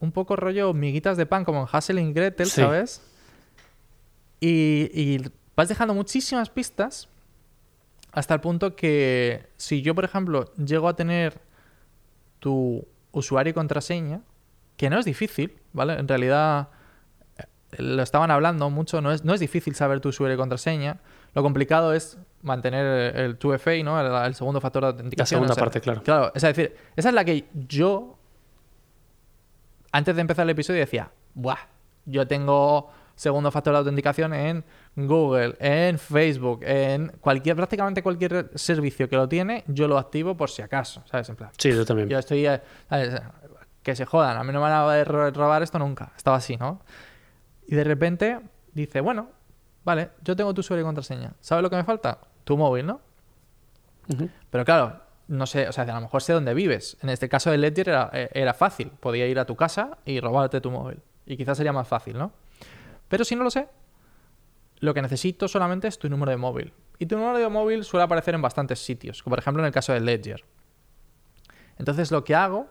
un 0.00 0.12
poco 0.12 0.34
rollo 0.36 0.74
miguitas 0.74 1.16
de 1.16 1.24
pan 1.26 1.44
como 1.44 1.60
en 1.62 1.68
Hassel 1.70 1.98
y 1.98 2.12
Gretel, 2.12 2.46
Sí. 2.46 2.60
¿sabes? 2.60 3.00
Y, 4.40 4.90
y 4.92 5.30
vas 5.56 5.68
dejando 5.68 5.94
muchísimas 5.94 6.50
pistas 6.50 7.08
hasta 8.12 8.34
el 8.34 8.40
punto 8.40 8.76
que 8.76 9.48
si 9.56 9.82
yo, 9.82 9.94
por 9.94 10.04
ejemplo, 10.04 10.52
llego 10.54 10.88
a 10.88 10.96
tener 10.96 11.40
tu 12.38 12.86
usuario 13.12 13.50
y 13.50 13.54
contraseña, 13.54 14.22
que 14.76 14.90
no 14.90 14.98
es 14.98 15.04
difícil, 15.04 15.58
¿vale? 15.72 15.94
En 15.94 16.06
realidad 16.06 16.68
eh, 17.38 17.44
lo 17.78 18.02
estaban 18.02 18.30
hablando 18.30 18.70
mucho, 18.70 19.00
no 19.00 19.12
es, 19.12 19.24
no 19.24 19.34
es 19.34 19.40
difícil 19.40 19.74
saber 19.74 20.00
tu 20.00 20.10
usuario 20.10 20.34
y 20.34 20.38
contraseña. 20.38 21.00
Lo 21.34 21.42
complicado 21.42 21.92
es 21.92 22.18
mantener 22.42 23.16
el 23.16 23.38
2FA, 23.38 23.84
¿no? 23.84 24.00
El, 24.00 24.26
el 24.26 24.34
segundo 24.34 24.60
factor 24.60 24.82
de 24.82 24.86
La 24.86 24.90
autenticación. 24.92 25.38
segunda 25.38 25.52
o 25.52 25.54
sea, 25.54 25.64
parte, 25.64 25.80
claro. 25.80 26.02
Claro, 26.02 26.32
es 26.34 26.42
decir, 26.42 26.74
esa 26.94 27.08
es 27.08 27.14
la 27.14 27.24
que 27.24 27.48
yo, 27.54 28.18
antes 29.92 30.14
de 30.14 30.20
empezar 30.20 30.44
el 30.44 30.50
episodio, 30.50 30.80
decía, 30.80 31.10
¡buah! 31.34 31.58
Yo 32.06 32.26
tengo 32.26 32.90
segundo 33.16 33.50
factor 33.50 33.72
de 33.72 33.78
autenticación 33.78 34.32
en 34.34 34.64
Google, 34.94 35.56
en 35.58 35.98
Facebook, 35.98 36.60
en 36.62 37.08
cualquier, 37.20 37.56
prácticamente 37.56 38.02
cualquier 38.02 38.50
servicio 38.54 39.08
que 39.08 39.16
lo 39.16 39.28
tiene, 39.28 39.64
yo 39.66 39.88
lo 39.88 39.98
activo 39.98 40.36
por 40.36 40.50
si 40.50 40.62
acaso, 40.62 41.02
¿sabes? 41.06 41.28
En 41.30 41.36
plan, 41.36 41.50
Sí, 41.58 41.70
yo 41.72 41.84
también. 41.84 42.08
yo 42.08 42.18
estoy. 42.18 42.46
eh, 42.46 42.60
¿sabes? 42.88 43.20
Que 43.82 43.94
se 43.96 44.04
jodan, 44.04 44.36
a 44.36 44.44
mí 44.44 44.52
no 44.52 44.60
me 44.60 44.68
van 44.68 44.72
a 44.72 45.04
ro- 45.04 45.30
robar 45.30 45.62
esto 45.62 45.78
nunca. 45.78 46.12
Estaba 46.16 46.36
así, 46.36 46.56
¿no? 46.56 46.80
Y 47.66 47.74
de 47.74 47.84
repente 47.84 48.40
dice, 48.72 49.00
bueno, 49.00 49.28
vale, 49.84 50.10
yo 50.22 50.34
tengo 50.36 50.52
tu 50.54 50.60
usuario 50.60 50.82
y 50.82 50.86
contraseña. 50.86 51.32
¿Sabes 51.40 51.62
lo 51.62 51.70
que 51.70 51.76
me 51.76 51.84
falta? 51.84 52.18
Tu 52.44 52.56
móvil, 52.56 52.84
¿no? 52.86 53.00
Pero 54.50 54.64
claro, 54.64 55.00
no 55.28 55.46
sé, 55.46 55.68
o 55.68 55.72
sea, 55.72 55.84
a 55.84 55.94
lo 55.94 56.00
mejor 56.00 56.22
sé 56.22 56.32
dónde 56.32 56.54
vives. 56.54 56.96
En 57.02 57.08
este 57.10 57.28
caso 57.28 57.50
de 57.50 57.58
Ledger 57.58 57.88
era, 57.88 58.10
eh, 58.12 58.28
era 58.32 58.54
fácil. 58.54 58.90
Podía 59.00 59.26
ir 59.26 59.38
a 59.38 59.44
tu 59.44 59.56
casa 59.56 59.98
y 60.04 60.20
robarte 60.20 60.60
tu 60.60 60.70
móvil. 60.70 61.00
Y 61.24 61.36
quizás 61.36 61.56
sería 61.56 61.72
más 61.72 61.88
fácil, 61.88 62.16
¿no? 62.18 62.32
Pero 63.08 63.24
si 63.24 63.36
no 63.36 63.44
lo 63.44 63.50
sé, 63.50 63.68
lo 64.78 64.94
que 64.94 65.02
necesito 65.02 65.48
solamente 65.48 65.88
es 65.88 65.98
tu 65.98 66.08
número 66.08 66.30
de 66.30 66.36
móvil. 66.36 66.72
Y 66.98 67.06
tu 67.06 67.16
número 67.16 67.38
de 67.38 67.48
móvil 67.48 67.84
suele 67.84 68.04
aparecer 68.04 68.34
en 68.34 68.42
bastantes 68.42 68.78
sitios, 68.78 69.22
como 69.22 69.32
por 69.32 69.38
ejemplo 69.40 69.62
en 69.62 69.66
el 69.66 69.72
caso 69.72 69.92
de 69.92 70.00
Ledger. 70.00 70.44
Entonces 71.78 72.10
lo 72.10 72.24
que 72.24 72.34
hago 72.34 72.68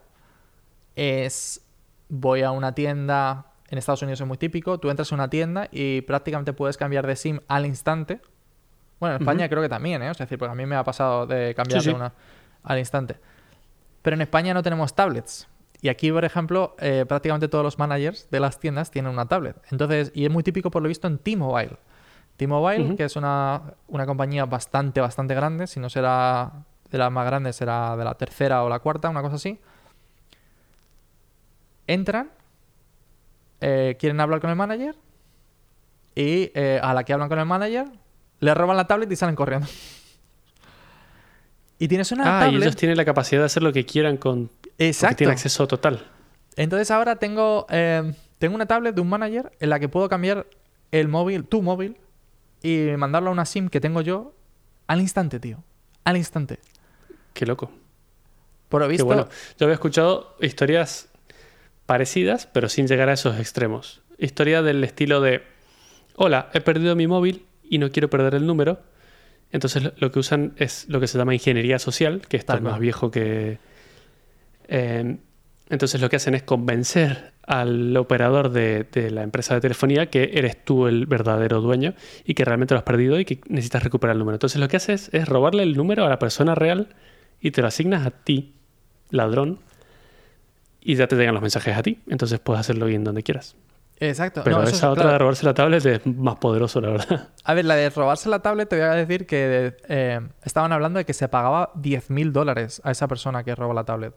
es 0.95 1.61
voy 2.09 2.41
a 2.41 2.51
una 2.51 2.73
tienda, 2.73 3.51
en 3.69 3.77
Estados 3.77 4.01
Unidos 4.01 4.21
es 4.21 4.27
muy 4.27 4.37
típico, 4.37 4.79
tú 4.79 4.89
entras 4.89 5.11
a 5.11 5.15
una 5.15 5.29
tienda 5.29 5.67
y 5.71 6.01
prácticamente 6.01 6.53
puedes 6.53 6.77
cambiar 6.77 7.05
de 7.07 7.15
SIM 7.15 7.39
al 7.47 7.65
instante. 7.65 8.21
Bueno, 8.99 9.15
en 9.15 9.21
España 9.21 9.49
creo 9.49 9.61
que 9.61 9.69
también, 9.69 10.01
¿eh? 10.01 10.09
O 10.09 10.13
sea, 10.13 10.23
es 10.23 10.29
decir, 10.29 10.39
porque 10.39 10.51
a 10.51 10.55
mí 10.55 10.65
me 10.65 10.75
ha 10.75 10.83
pasado 10.83 11.27
de 11.27 11.53
cambiar 11.53 11.81
Sí, 11.81 11.89
de 11.89 11.95
una 11.95 12.13
al 12.63 12.79
instante. 12.79 13.17
Pero 14.01 14.15
en 14.15 14.21
España 14.21 14.53
no 14.53 14.63
tenemos 14.63 14.95
tablets. 14.95 15.47
Y 15.85 15.89
aquí, 15.89 16.11
por 16.11 16.25
ejemplo, 16.25 16.75
eh, 16.79 17.05
prácticamente 17.07 17.47
todos 17.47 17.63
los 17.63 17.77
managers 17.77 18.27
de 18.31 18.39
las 18.39 18.59
tiendas 18.59 18.89
tienen 18.89 19.11
una 19.11 19.27
tablet. 19.27 19.55
Entonces, 19.69 20.11
y 20.15 20.25
es 20.25 20.31
muy 20.31 20.41
típico 20.41 20.71
por 20.71 20.81
lo 20.81 20.87
visto 20.87 21.05
en 21.05 21.19
T-Mobile. 21.19 21.77
T-Mobile, 22.37 22.95
que 22.95 23.03
es 23.03 23.15
una, 23.15 23.61
una 23.87 24.07
compañía 24.07 24.47
bastante, 24.47 24.99
bastante 24.99 25.35
grande, 25.35 25.67
si 25.67 25.79
no 25.79 25.91
será 25.91 26.65
de 26.89 26.97
las 26.97 27.11
más 27.11 27.27
grandes, 27.27 27.55
será 27.57 27.95
de 27.95 28.03
la 28.03 28.15
tercera 28.15 28.63
o 28.63 28.69
la 28.69 28.79
cuarta, 28.79 29.09
una 29.09 29.21
cosa 29.21 29.35
así. 29.35 29.59
Entran, 31.85 32.31
eh, 33.61 33.95
quieren 33.99 34.19
hablar 34.19 34.41
con 34.41 34.49
el 34.49 34.55
manager 34.55 34.95
y 36.15 36.49
eh, 36.55 36.79
a 36.81 36.95
la 36.95 37.03
que 37.03 37.13
hablan 37.13 37.29
con 37.29 37.37
el 37.37 37.45
manager 37.45 37.85
le 38.39 38.53
roban 38.55 38.75
la 38.75 38.87
tablet 38.87 39.11
y 39.11 39.15
salen 39.15 39.35
corriendo. 39.35 39.67
y 41.77 41.87
tienes 41.87 42.11
una 42.11 42.23
ah, 42.23 42.39
tablet. 42.45 42.59
y 42.59 42.63
ellos 42.63 42.75
tienen 42.75 42.97
la 42.97 43.05
capacidad 43.05 43.41
de 43.41 43.45
hacer 43.45 43.61
lo 43.61 43.71
que 43.71 43.85
quieran 43.85 44.17
con. 44.17 44.49
Exacto. 44.77 45.17
Tienen 45.17 45.33
acceso 45.33 45.67
total. 45.67 46.05
Entonces 46.55 46.91
ahora 46.91 47.17
tengo, 47.17 47.65
eh, 47.69 48.13
tengo 48.39 48.55
una 48.55 48.65
tablet 48.65 48.95
de 48.95 49.01
un 49.01 49.09
manager 49.09 49.51
en 49.59 49.69
la 49.69 49.79
que 49.79 49.89
puedo 49.89 50.07
cambiar 50.09 50.47
el 50.91 51.07
móvil, 51.07 51.45
tu 51.45 51.61
móvil, 51.61 51.97
y 52.63 52.87
mandarlo 52.97 53.29
a 53.29 53.33
una 53.33 53.45
SIM 53.45 53.69
que 53.69 53.79
tengo 53.79 54.01
yo 54.01 54.33
al 54.87 55.01
instante, 55.01 55.39
tío. 55.39 55.63
Al 56.03 56.17
instante. 56.17 56.59
Qué 57.33 57.45
loco. 57.45 57.71
Por 58.69 58.81
lo 58.81 58.87
Qué 58.87 58.91
visto, 58.91 59.05
bueno. 59.05 59.27
Yo 59.59 59.65
había 59.65 59.73
escuchado 59.75 60.35
historias 60.39 61.09
parecidas, 61.85 62.47
pero 62.47 62.69
sin 62.69 62.87
llegar 62.87 63.09
a 63.09 63.13
esos 63.13 63.39
extremos. 63.39 64.01
Historia 64.17 64.61
del 64.61 64.83
estilo 64.83 65.21
de: 65.21 65.43
Hola, 66.15 66.49
he 66.53 66.61
perdido 66.61 66.95
mi 66.95 67.07
móvil 67.07 67.45
y 67.63 67.77
no 67.77 67.91
quiero 67.91 68.09
perder 68.09 68.35
el 68.35 68.45
número. 68.47 68.79
Entonces 69.51 69.91
lo- 69.97 70.11
que 70.11 70.19
usan 70.19 70.53
es 70.57 70.87
lo 70.89 70.99
que 70.99 71.07
se 71.07 71.17
llama 71.17 71.33
ingeniería 71.33 71.79
social, 71.79 72.21
que 72.27 72.37
esto 72.37 72.53
Tal 72.53 72.57
es 72.57 72.63
más 72.63 72.79
viejo 72.79 73.11
que... 73.11 73.59
eh, 74.67 75.17
entonces 75.69 75.99
lo 76.01 76.09
que 76.09 76.17
hacen 76.17 76.35
es 76.35 76.43
convencer 76.43 77.33
al 77.47 77.95
operador 77.97 78.49
de, 78.49 78.83
de 78.91 79.09
la 79.11 79.23
empresa 79.23 79.53
de 79.55 79.61
telefonía 79.61 80.09
que 80.11 80.31
eres 80.33 80.63
tú 80.63 80.87
el 80.87 81.05
verdadero 81.07 81.61
dueño 81.61 81.93
y 82.23 82.33
que 82.35 82.45
realmente 82.45 82.73
lo 82.73 82.79
has 82.79 82.83
perdido 82.83 83.19
y 83.19 83.25
que 83.25 83.41
necesitas 83.47 83.83
recuperar 83.83 84.13
el 84.15 84.19
número. 84.19 84.35
Entonces 84.35 84.59
lo 84.59 84.67
que 84.67 84.77
haces 84.77 85.09
es 85.13 85.27
robarle 85.27 85.63
el 85.63 85.75
número 85.75 86.05
a 86.05 86.09
la 86.09 86.19
persona 86.19 86.53
real 86.55 86.89
y 87.41 87.51
te 87.51 87.61
lo 87.61 87.67
asignas 87.67 88.05
a 88.05 88.11
ti, 88.11 88.55
ladrón, 89.09 89.59
y 90.81 90.95
ya 90.95 91.07
te 91.07 91.15
llegan 91.15 91.33
los 91.33 91.41
mensajes 91.41 91.75
a 91.75 91.81
ti. 91.83 91.99
Entonces 92.09 92.39
puedes 92.39 92.59
hacerlo 92.59 92.85
bien 92.85 93.03
donde 93.03 93.23
quieras. 93.23 93.55
exacto. 93.99 94.41
Pero 94.43 94.57
No, 94.57 94.63
esa 94.63 94.75
es- 94.75 94.83
otra 94.83 95.03
claro. 95.03 95.11
de 95.13 95.17
robarse 95.19 95.45
la 95.45 95.53
tablet 95.53 95.85
es 95.85 96.05
más 96.05 96.35
poderoso, 96.35 96.79
la 96.81 96.89
verdad. 96.89 97.29
A 97.43 97.53
ver, 97.53 97.65
la 97.65 97.75
de 97.75 97.89
robarse 97.89 98.29
la 98.29 98.39
tablet, 98.39 98.69
te 98.69 98.75
voy 98.75 98.85
a 98.85 98.91
decir 98.93 99.25
que 99.25 99.75
eh, 99.87 100.19
estaban 100.43 100.71
hablando 100.73 100.97
de 100.99 101.05
que 101.05 101.13
se 101.13 101.27
pagaba 101.27 101.71
10.000 101.75 102.31
dólares 102.31 102.81
a 102.83 102.91
esa 102.91 103.07
persona 103.07 103.43
que 103.43 103.55
robó 103.55 103.73
la 103.73 103.83
tablet. 103.83 104.13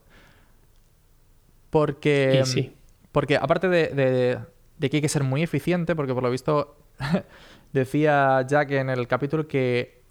Porque, 1.70 2.42
sí. 2.44 2.72
porque 3.12 3.36
aparte 3.36 3.68
de, 3.68 3.88
de- 3.88 4.38
de 4.78 4.90
que 4.90 4.98
hay 4.98 5.00
que 5.02 5.08
ser 5.08 5.24
muy 5.24 5.42
eficiente, 5.42 5.96
porque 5.96 6.14
por 6.14 6.22
lo 6.22 6.30
visto 6.30 6.76
decía 7.72 8.42
Jack 8.46 8.70
en 8.72 8.90
el 8.90 9.06
capítulo 9.08 9.46
que 9.48 10.02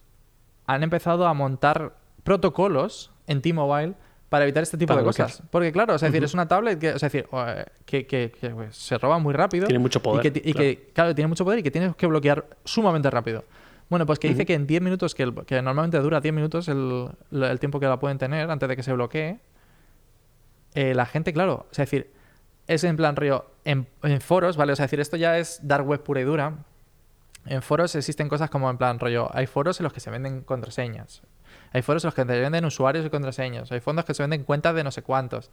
han 0.65 0.83
empezado 0.83 1.25
a 1.27 1.33
montar 1.33 1.93
protocolos 2.23 3.11
en 3.27 3.41
T-Mobile 3.41 3.93
para 4.29 4.43
evitar 4.43 4.63
este 4.63 4.77
tipo 4.77 4.89
Para 4.89 4.99
de 4.99 5.03
bloquear. 5.05 5.29
cosas. 5.29 5.43
Porque 5.49 5.71
claro, 5.71 5.95
es 5.95 6.01
decir, 6.01 6.21
es 6.23 6.33
una 6.33 6.47
tablet 6.49 6.77
que, 6.77 6.89
es 6.89 6.99
decir, 7.01 7.25
eh, 7.31 7.65
que, 7.85 8.05
que- 8.05 8.31
que, 8.39 8.49
pues, 8.49 8.75
se 8.75 8.97
roba 8.97 9.17
muy 9.19 9.33
rápido. 9.33 9.65
Tiene 9.67 9.79
mucho 9.79 10.01
poder, 10.01 10.25
Y 10.25 10.31
que, 10.31 10.39
y 10.49 10.53
claro. 10.53 10.59
que, 10.59 10.89
claro, 10.93 11.15
tiene 11.15 11.27
mucho 11.29 11.45
poder 11.45 11.59
y 11.59 11.63
que 11.63 11.71
tienes 11.71 11.95
que 11.95 12.07
bloquear 12.07 12.45
sumamente 12.65 13.09
rápido. 13.09 13.45
Bueno, 13.89 14.05
pues 14.05 14.19
que 14.19 14.27
dice 14.27 14.45
que 14.45 14.53
en 14.53 14.67
10 14.67 14.81
minutos, 14.81 15.15
que, 15.15 15.23
el- 15.23 15.45
que 15.45 15.61
normalmente 15.61 15.97
dura 15.99 16.19
10 16.19 16.33
minutos 16.33 16.67
el, 16.67 17.07
el 17.31 17.59
tiempo 17.61 17.79
que 17.79 17.85
la 17.87 17.97
pueden 17.99 18.17
tener 18.17 18.51
antes 18.51 18.67
de 18.67 18.75
que 18.75 18.83
se 18.83 18.91
bloquee, 18.91 19.39
eh, 20.77 20.93
la 20.93 21.07
gente, 21.07 21.33
claro, 21.33 21.65
es 21.71 21.77
decir, 21.77 22.13
es 22.67 22.83
en 22.83 22.97
plan 22.97 23.15
río, 23.15 23.49
en, 23.65 23.87
foros, 24.21 24.57
¿vale? 24.57 24.73
O 24.73 24.75
sea, 24.75 24.85
decir, 24.85 24.99
esto 24.99 25.17
ya 25.17 25.39
es 25.39 25.59
dark 25.63 25.87
web 25.87 26.03
pura 26.03 26.21
y 26.21 26.23
dura. 26.23 26.53
En 27.47 27.63
foros 27.63 27.95
existen 27.95 28.29
cosas 28.29 28.51
como 28.51 28.69
en 28.69 28.77
plan 28.77 28.99
rollo, 28.99 29.27
hay 29.35 29.47
foros 29.47 29.79
en 29.79 29.85
los 29.85 29.93
que 29.93 29.99
se 30.01 30.11
venden 30.11 30.41
contraseñas. 30.41 31.23
Hay 31.73 31.81
foros 31.81 32.03
en 32.03 32.09
los 32.09 32.13
que 32.13 32.25
te 32.25 32.39
venden 32.39 32.63
usuarios 32.63 33.03
y 33.03 33.09
contraseñas. 33.09 33.71
Hay 33.71 33.79
fondos 33.79 34.05
que 34.05 34.13
se 34.13 34.21
venden 34.21 34.43
cuentas 34.43 34.75
de 34.75 34.83
no 34.83 34.91
sé 34.91 35.01
cuántos. 35.01 35.49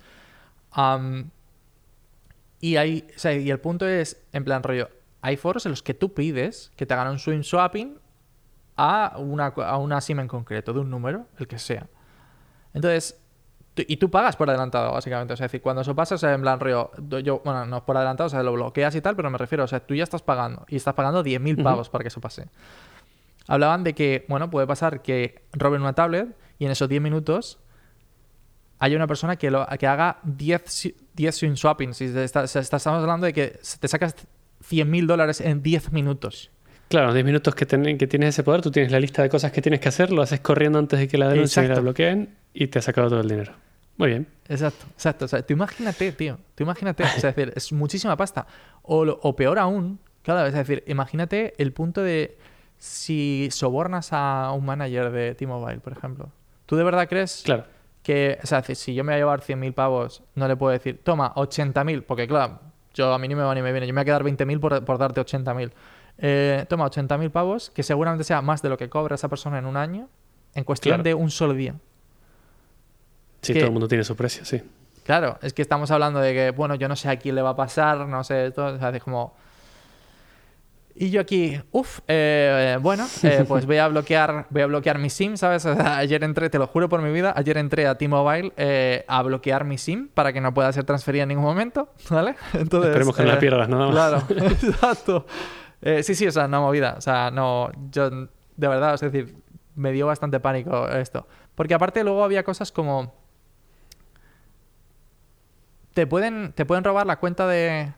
Y 2.61 2.77
hay, 2.77 3.07
y 3.25 3.49
el 3.49 3.61
punto 3.61 3.89
es, 3.89 4.23
en 4.35 4.45
plan 4.45 4.63
rollo, 4.63 4.91
hay 5.23 5.39
foros 5.39 5.65
en 5.65 5.73
los 5.73 5.83
que 5.83 5.95
tú 5.95 6.13
pides 6.13 6.71
que 6.77 6.85
te 6.85 6.93
hagan 6.93 7.09
un 7.09 7.19
swing 7.19 7.45
swapping 7.45 7.99
a 8.77 9.15
una, 9.17 9.47
a 9.47 9.79
una 9.79 10.03
SIM 10.03 10.21
en 10.21 10.29
concreto, 10.29 10.75
de 10.75 10.81
un 10.81 10.91
número, 10.91 11.29
el 11.39 11.49
que 11.49 11.59
sea. 11.59 11.87
Entonces, 12.75 13.24
y 13.77 13.97
tú 13.97 14.11
pagas 14.11 14.37
por 14.37 14.49
adelantado, 14.49 14.93
básicamente. 14.93 15.35
O 15.35 15.37
sea, 15.37 15.47
es 15.47 15.53
decir, 15.53 15.63
cuando 15.63 15.83
eso 15.83 15.95
pasa, 15.95 16.15
o 16.15 16.19
sea, 16.19 16.33
en 16.35 16.43
plan 16.43 16.59
do- 16.99 17.19
yo, 17.19 17.41
bueno, 17.45 17.67
no 17.67 17.79
es 17.79 17.83
por 17.83 17.97
adelantado, 17.97 18.27
o 18.29 18.31
sea, 18.31 18.43
lo 18.43 18.53
bloqueas 18.53 18.95
y 18.95 19.01
tal, 19.01 19.17
pero 19.17 19.31
me 19.31 19.39
refiero, 19.39 19.65
o 19.65 19.67
sea, 19.67 19.81
tú 19.81 19.95
ya 19.95 20.05
estás 20.05 20.23
pagando 20.23 20.65
y 20.69 20.77
estás 20.77 20.95
pagando 20.95 21.23
10.000 21.25 21.55
Ujú. 21.55 21.65
pavos 21.65 21.89
para 21.89 22.03
que 22.03 22.09
eso 22.09 22.21
pase. 22.21 22.47
Hablaban 23.49 23.83
de 23.85 23.95
que, 23.95 24.25
bueno, 24.29 24.49
puede 24.51 24.67
pasar 24.67 25.03
que 25.03 25.43
roben 25.53 25.83
una 25.83 25.93
tablet 25.93 26.29
y 26.59 26.65
en 26.67 26.71
esos 26.71 26.89
10 26.89 27.03
minutos 27.03 27.59
haya 28.79 28.97
una 28.97 29.07
persona 29.07 29.37
que, 29.37 29.51
lo, 29.51 29.67
que 29.79 29.87
haga 29.87 30.19
10, 30.23 30.63
si- 30.67 30.97
10 31.15 31.35
swing 31.35 31.57
swappings. 31.57 32.01
Y 32.01 32.09
se 32.13 32.25
está- 32.25 32.47
se 32.47 32.61
está- 32.61 32.77
estamos 32.77 33.01
hablando 33.03 33.27
de 33.27 33.33
que 33.33 33.59
te 33.81 33.89
sacas 33.89 34.15
100.000 34.63 35.07
dólares 35.07 35.41
en 35.41 35.63
10 35.63 35.93
minutos. 35.93 36.51
Claro, 36.89 37.13
10 37.13 37.25
minutos 37.25 37.55
que, 37.55 37.67
ten- 37.67 37.99
que 37.99 38.07
tienes 38.07 38.31
ese 38.31 38.43
poder, 38.43 38.61
tú 38.63 38.71
tienes 38.71 38.93
la 38.93 39.01
lista 39.01 39.23
de 39.23 39.29
cosas 39.29 39.51
que 39.53 39.61
tienes 39.63 39.81
que 39.81 39.89
hacer, 39.89 40.13
lo 40.13 40.23
haces 40.23 40.41
corriendo 40.41 40.79
antes 40.79 40.99
de 40.99 41.09
que 41.09 41.19
la 41.19 41.29
denuncien 41.29 41.65
y 41.67 41.69
la 41.69 41.81
bloqueen 41.81 42.35
y 42.53 42.67
te 42.69 42.79
has 42.79 42.85
sacado 42.85 43.09
todo 43.09 43.21
el 43.21 43.29
dinero. 43.29 43.53
Muy 43.97 44.09
bien. 44.09 44.27
Exacto, 44.49 44.87
exacto. 44.93 45.25
O 45.25 45.29
sea, 45.29 45.43
tú 45.43 45.53
imagínate, 45.55 46.13
tío. 46.13 46.39
Tú 46.55 46.63
imagínate. 46.65 47.03
O 47.05 47.07
sea, 47.21 47.31
es 47.31 47.37
decir, 47.37 47.53
es 47.57 47.73
muchísima 47.73 48.17
pasta. 48.17 48.47
O, 48.83 49.35
peor 49.37 49.59
aún, 49.59 49.99
claro, 50.23 50.47
es 50.47 50.55
decir, 50.55 50.83
imagínate 50.87 51.55
el 51.59 51.73
punto 51.73 52.03
de 52.03 52.37
si 52.79 53.49
sobornas 53.51 54.09
a 54.13 54.53
un 54.53 54.65
manager 54.67 55.11
de 55.11 55.35
T-Mobile, 55.35 55.79
por 55.81 55.93
ejemplo. 55.93 56.29
¿Tú 56.67 56.77
de 56.77 56.85
verdad 56.85 57.09
crees 57.09 57.43
Claro. 57.45 57.65
que, 58.03 58.39
o 58.43 58.47
sea, 58.47 58.63
si- 58.63 58.75
si 58.75 58.95
yo 58.95 59.05
me 59.05 59.13
voy 59.13 59.15
a 59.15 59.19
llevar 59.19 59.41
100.000 59.43 59.73
pavos, 59.73 60.23
no 60.35 60.49
le 60.49 60.57
puedo 60.57 60.73
decir, 60.73 61.01
toma, 61.03 61.33
80.000, 61.37 62.03
porque 62.03 62.27
claro, 62.27 62.61
yo 62.95 63.13
a 63.15 63.19
mí 63.19 63.29
ni 63.29 63.35
me 63.37 63.43
va 63.43 63.55
ni 63.55 63.63
me 63.63 63.71
viene, 63.73 63.87
yo 63.87 63.95
me 63.95 63.99
voy 64.01 64.03
a 64.03 64.05
quedar 64.07 64.25
20.000 64.25 64.61
por, 64.61 64.85
por 64.85 64.99
darte 64.99 65.21
80.000. 65.21 65.71
Eh, 66.19 66.65
toma, 66.69 66.87
80.000 66.87 67.31
pavos, 67.31 67.71
que 67.71 67.83
seguramente 67.83 68.25
sea 68.25 68.41
más 68.43 68.63
de 68.63 68.69
lo 68.69 68.77
que 68.77 68.89
cobra 68.89 69.15
esa 69.17 69.29
persona 69.29 69.59
en 69.59 69.67
un 69.67 69.77
año, 69.77 70.09
en 70.55 70.65
cuestión 70.65 70.93
Claro. 70.95 71.03
de 71.03 71.15
un 71.15 71.31
solo 71.31 71.53
día. 71.55 71.75
Sí, 73.43 73.53
que- 73.53 73.59
todo 73.61 73.67
el 73.69 73.73
mundo 73.73 73.89
tiene 73.89 74.05
su 74.05 74.15
precio, 74.17 74.45
sí. 74.45 74.63
Claro, 75.05 75.39
es 75.43 75.53
que 75.53 75.61
estamos 75.61 75.91
hablando 75.91 76.21
de 76.21 76.33
que, 76.33 76.51
bueno, 76.51 76.77
yo 76.77 76.89
no 76.89 76.97
sé 76.97 77.11
a 77.11 77.17
quién 77.19 77.35
le 77.35 77.43
va 77.43 77.51
a 77.51 77.57
pasar, 77.57 78.07
no 78.07 78.25
sé, 78.25 78.51
todo, 78.53 78.75
o 78.75 78.79
sea, 78.79 78.89
es 78.91 79.03
como... 79.03 79.35
Y 80.97 81.11
yo 81.11 81.21
aquí, 81.21 81.61
uff, 81.73 81.99
bueno, 82.81 83.07
eh, 83.25 83.45
pues 83.49 83.67
voy 83.67 83.79
a 83.79 83.89
bloquear, 83.89 84.47
voy 84.49 84.63
a 84.63 84.67
bloquear 84.67 84.99
mi 84.99 85.11
SIM, 85.11 85.37
¿sabes? 85.37 85.67
O 85.67 85.75
sea, 85.75 85.99
ayer 85.99 86.23
entré, 86.23 86.49
te 86.49 86.59
lo 86.59 86.69
juro 86.69 86.89
por 86.89 87.03
mi 87.03 87.13
vida, 87.13 87.35
ayer 87.37 87.59
entré 87.59 87.87
a 87.89 87.97
T-Mobile 87.99 88.53
eh, 88.57 89.05
a 89.09 89.21
bloquear 89.23 89.65
mi 89.65 89.77
SIM 89.77 90.09
para 90.09 90.33
que 90.33 90.41
no 90.41 90.55
pueda 90.55 90.73
ser 90.73 90.85
transferida 90.85 91.25
en 91.25 91.31
ningún 91.31 91.45
momento, 91.45 91.89
¿vale? 92.11 92.37
Entonces, 92.55 92.89
Esperemos 92.91 93.17
que 93.17 93.23
no 93.25 93.29
la 93.29 93.35
eh, 93.35 93.39
pierdas 93.41 93.69
nada 93.69 93.87
más. 93.89 93.93
Claro, 93.93 94.23
exacto. 94.53 95.27
Eh, 95.87 96.03
sí, 96.03 96.15
sí, 96.15 96.27
o 96.27 96.33
sea, 96.33 96.49
no 96.49 96.63
movida, 96.63 96.95
o 96.99 97.01
sea, 97.01 97.31
no, 97.31 97.71
yo, 97.93 98.09
de 98.11 98.29
verdad, 98.69 98.95
es 98.95 99.01
decir, 99.03 99.37
me 99.77 99.93
dio 99.93 100.07
bastante 100.07 100.41
pánico 100.41 100.89
esto. 100.89 101.27
Porque 101.55 101.75
aparte 101.75 102.03
luego 102.03 102.25
había 102.25 102.43
cosas 102.43 102.73
como 102.73 103.15
te 105.95 106.07
pueden, 106.07 106.53
te 106.53 106.65
pueden 106.65 106.83
robar 106.85 107.07
la 107.07 107.17
cuenta 107.21 107.47
de, 107.47 107.93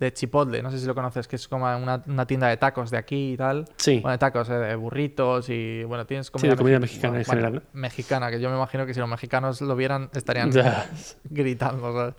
de 0.00 0.12
Chipotle, 0.12 0.62
no 0.62 0.70
sé 0.70 0.78
si 0.78 0.86
lo 0.86 0.94
conoces, 0.94 1.28
que 1.28 1.36
es 1.36 1.46
como 1.46 1.66
una, 1.66 2.02
una 2.06 2.26
tienda 2.26 2.48
de 2.48 2.56
tacos 2.56 2.90
de 2.90 2.96
aquí 2.98 3.34
y 3.34 3.36
tal. 3.36 3.66
Sí. 3.76 4.00
Bueno, 4.00 4.12
de 4.12 4.18
tacos, 4.18 4.48
eh, 4.50 4.54
de 4.54 4.74
burritos 4.74 5.48
y 5.48 5.84
bueno, 5.84 6.06
tienes 6.06 6.30
comida, 6.30 6.50
de 6.52 6.56
comida 6.56 6.78
mexi- 6.78 6.80
mexicana 6.80 7.18
en 7.18 7.24
bueno, 7.24 7.40
general, 7.42 7.62
Mexicana, 7.72 8.30
que 8.30 8.40
yo 8.40 8.50
me 8.50 8.56
imagino 8.56 8.84
que 8.86 8.94
si 8.94 9.00
los 9.00 9.08
mexicanos 9.08 9.60
lo 9.60 9.76
vieran 9.76 10.10
estarían 10.14 10.50
gritando. 11.24 11.92
¿sabes? 11.92 12.14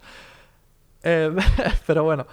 Eh, 1.04 1.36
pero 1.88 2.04
bueno, 2.04 2.26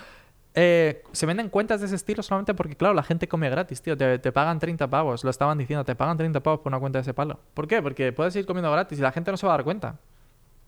eh, 0.55 1.03
se 1.13 1.27
venden 1.27 1.49
cuentas 1.49 1.81
de 1.81 1.87
ese 1.87 1.97
estilo 1.97 2.23
solamente 2.23 2.55
porque, 2.55 2.77
claro, 2.77 2.95
la 2.95 3.03
gente 3.03 3.27
come 3.29 3.51
gratis, 3.51 3.83
tío. 3.83 3.97
Te, 3.97 4.19
te 4.19 4.31
pagan 4.33 4.59
30 4.59 4.89
pavos, 4.89 5.25
lo 5.25 5.31
estaban 5.31 5.59
diciendo, 5.59 5.85
te 5.85 5.95
pagan 5.97 6.17
30 6.17 6.41
pavos 6.41 6.61
por 6.61 6.71
una 6.71 6.79
cuenta 6.79 6.99
de 6.99 7.03
ese 7.03 7.15
palo. 7.15 7.41
¿Por 7.55 7.67
qué? 7.67 7.83
Porque 7.83 8.13
puedes 8.13 8.35
ir 8.37 8.47
comiendo 8.47 8.71
gratis 8.71 8.99
y 8.99 9.03
la 9.03 9.11
gente 9.13 9.31
no 9.31 9.37
se 9.37 9.47
va 9.47 9.55
a 9.55 9.57
dar 9.57 9.65
cuenta. 9.65 9.99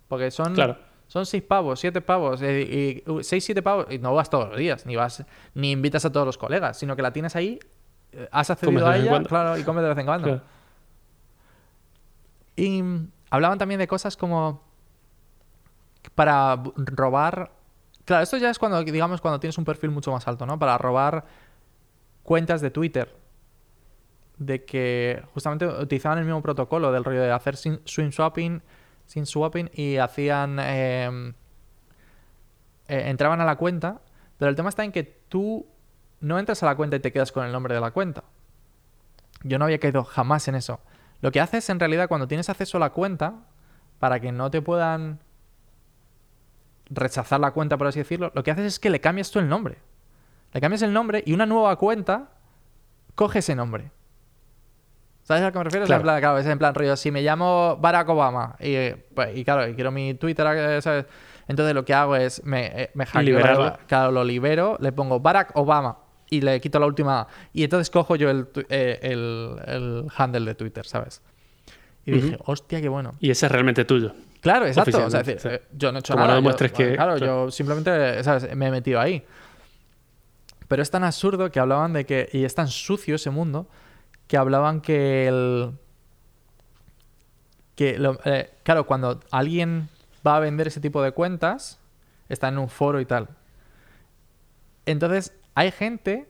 Porque 0.09 0.31
son, 0.31 0.55
Claro. 0.55 0.77
son 1.07 1.25
6 1.27 1.43
pavos, 1.45 1.79
7 1.81 2.01
pavos, 2.01 2.43
eh, 2.43 3.03
y 3.07 3.23
6, 3.23 3.45
7 3.45 3.63
pavos, 3.63 3.87
y 3.91 3.99
no 3.99 4.13
vas 4.15 4.29
todos 4.31 4.49
los 4.49 4.59
días, 4.59 4.87
ni 4.87 4.97
vas 4.97 5.25
ni 5.55 5.71
invitas 5.73 6.05
a 6.05 6.11
todos 6.13 6.27
los 6.27 6.39
colegas, 6.39 6.79
sino 6.79 6.97
que 6.97 7.03
la 7.03 7.13
tienes 7.13 7.37
ahí, 7.37 7.59
eh, 8.13 8.29
has 8.33 8.51
accedido 8.51 8.81
Comes 8.81 8.95
a 8.95 8.97
ella, 8.97 9.23
claro, 9.25 9.57
y 9.59 9.63
comes 9.63 9.83
de 9.83 9.89
vez 9.89 9.99
en 9.99 10.07
cuando. 10.07 10.27
Claro. 10.29 10.43
Y 12.57 12.83
hablaban 13.31 13.59
también 13.59 13.79
de 13.79 13.87
cosas 13.87 14.17
como 14.17 14.63
para 16.15 16.61
robar. 16.77 17.51
Claro, 18.07 18.23
esto 18.23 18.37
ya 18.39 18.51
es 18.51 18.59
cuando, 18.59 18.83
digamos, 18.85 19.21
cuando 19.21 19.41
tienes 19.41 19.59
un 19.59 19.65
perfil 19.65 19.91
mucho 19.91 20.13
más 20.13 20.27
alto, 20.29 20.47
¿no? 20.47 20.59
Para 20.59 20.79
robar 20.79 21.27
cuentas 22.23 22.61
de 22.61 22.71
Twitter. 22.71 23.15
De 24.39 24.65
que 24.65 25.23
justamente 25.35 25.67
utilizaban 25.67 26.19
el 26.19 26.25
mismo 26.25 26.41
protocolo 26.41 26.93
del 26.93 27.05
rollo 27.05 27.21
de 27.21 27.33
hacer 27.33 27.57
swing 27.57 28.13
swapping, 28.13 28.63
sin 29.07 29.27
swapping 29.27 29.71
y 29.75 29.97
hacían. 29.97 30.59
em, 30.61 31.35
eh, 32.89 33.11
entraban 33.11 33.41
a 33.41 33.45
la 33.45 33.57
cuenta, 33.57 34.01
pero 34.39 34.49
el 34.49 34.55
tema 34.57 34.69
está 34.69 34.85
en 34.85 34.93
que 34.93 35.03
tú 35.03 35.67
no 36.21 36.39
entras 36.39 36.63
a 36.63 36.67
la 36.67 36.77
cuenta 36.77 36.97
y 36.97 37.01
te 37.01 37.11
quedas 37.13 37.33
con 37.33 37.45
el 37.45 37.51
nombre 37.51 37.75
de 37.75 37.81
la 37.81 37.91
cuenta. 37.91 38.23
Yo 39.43 39.59
no 39.59 39.65
había 39.65 39.79
caído 39.79 40.05
jamás 40.05 40.47
en 40.47 40.55
eso. 40.55 40.81
Lo 41.21 41.33
que 41.33 41.41
haces 41.41 41.69
en 41.71 41.81
realidad 41.81 42.09
cuando 42.09 42.29
tienes 42.29 42.49
acceso 42.49 42.77
a 42.77 42.81
la 42.81 42.91
cuenta, 42.91 43.35
para 43.99 44.21
que 44.21 44.31
no 44.31 44.51
te 44.51 44.63
puedan 44.63 45.19
rechazar 46.91 47.41
la 47.41 47.51
cuenta, 47.53 47.77
por 47.77 47.87
así 47.87 47.99
decirlo, 47.99 48.33
lo 48.35 48.43
que 48.43 48.51
haces 48.51 48.65
es 48.65 48.79
que 48.79 48.91
le 48.91 49.01
cambias 49.01 49.31
tú 49.31 49.39
el 49.39 49.49
nombre. 49.49 49.79
Le 50.53 50.61
cambias 50.61 50.83
el 50.83 50.93
nombre 50.93 51.23
y 51.27 51.33
una 51.33 51.47
nueva 51.47 51.77
cuenta 51.77 52.31
coge 53.15 53.41
ese 53.41 53.55
nombre. 53.55 53.91
¿Sabes 55.23 55.43
a 55.43 55.51
que 55.51 55.59
me 55.59 55.65
refiero? 55.65 55.87
Claro. 55.87 56.01
En 56.01 56.05
plan, 56.05 56.21
claro, 56.21 56.39
es 56.39 56.47
en 56.47 56.59
plan 56.59 56.75
rollo, 56.75 56.97
si 56.97 57.11
me 57.11 57.23
llamo 57.23 57.77
Barack 57.81 58.09
Obama 58.09 58.55
y, 58.61 58.91
pues, 59.13 59.37
y 59.37 59.45
claro, 59.45 59.69
y 59.69 59.75
quiero 59.75 59.91
mi 59.91 60.15
Twitter, 60.15 60.47
eh, 60.55 60.81
¿sabes? 60.81 61.07
Entonces 61.49 61.75
lo 61.75 61.85
que 61.85 61.95
hago 61.95 62.15
es, 62.15 62.45
me, 62.45 62.67
eh, 62.67 62.91
me 62.95 63.07
hackeo 63.07 63.41
claro, 63.87 64.13
lo 64.13 64.23
libero, 64.23 64.77
le 64.81 64.93
pongo 64.93 65.19
Barack 65.19 65.51
Obama 65.57 65.99
y 66.31 66.41
le 66.41 66.61
quito 66.61 66.79
la 66.79 66.87
última. 66.87 67.27
Y 67.53 67.65
entonces 67.65 67.91
cojo 67.91 68.15
yo 68.15 68.31
el, 68.31 68.47
eh, 68.69 69.01
el, 69.03 69.57
el 69.67 70.07
handle 70.17 70.45
de 70.45 70.55
Twitter, 70.55 70.87
¿sabes? 70.87 71.23
Y 72.05 72.13
dije, 72.13 72.39
hostia, 72.45 72.81
qué 72.81 72.89
bueno. 72.89 73.15
Y 73.19 73.31
ese 73.31 73.47
es 73.47 73.53
realmente 73.53 73.85
tuyo. 73.85 74.13
Claro, 74.47 74.67
exacto. 74.67 75.05
O 75.05 75.11
sea, 75.11 75.21
es 75.21 75.27
decir, 75.27 75.41
sí. 75.41 75.49
eh, 75.49 75.63
yo 75.73 75.93
no 75.93 75.99
he 75.99 76.01
hecho 76.01 76.13
Como 76.15 76.25
no 76.27 76.29
nada. 76.29 76.41
yo- 76.41 76.57
que- 76.73 76.95
Claro, 76.95 77.17
claro. 77.17 77.45
yo 77.47 77.51
simplemente, 77.51 78.23
¿sabes? 78.25 78.55
Me 78.57 78.67
he 78.69 78.71
metido 78.71 79.01
ahí. 79.01 79.25
Pero 80.69 80.83
es 80.83 80.91
tan 80.91 81.05
absurdo 81.05 81.51
que 81.51 81.61
hablaban 81.61 81.93
de 81.93 82.07
que. 82.07 82.29
Y 82.33 82.45
es 82.45 82.55
tan 82.55 82.69
sucio 82.69 83.15
ese 83.17 83.31
mundo 83.31 83.67
que 84.29 84.37
hablaban 84.37 84.81
que 84.81 85.29
el. 85.29 85.73
Que, 87.75 87.99
lo- 87.99 88.19
eh, 88.25 88.51
claro, 88.63 88.87
cuando 88.87 89.21
alguien 89.31 89.89
va 90.27 90.37
a 90.37 90.41
vender 90.41 90.67
ese 90.69 90.81
tipo 90.81 91.03
de 91.03 91.13
cuentas, 91.13 91.79
está 92.29 92.49
en 92.49 92.59
un 92.59 92.69
foro 92.69 93.01
y 93.01 93.05
tal. 93.07 93.29
Entonces, 94.87 95.33
hay 95.55 95.71
gente 95.71 96.27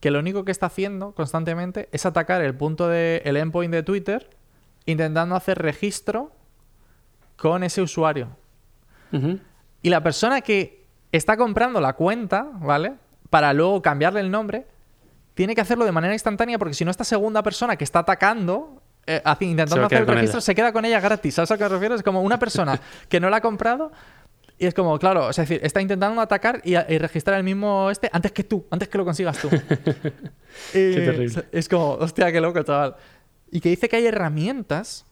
que 0.00 0.10
lo 0.10 0.18
único 0.20 0.44
que 0.44 0.52
está 0.52 0.66
haciendo 0.66 1.12
constantemente 1.12 1.88
es 1.92 2.06
atacar 2.06 2.42
el 2.42 2.54
punto 2.54 2.88
de 2.88 3.22
el 3.24 3.36
endpoint 3.36 3.72
de 3.72 3.82
Twitter 3.82 4.28
intentando 4.84 5.34
hacer 5.34 5.58
registro 5.58 6.30
con 7.36 7.62
ese 7.62 7.82
usuario. 7.82 8.28
Y 9.82 9.88
la 9.88 10.02
persona 10.02 10.40
que 10.40 10.86
está 11.12 11.36
comprando 11.36 11.80
la 11.80 11.94
cuenta, 11.94 12.48
¿vale? 12.60 12.94
Para 13.30 13.52
luego 13.52 13.80
cambiarle 13.80 14.20
el 14.20 14.30
nombre, 14.30 14.66
tiene 15.34 15.54
que 15.54 15.60
hacerlo 15.60 15.84
de 15.84 15.92
manera 15.92 16.12
instantánea 16.14 16.58
porque 16.58 16.74
si 16.74 16.84
no, 16.84 16.90
esta 16.90 17.04
segunda 17.04 17.42
persona 17.42 17.76
que 17.76 17.84
está 17.84 18.00
atacando, 18.00 18.82
eh, 19.06 19.22
intentando 19.40 19.86
hacer 19.86 20.00
el 20.00 20.06
registro, 20.06 20.38
ella. 20.38 20.44
se 20.44 20.54
queda 20.54 20.72
con 20.72 20.84
ella 20.84 21.00
gratis. 21.00 21.34
¿Sabes 21.34 21.50
a 21.50 21.54
lo 21.54 21.58
que 21.58 21.64
me 21.64 21.68
refiero? 21.70 21.94
Es 21.94 22.02
como 22.02 22.22
una 22.22 22.38
persona 22.38 22.80
que 23.08 23.20
no 23.20 23.30
la 23.30 23.36
ha 23.38 23.40
comprado 23.40 23.92
y 24.58 24.66
es 24.66 24.74
como, 24.74 24.98
claro, 24.98 25.28
es 25.28 25.36
decir, 25.36 25.60
está 25.62 25.82
intentando 25.82 26.20
atacar 26.20 26.62
y, 26.64 26.74
y 26.76 26.98
registrar 26.98 27.36
el 27.36 27.44
mismo 27.44 27.90
este 27.90 28.08
antes 28.12 28.32
que 28.32 28.42
tú, 28.44 28.66
antes 28.70 28.88
que 28.88 28.98
lo 28.98 29.04
consigas 29.04 29.38
tú. 29.38 29.48
Y 30.72 30.94
terrible. 30.94 31.44
Es 31.52 31.68
como, 31.68 31.92
hostia, 31.92 32.32
qué 32.32 32.40
loco, 32.40 32.62
chaval. 32.62 32.96
Y 33.50 33.60
que 33.60 33.68
dice 33.68 33.90
que 33.90 33.96
hay 33.96 34.06
herramientas, 34.06 35.04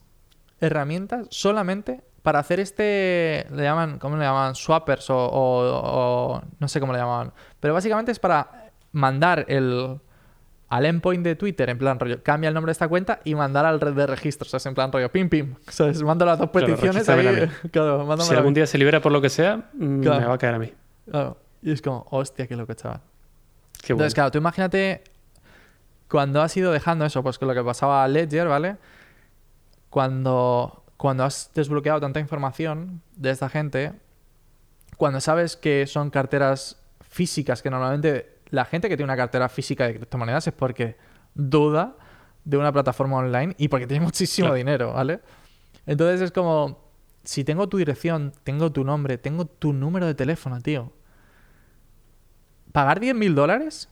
herramientas 0.59 1.27
solamente 1.29 2.01
para 2.25 2.39
hacer 2.39 2.59
este, 2.59 3.47
le 3.53 3.63
llaman, 3.63 3.99
¿cómo 3.99 4.17
le 4.17 4.25
llaman? 4.25 4.55
Swappers 4.55 5.09
o, 5.11 5.15
o- 5.15 6.33
o- 6.35 6.41
no 6.59 6.67
sé 6.67 6.79
cómo 6.81 6.91
le 6.91 6.99
llamaban. 6.99 7.31
Pero 7.61 7.73
básicamente 7.73 8.11
es 8.11 8.19
para 8.19 8.71
mandar 8.91 9.45
el 9.47 10.01
al 10.67 10.85
endpoint 10.87 11.23
de 11.23 11.35
Twitter, 11.35 11.69
en 11.69 11.77
plan 11.77 11.99
rollo, 11.99 12.23
cambia 12.23 12.47
el 12.47 12.53
nombre 12.55 12.69
de 12.69 12.73
esta 12.73 12.87
cuenta 12.87 13.19
y 13.23 13.35
mandar 13.35 13.65
al 13.67 13.79
red 13.79 13.93
de 13.93 14.07
registros, 14.07 14.49
¿sabes? 14.49 14.65
En 14.65 14.73
plan 14.73 14.91
rollo, 14.91 15.09
pim, 15.11 15.29
pim. 15.29 15.53
¿Sabes? 15.69 16.01
Mando 16.01 16.25
las 16.25 16.39
dos 16.39 16.49
Claro, 16.49 16.65
peticiones 16.67 17.07
ahí. 17.07 17.21
regístramela 17.21 17.53
a 17.63 17.69
Claro, 17.69 18.17
Si 18.23 18.33
algún 18.33 18.53
día 18.55 18.65
se 18.65 18.77
libera 18.79 18.99
por 18.99 19.11
lo 19.11 19.21
que 19.21 19.29
sea, 19.29 19.69
mm, 19.73 20.01
Claro. 20.01 20.19
me 20.21 20.25
va 20.25 20.33
a 20.33 20.37
caer 20.39 20.55
a 20.55 20.59
mí. 20.59 20.73
Claro. 21.09 21.37
Y 21.61 21.71
es 21.71 21.81
como, 21.83 22.07
hostia, 22.09 22.47
qué 22.47 22.55
loco, 22.55 22.73
chaval. 22.73 22.99
Qué 23.83 23.93
bueno. 23.93 24.01
Entonces, 24.05 24.15
claro, 24.15 24.31
tú 24.31 24.39
imagínate 24.39 25.03
cuando 26.09 26.41
has 26.41 26.57
ido 26.57 26.71
dejando 26.71 27.05
eso, 27.05 27.21
pues 27.21 27.37
con 27.37 27.47
lo 27.47 27.53
que 27.53 27.63
pasaba 27.63 28.03
a 28.03 28.07
Ledger, 28.07 28.47
¿vale? 28.47 28.77
Cuando, 29.89 30.83
cuando 30.97 31.23
has 31.23 31.51
desbloqueado 31.53 31.99
tanta 31.99 32.19
información 32.19 33.01
de 33.15 33.29
esta 33.31 33.49
gente, 33.49 33.93
cuando 34.97 35.19
sabes 35.21 35.55
que 35.57 35.87
son 35.87 36.09
carteras 36.09 36.81
físicas, 37.01 37.61
que 37.61 37.69
normalmente 37.69 38.39
la 38.49 38.65
gente 38.65 38.87
que 38.89 38.95
tiene 38.95 39.11
una 39.11 39.17
cartera 39.17 39.49
física 39.49 39.85
de 39.87 39.95
criptomonedas 39.95 40.47
es 40.47 40.53
porque 40.53 40.97
duda 41.33 41.95
de 42.45 42.57
una 42.57 42.71
plataforma 42.71 43.17
online 43.17 43.55
y 43.57 43.67
porque 43.67 43.87
tiene 43.87 44.05
muchísimo 44.05 44.45
Claro. 44.47 44.55
dinero, 44.55 44.93
¿vale? 44.93 45.19
Entonces 45.85 46.21
es 46.21 46.31
como, 46.31 46.79
si 47.23 47.43
tengo 47.43 47.67
tu 47.67 47.77
dirección, 47.77 48.31
tengo 48.43 48.71
tu 48.71 48.83
nombre, 48.83 49.17
tengo 49.17 49.45
tu 49.45 49.73
número 49.73 50.05
de 50.05 50.15
teléfono, 50.15 50.61
tío. 50.61 50.93
Pagar 52.71 52.99
10 52.99 53.15
mil 53.15 53.35
dólares 53.35 53.89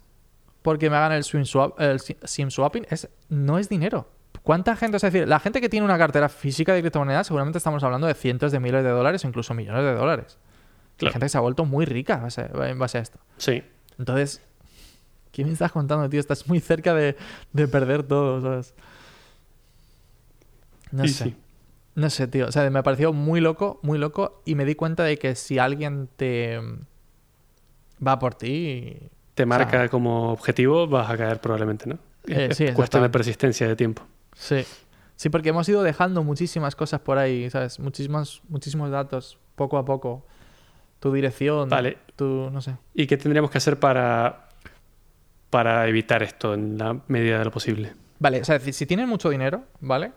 porque 0.62 0.89
me 0.89 0.95
hagan 0.95 1.12
el, 1.14 1.24
swim 1.24 1.45
swap, 1.45 1.80
el 1.80 1.99
si- 1.99 2.18
SIM 2.24 2.49
swapping 2.49 2.86
es, 2.89 3.10
no 3.30 3.58
es 3.60 3.68
dinero. 3.70 4.10
¿Cuánta 4.44 4.76
gente? 4.76 4.98
Es 4.98 5.04
decir, 5.04 5.28
la 5.28 5.39
gente 5.39 5.62
que 5.62 5.70
tiene 5.70 5.86
una 5.86 5.98
cartera 5.98 6.28
física 6.30 6.74
de 6.74 6.82
criptomonedas, 6.82 7.28
seguramente 7.28 7.58
estamos 7.58 7.82
hablando 7.84 8.08
de 8.08 8.14
cientos 8.14 8.52
de 8.52 8.60
miles 8.60 8.84
de 8.84 8.89
dólares 8.89 9.24
o 9.24 9.28
incluso 9.28 9.54
millones 9.54 9.84
de 9.84 9.94
dólares. 9.94 10.38
Claro. 10.98 11.14
gente 11.14 11.26
que 11.26 11.30
se 11.30 11.38
ha 11.38 11.41
vuelto 11.41 11.66
muy 11.66 11.86
rica 11.86 12.18
base- 12.18 12.50
en 12.70 12.78
base 12.78 12.98
a 13.00 13.02
esto. 13.02 13.20
Sí. 13.38 13.64
Entonces, 13.98 14.41
¿qué 15.32 15.44
me 15.46 15.52
estás 15.52 15.72
contando, 15.72 16.08
tío? 16.10 16.20
Estás 16.20 16.48
muy 16.48 16.60
cerca 16.60 16.94
de, 16.94 17.16
de 17.54 17.68
perder 17.68 18.04
todo, 18.04 18.41
¿sabes? 18.41 18.74
No 20.91 21.08
sé. 21.08 21.24
sí. 21.26 21.36
No 21.96 22.10
sé, 22.10 22.28
tío. 22.28 22.48
O 22.48 22.52
sea, 22.52 22.70
me 22.70 22.84
pareció 22.84 23.14
muy 23.14 23.39
loco, 23.39 23.80
muy 23.84 23.98
loco. 24.00 24.41
Y 24.46 24.56
me 24.56 24.66
di 24.66 24.76
cuenta 24.76 25.04
de 25.04 25.18
que 25.18 25.36
si 25.36 25.60
alguien 25.60 26.10
te 26.16 26.60
va 28.06 28.20
por 28.20 28.36
ti. 28.36 28.98
Te 29.36 29.44
o 29.44 29.48
marca 29.48 29.72
sea, 29.72 29.89
como 29.89 30.32
objetivo, 30.32 30.88
vas 30.88 31.10
a 31.10 31.18
caer 31.18 31.39
probablemente, 31.39 31.88
¿no? 31.88 31.96
Eh, 32.28 32.48
Es 32.52 32.58
sí, 32.58 32.68
cuestión 32.76 33.04
de 33.04 33.10
persistencia 33.10 33.68
de 33.68 33.76
tiempo. 33.76 34.04
Sí. 34.36 34.66
Sí, 35.16 35.30
porque 35.30 35.50
hemos 35.50 35.68
ido 35.70 35.84
dejando 35.84 36.24
muchísimas 36.24 36.76
cosas 36.76 37.00
por 37.02 37.18
ahí, 37.18 37.50
¿sabes? 37.50 37.80
Muchísimos, 37.80 38.42
muchísimos 38.50 38.90
datos, 38.92 39.38
poco 39.56 39.78
a 39.78 39.86
poco. 39.86 40.26
Tu 41.00 41.12
dirección, 41.14 41.70
Vale. 41.70 41.98
tu, 42.16 42.50
no 42.52 42.62
sé. 42.62 42.76
¿Y 42.94 43.08
qué 43.08 43.18
tendríamos 43.18 43.52
que 43.52 43.58
hacer 43.58 43.80
para, 43.80 44.50
para 45.50 45.88
evitar 45.88 46.24
esto 46.24 46.54
en 46.54 46.78
la 46.78 46.98
medida 47.08 47.40
de 47.40 47.46
lo 47.46 47.52
posible? 47.52 47.94
Vale, 48.20 48.42
o 48.42 48.46
sea, 48.46 48.60
si, 48.60 48.86
tienes 48.86 49.08
mucho 49.08 49.30
dinero, 49.30 49.64
¿vale? 49.82 50.12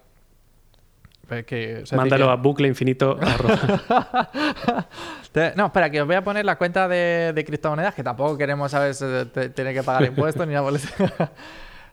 Pues 1.29 1.45
que, 1.45 1.81
o 1.83 1.87
sea, 1.87 1.99
Mándalo 1.99 2.31
a 2.31 2.37
bucle 2.37 2.69
infinito. 2.69 3.19
Te- 5.33 5.55
No, 5.57 5.67
espera, 5.67 5.91
que 5.91 6.01
os 6.01 6.07
voy 6.07 6.17
a 6.17 6.23
poner 6.25 6.45
la 6.45 6.57
cuenta 6.57 6.87
de, 6.89 7.33
de 7.35 7.45
criptomonedas, 7.45 7.95
que 7.95 8.03
tampoco 8.05 8.39
queremos, 8.39 8.71
¿sabes? 8.71 9.03
Eh, 9.03 9.27
te- 9.33 9.49
Tener 9.51 9.75
que 9.75 9.83
pagar 9.83 10.05
impuestos 10.07 10.47
ni 10.47 10.55
nada 10.55 10.69
por. 10.71 10.79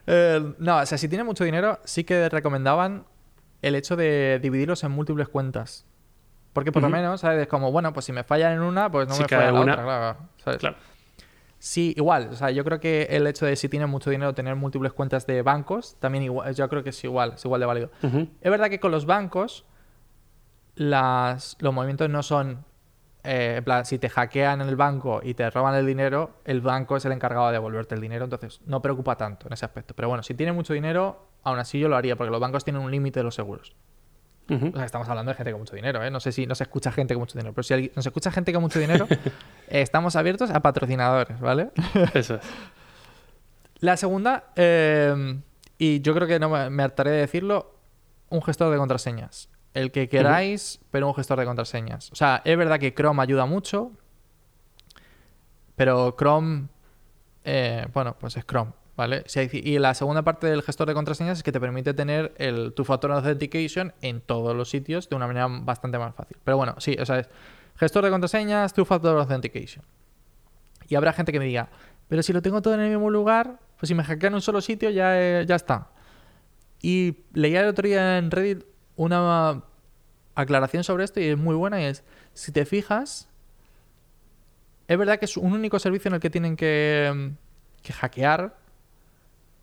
Eh, 0.06 0.54
No, 0.58 0.78
o 0.78 0.86
sea, 0.86 0.98
si 0.98 1.08
tienes 1.08 1.26
mucho 1.26 1.44
dinero, 1.44 1.78
sí 1.84 2.04
que 2.04 2.28
recomendaban 2.28 3.04
el 3.62 3.74
hecho 3.74 3.96
de 3.96 4.38
dividirlos 4.42 4.84
en 4.84 4.90
múltiples 4.90 5.28
cuentas. 5.28 5.86
Porque 6.52 6.70
por 6.70 6.82
lo 6.82 6.88
menos, 6.88 7.20
¿sabes? 7.22 7.42
Es 7.42 7.48
como, 7.48 7.72
bueno, 7.72 7.92
pues 7.92 8.06
si 8.06 8.12
me 8.12 8.22
fallan 8.22 8.52
en 8.52 8.60
una, 8.60 8.90
pues 8.90 9.08
no 9.08 9.14
Si 9.14 9.22
me 9.22 9.28
falla 9.28 9.48
en 9.48 9.54
la 9.54 9.60
una, 9.60 9.72
otra, 9.72 9.84
claro. 9.84 10.18
¿sabes? 10.44 10.58
claro. 10.60 10.76
Sí, 11.58 11.94
igual. 11.96 12.28
O 12.30 12.36
sea, 12.36 12.50
yo 12.50 12.62
creo 12.62 12.78
que 12.78 13.08
el 13.10 13.26
hecho 13.26 13.46
de 13.46 13.56
si 13.56 13.68
tienes 13.68 13.88
mucho 13.88 14.10
dinero 14.10 14.34
tener 14.34 14.54
múltiples 14.54 14.92
cuentas 14.92 15.26
de 15.26 15.40
bancos, 15.42 15.96
también 15.98 16.24
igual, 16.24 16.54
yo 16.54 16.68
creo 16.68 16.84
que 16.84 16.90
es 16.90 17.04
igual, 17.04 17.32
es 17.36 17.44
igual 17.44 17.60
de 17.60 17.66
válido. 17.66 17.90
Es 18.02 18.50
verdad 18.50 18.68
que 18.68 18.78
con 18.78 18.92
los 18.92 19.06
bancos 19.06 19.64
las, 20.74 21.56
los 21.60 21.72
movimientos 21.72 22.08
no 22.10 22.22
son... 22.22 22.64
eh, 23.24 23.54
en 23.58 23.64
plan, 23.64 23.84
si 23.86 23.98
te 23.98 24.08
hackean 24.08 24.60
en 24.60 24.68
el 24.68 24.76
banco 24.76 25.20
y 25.22 25.34
te 25.34 25.48
roban 25.50 25.74
el 25.74 25.86
dinero, 25.86 26.30
el 26.44 26.60
banco 26.60 26.96
es 26.96 27.04
el 27.04 27.12
encargado 27.12 27.46
de 27.46 27.52
devolverte 27.54 27.94
el 27.94 28.00
dinero, 28.00 28.24
entonces 28.24 28.60
no 28.66 28.80
preocupa 28.82 29.16
tanto 29.16 29.46
en 29.46 29.54
ese 29.54 29.64
aspecto. 29.64 29.94
Pero 29.94 30.08
bueno, 30.08 30.22
si 30.22 30.34
tienes 30.34 30.54
mucho 30.54 30.72
dinero, 30.74 31.26
aún 31.42 31.58
así 31.58 31.78
yo 31.80 31.88
lo 31.88 31.96
haría, 31.96 32.16
porque 32.16 32.30
los 32.30 32.40
bancos 32.40 32.64
tienen 32.64 32.82
un 32.82 32.90
límite 32.90 33.20
de 33.20 33.24
los 33.24 33.34
seguros. 33.34 33.74
O 34.46 34.76
sea, 34.76 34.84
estamos 34.84 35.08
hablando 35.08 35.30
de 35.30 35.36
gente 35.36 35.52
con 35.52 35.60
mucho 35.62 35.74
dinero, 35.74 36.04
¿eh? 36.04 36.10
No 36.10 36.20
sé 36.20 36.30
si 36.30 36.46
no 36.46 36.54
se 36.54 36.64
escucha 36.64 36.92
gente 36.92 37.14
con 37.14 37.20
mucho 37.22 37.38
dinero, 37.38 37.54
pero 37.54 37.62
si 37.62 37.72
alguien- 37.72 37.92
nos 37.96 38.04
escucha 38.04 38.30
gente 38.30 38.52
con 38.52 38.60
mucho 38.60 38.78
dinero, 38.78 39.06
eh, 39.68 39.80
estamos 39.80 40.16
abiertos 40.16 40.50
a 40.50 40.60
patrocinadores, 40.60 41.40
¿vale? 41.40 41.70
Eso 42.12 42.34
es. 42.34 42.42
La 43.80 43.96
segunda, 43.96 44.44
eh, 44.56 45.40
y 45.78 46.00
yo 46.02 46.14
creo 46.14 46.28
que 46.28 46.38
no 46.38 46.48
me, 46.50 46.68
me 46.70 46.82
hartaré 46.82 47.10
de 47.10 47.16
decirlo, 47.18 47.74
un 48.28 48.42
gestor 48.42 48.70
de 48.70 48.76
contraseñas. 48.78 49.48
El 49.74 49.90
que 49.90 50.08
queráis, 50.08 50.80
pero 50.90 51.08
un 51.08 51.14
gestor 51.14 51.38
de 51.38 51.44
contraseñas. 51.44 52.10
O 52.12 52.14
sea, 52.14 52.42
es 52.44 52.56
verdad 52.56 52.78
que 52.78 52.94
Chrome 52.94 53.20
ayuda 53.20 53.44
mucho, 53.44 53.90
pero 55.74 56.14
Chrome, 56.16 56.68
eh, 57.42 57.86
bueno, 57.92 58.16
pues 58.18 58.36
es 58.36 58.46
Chrome, 58.46 58.70
¿vale? 58.96 59.24
Y 59.52 59.78
la 59.80 59.94
segunda 59.94 60.22
parte 60.22 60.46
del 60.46 60.62
gestor 60.62 60.86
de 60.86 60.94
contraseñas 60.94 61.38
es 61.38 61.42
que 61.42 61.50
te 61.50 61.58
permite 61.58 61.92
tener 61.92 62.32
el, 62.38 62.72
tu 62.72 62.84
factor 62.84 63.10
authentication 63.10 63.92
en 64.00 64.20
todos 64.20 64.54
los 64.54 64.70
sitios 64.70 65.08
de 65.08 65.16
una 65.16 65.26
manera 65.26 65.48
bastante 65.48 65.98
más 65.98 66.14
fácil. 66.14 66.36
Pero 66.44 66.56
bueno, 66.56 66.76
sí, 66.78 66.96
o 67.00 67.04
sea, 67.04 67.18
es 67.18 67.28
gestor 67.76 68.04
de 68.04 68.10
contraseñas, 68.10 68.72
tu 68.72 68.84
factor 68.84 69.18
authentication. 69.18 69.84
Y 70.88 70.94
habrá 70.94 71.12
gente 71.12 71.32
que 71.32 71.40
me 71.40 71.46
diga, 71.46 71.68
pero 72.06 72.22
si 72.22 72.32
lo 72.32 72.42
tengo 72.42 72.62
todo 72.62 72.74
en 72.74 72.80
el 72.80 72.90
mismo 72.90 73.10
lugar, 73.10 73.58
pues 73.78 73.88
si 73.88 73.94
me 73.94 74.04
hackean 74.04 74.32
en 74.32 74.34
un 74.36 74.42
solo 74.42 74.60
sitio 74.60 74.90
ya, 74.90 75.20
eh, 75.20 75.44
ya 75.46 75.56
está. 75.56 75.90
Y 76.80 77.24
leía 77.32 77.62
el 77.62 77.68
otro 77.68 77.88
día 77.88 78.18
en 78.18 78.30
Reddit 78.30 78.64
una 78.96 79.62
aclaración 80.34 80.84
sobre 80.84 81.04
esto 81.04 81.20
y 81.20 81.28
es 81.28 81.38
muy 81.38 81.54
buena 81.54 81.80
y 81.80 81.84
es, 81.84 82.02
si 82.32 82.52
te 82.52 82.64
fijas, 82.64 83.28
es 84.88 84.98
verdad 84.98 85.18
que 85.18 85.24
es 85.24 85.36
un 85.36 85.52
único 85.52 85.78
servicio 85.78 86.08
en 86.08 86.14
el 86.14 86.20
que 86.20 86.30
tienen 86.30 86.56
que, 86.56 87.32
que 87.82 87.92
hackear, 87.92 88.56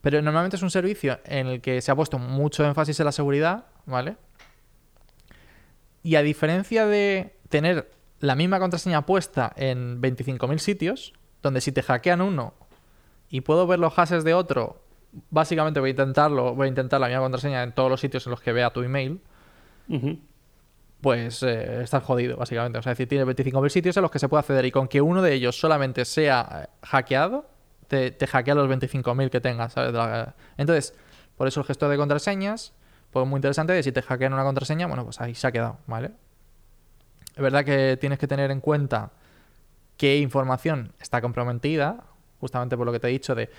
pero 0.02 0.22
normalmente 0.22 0.56
es 0.56 0.64
un 0.64 0.72
servicio 0.72 1.20
en 1.26 1.48
el 1.48 1.62
que 1.62 1.82
se 1.82 1.92
ha 1.92 1.96
puesto 1.96 2.18
mucho 2.18 2.66
énfasis 2.66 3.00
en 3.00 3.06
la 3.06 3.12
seguridad, 3.12 3.66
¿vale? 3.86 4.18
Y 6.04 6.16
a 6.16 6.24
diferencia 6.24 6.88
de 6.88 7.36
tener 7.50 7.92
la 8.20 8.36
misma 8.36 8.60
contraseña 8.60 9.06
puesta 9.06 9.52
en 9.56 10.02
25.000 10.02 10.58
sitios, 10.58 11.14
donde 11.44 11.62
si 11.62 11.72
te 11.72 11.84
hackean 11.84 12.22
uno 12.22 12.54
y 13.30 13.42
puedo 13.42 13.68
ver 13.68 13.80
los 13.80 13.94
hashes 13.94 14.24
de 14.24 14.34
otro, 14.34 14.82
básicamente 15.30 15.80
voy 15.80 15.90
a 15.90 15.92
intentarlo, 15.92 16.56
voy 16.56 16.66
a 16.66 16.70
intentar 16.70 17.00
la 17.00 17.08
misma 17.08 17.22
contraseña 17.22 17.64
en 17.64 17.74
todos 17.74 17.90
los 17.90 18.00
sitios 18.00 18.26
en 18.26 18.32
los 18.32 18.42
que 18.42 18.54
vea 18.54 18.72
tu 18.72 18.82
email, 18.82 19.20
pues 21.02 21.44
eh, 21.44 21.82
estás 21.84 22.04
jodido, 22.04 22.38
básicamente. 22.38 22.80
O 22.80 22.82
sea, 22.82 22.94
es 22.94 22.98
decir, 22.98 23.10
tiene 23.10 23.26
25.000 23.26 23.70
sitios 23.70 23.98
en 23.98 24.04
los 24.04 24.12
que 24.12 24.20
se 24.20 24.30
puede 24.30 24.40
acceder 24.42 24.66
y 24.66 24.72
con 24.72 24.88
que 24.88 25.02
uno 25.02 25.22
de 25.22 25.34
ellos 25.34 25.60
solamente 25.60 26.06
sea 26.06 26.64
eh, 26.64 26.70
hackeado, 26.84 27.46
te, 27.88 28.12
te 28.12 28.28
hackea 28.28 28.56
los 28.56 28.70
25.000 28.70 29.30
que 29.30 29.42
tengas, 29.42 29.74
¿sabes? 29.74 29.94
Entonces, 30.58 30.94
por 31.36 31.48
eso 31.48 31.60
el 31.60 31.66
gestor 31.66 31.90
de 31.90 31.98
contraseñas, 31.98 32.74
pues 33.10 33.28
muy 33.28 33.40
interesante, 33.40 33.74
de 33.74 33.84
si 33.84 33.92
te 33.92 34.02
hackean 34.02 34.34
una 34.34 34.44
contraseña, 34.44 34.88
bueno, 34.88 35.04
pues 35.04 35.20
ahí 35.20 35.36
se 35.36 35.48
ha 35.48 35.52
quedado, 35.52 35.80
¿vale? 35.88 36.12
Es 37.36 37.42
verdad 37.42 37.66
que 37.66 37.98
tienes 38.00 38.20
que 38.20 38.28
tener 38.28 38.52
en 38.52 38.62
cuenta 38.62 39.12
qué 39.98 40.20
información 40.20 40.94
está 41.00 41.22
comprometida, 41.22 42.04
justamente 42.40 42.78
por 42.78 42.86
lo 42.86 42.92
que 42.92 43.00
te 43.00 43.08
he 43.08 43.12
dicho 43.12 43.36
de, 43.36 43.50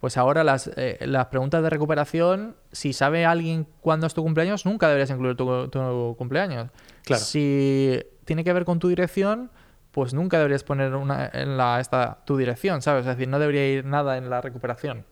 pues 0.00 0.16
ahora 0.16 0.44
las, 0.44 0.70
eh, 0.76 0.98
las 1.06 1.26
preguntas 1.26 1.62
de 1.62 1.70
recuperación, 1.70 2.56
si 2.72 2.92
sabe 2.92 3.24
alguien 3.24 3.66
cuándo 3.80 4.06
es 4.06 4.14
tu 4.14 4.22
cumpleaños, 4.22 4.66
nunca 4.66 4.88
deberías 4.88 5.10
incluir 5.10 5.36
tu, 5.36 5.68
tu 5.68 6.14
cumpleaños. 6.18 6.70
Claro. 7.04 7.22
Si 7.22 7.98
tiene 8.24 8.44
que 8.44 8.52
ver 8.52 8.64
con 8.64 8.78
tu 8.78 8.88
dirección, 8.88 9.50
pues 9.92 10.12
nunca 10.12 10.36
deberías 10.36 10.62
poner 10.64 10.94
una, 10.94 11.30
en 11.32 11.56
la, 11.56 11.80
esta, 11.80 12.18
tu 12.26 12.36
dirección, 12.36 12.82
¿sabes? 12.82 13.00
Es 13.06 13.16
decir, 13.16 13.28
no 13.28 13.38
debería 13.38 13.66
ir 13.68 13.84
nada 13.86 14.18
en 14.18 14.28
la 14.28 14.40
recuperación. 14.42 15.06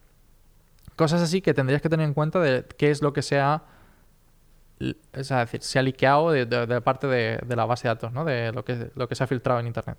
Cosas 0.96 1.22
así 1.22 1.40
que 1.40 1.54
tendrías 1.54 1.80
que 1.80 1.88
tener 1.88 2.06
en 2.06 2.14
cuenta 2.14 2.38
de 2.38 2.64
qué 2.76 2.90
es 2.90 3.00
lo 3.02 3.12
que 3.12 3.22
sea 3.22 3.62
l- 4.78 4.96
es 5.14 5.28
decir, 5.30 5.62
se 5.62 5.78
ha 5.78 5.82
liqueado 5.82 6.30
de, 6.30 6.44
de- 6.46 6.66
de 6.66 6.80
parte 6.82 7.06
de, 7.06 7.38
de 7.44 7.56
la 7.56 7.64
base 7.64 7.88
de 7.88 7.94
datos, 7.94 8.12
¿no? 8.12 8.24
De 8.24 8.52
lo 8.52 8.64
que, 8.64 8.90
lo 8.94 9.08
que 9.08 9.14
se 9.14 9.24
ha 9.24 9.26
filtrado 9.26 9.58
en 9.60 9.66
Internet. 9.66 9.96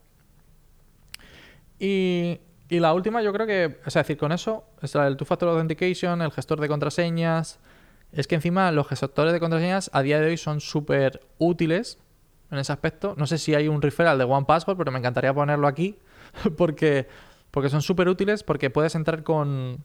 Y, 1.79 2.39
y 2.69 2.79
la 2.79 2.93
última, 2.93 3.21
yo 3.21 3.31
creo 3.31 3.45
que, 3.45 3.79
es 3.85 3.93
decir, 3.93 4.17
con 4.17 4.31
eso, 4.31 4.65
es 4.81 4.95
el 4.95 5.17
Two-Factor 5.17 5.49
Authentication, 5.49 6.21
el 6.21 6.31
gestor 6.31 6.59
de 6.59 6.67
contraseñas. 6.67 7.59
Es 8.11 8.27
que 8.27 8.35
encima 8.35 8.71
los 8.71 8.87
gestores 8.87 9.33
de 9.33 9.39
contraseñas 9.39 9.89
a 9.93 10.01
día 10.01 10.19
de 10.19 10.27
hoy 10.27 10.37
son 10.37 10.61
súper 10.61 11.21
útiles 11.37 11.99
en 12.49 12.57
ese 12.57 12.71
aspecto. 12.71 13.13
No 13.17 13.27
sé 13.27 13.37
si 13.37 13.53
hay 13.53 13.67
un 13.67 13.81
referral 13.81 14.17
de 14.17 14.23
OnePassword, 14.23 14.77
pero 14.77 14.91
me 14.91 14.99
encantaría 14.99 15.33
ponerlo 15.33 15.67
aquí 15.67 15.99
porque, 16.57 17.07
porque 17.51 17.69
son 17.69 17.81
súper 17.81 18.09
útiles 18.09 18.43
porque 18.43 18.69
puedes 18.69 18.95
entrar 18.95 19.23
con, 19.23 19.83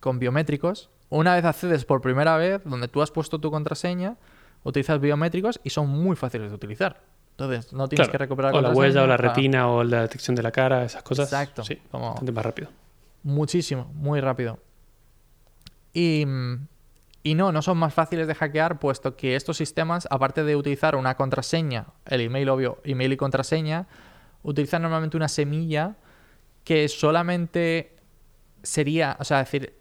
con 0.00 0.18
biométricos. 0.18 0.90
Una 1.10 1.34
vez 1.34 1.44
accedes 1.44 1.84
por 1.84 2.00
primera 2.00 2.36
vez, 2.36 2.62
donde 2.64 2.88
tú 2.88 3.02
has 3.02 3.10
puesto 3.10 3.40
tu 3.40 3.50
contraseña, 3.50 4.16
utilizas 4.62 5.00
biométricos 5.00 5.60
y 5.64 5.70
son 5.70 5.88
muy 5.88 6.16
fáciles 6.16 6.48
de 6.48 6.54
utilizar. 6.54 7.02
Entonces, 7.36 7.72
no 7.72 7.88
tienes 7.88 8.06
Claro. 8.06 8.12
que 8.12 8.18
recuperar 8.18 8.54
O 8.54 8.60
la 8.60 8.70
huella 8.70 9.02
o 9.02 9.06
la 9.08 9.16
retina 9.16 9.68
o 9.68 9.82
la 9.82 10.02
detección 10.02 10.36
de 10.36 10.42
la 10.42 10.52
cara, 10.52 10.84
esas 10.84 11.02
cosas. 11.02 11.26
Exacto. 11.26 11.64
Sí, 11.64 11.80
Como- 11.90 12.06
bastante 12.10 12.30
más 12.32 12.44
rápido. 12.44 12.68
Muchísimo, 13.24 13.90
muy 13.94 14.20
rápido. 14.20 14.60
Y, 15.92 16.24
y 17.22 17.34
no, 17.34 17.52
no 17.52 17.62
son 17.62 17.78
más 17.78 17.92
fáciles 17.94 18.26
de 18.28 18.34
hackear, 18.34 18.78
puesto 18.78 19.16
que 19.16 19.34
estos 19.36 19.56
sistemas, 19.56 20.06
aparte 20.10 20.44
de 20.44 20.56
utilizar 20.56 20.94
una 20.96 21.16
contraseña, 21.16 21.86
el 22.06 22.20
email 22.20 22.48
obvio, 22.50 22.78
email 22.84 23.12
y 23.12 23.16
contraseña, 23.16 23.86
utilizan 24.42 24.82
normalmente 24.82 25.16
una 25.16 25.28
semilla 25.28 25.96
que 26.64 26.88
solamente 26.88 27.96
sería, 28.62 29.16
o 29.20 29.24
sea, 29.24 29.40
es 29.40 29.46
decir, 29.50 29.74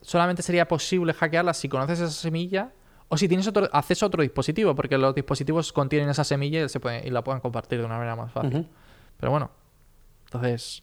solamente 0.00 0.42
sería 0.42 0.66
posible 0.68 1.12
hackearla 1.14 1.54
si 1.54 1.68
conoces 1.68 2.00
esa 2.00 2.10
semilla 2.10 2.72
o 3.12 3.16
si 3.18 3.28
tienes 3.28 3.46
otro, 3.46 3.68
acceso 3.72 4.06
a 4.06 4.08
otro 4.08 4.22
dispositivo, 4.22 4.74
porque 4.74 4.96
los 4.96 5.14
dispositivos 5.14 5.70
contienen 5.72 6.08
esa 6.08 6.24
semilla 6.24 6.64
y, 6.64 6.68
se 6.70 6.80
puede- 6.80 7.06
y 7.06 7.10
la 7.10 7.22
pueden 7.22 7.40
compartir 7.42 7.78
de 7.78 7.84
una 7.84 7.96
manera 7.96 8.16
más 8.16 8.32
fácil. 8.32 8.66
Pero 9.20 9.30
bueno, 9.30 9.50
entonces. 10.24 10.82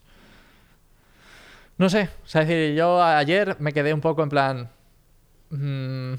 No 1.78 1.90
sé, 1.90 2.10
o 2.24 2.28
sea, 2.28 2.42
es 2.44 2.48
decir, 2.48 2.76
yo 2.76 3.02
ayer 3.02 3.56
me 3.60 3.74
quedé 3.74 3.94
un 3.94 4.02
poco 4.02 4.22
en 4.22 4.30
plan. 4.30 4.70
mm, 5.50 6.14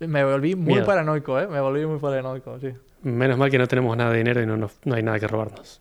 me 0.06 0.24
volví 0.24 0.54
muy 0.54 0.74
Miedo. 0.74 0.86
paranoico, 0.86 1.40
¿eh? 1.40 1.48
Me 1.48 1.60
volví 1.60 1.84
muy 1.86 1.98
paranoico, 1.98 2.60
sí. 2.60 2.72
Menos 3.02 3.36
mal 3.38 3.50
que 3.50 3.58
no 3.58 3.66
tenemos 3.66 3.96
nada 3.96 4.10
de 4.12 4.18
dinero 4.18 4.40
y 4.42 4.46
no, 4.46 4.56
nos- 4.56 4.78
no 4.84 4.94
hay 4.94 5.02
nada 5.02 5.18
que 5.18 5.26
robarnos. 5.26 5.80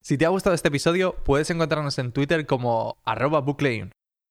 Si 0.00 0.18
te 0.18 0.26
ha 0.26 0.28
gustado 0.28 0.54
este 0.54 0.68
episodio, 0.68 1.14
puedes 1.24 1.48
encontrarnos 1.50 1.98
en 1.98 2.12
Twitter 2.12 2.46
como 2.46 2.96
arroba. 3.04 3.42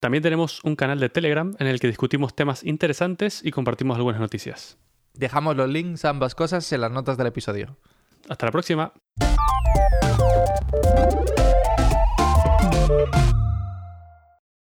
También 0.04 0.22
tenemos 0.22 0.62
un 0.66 0.76
canal 0.76 1.00
de 1.00 1.08
Telegram 1.08 1.56
en 1.60 1.68
el 1.68 1.80
que 1.80 1.88
discutimos 1.88 2.36
temas 2.36 2.66
interesantes 2.66 3.40
y 3.42 3.52
compartimos 3.52 3.96
algunas 3.96 4.20
noticias. 4.20 4.78
Dejamos 5.14 5.56
los 5.56 5.70
links 5.70 6.04
a 6.04 6.10
ambas 6.10 6.36
cosas 6.36 6.70
en 6.74 6.82
las 6.82 6.92
notas 6.92 7.16
del 7.16 7.28
episodio. 7.28 7.78
Hasta 8.28 8.48
la 8.48 8.52
próxima. 8.52 8.92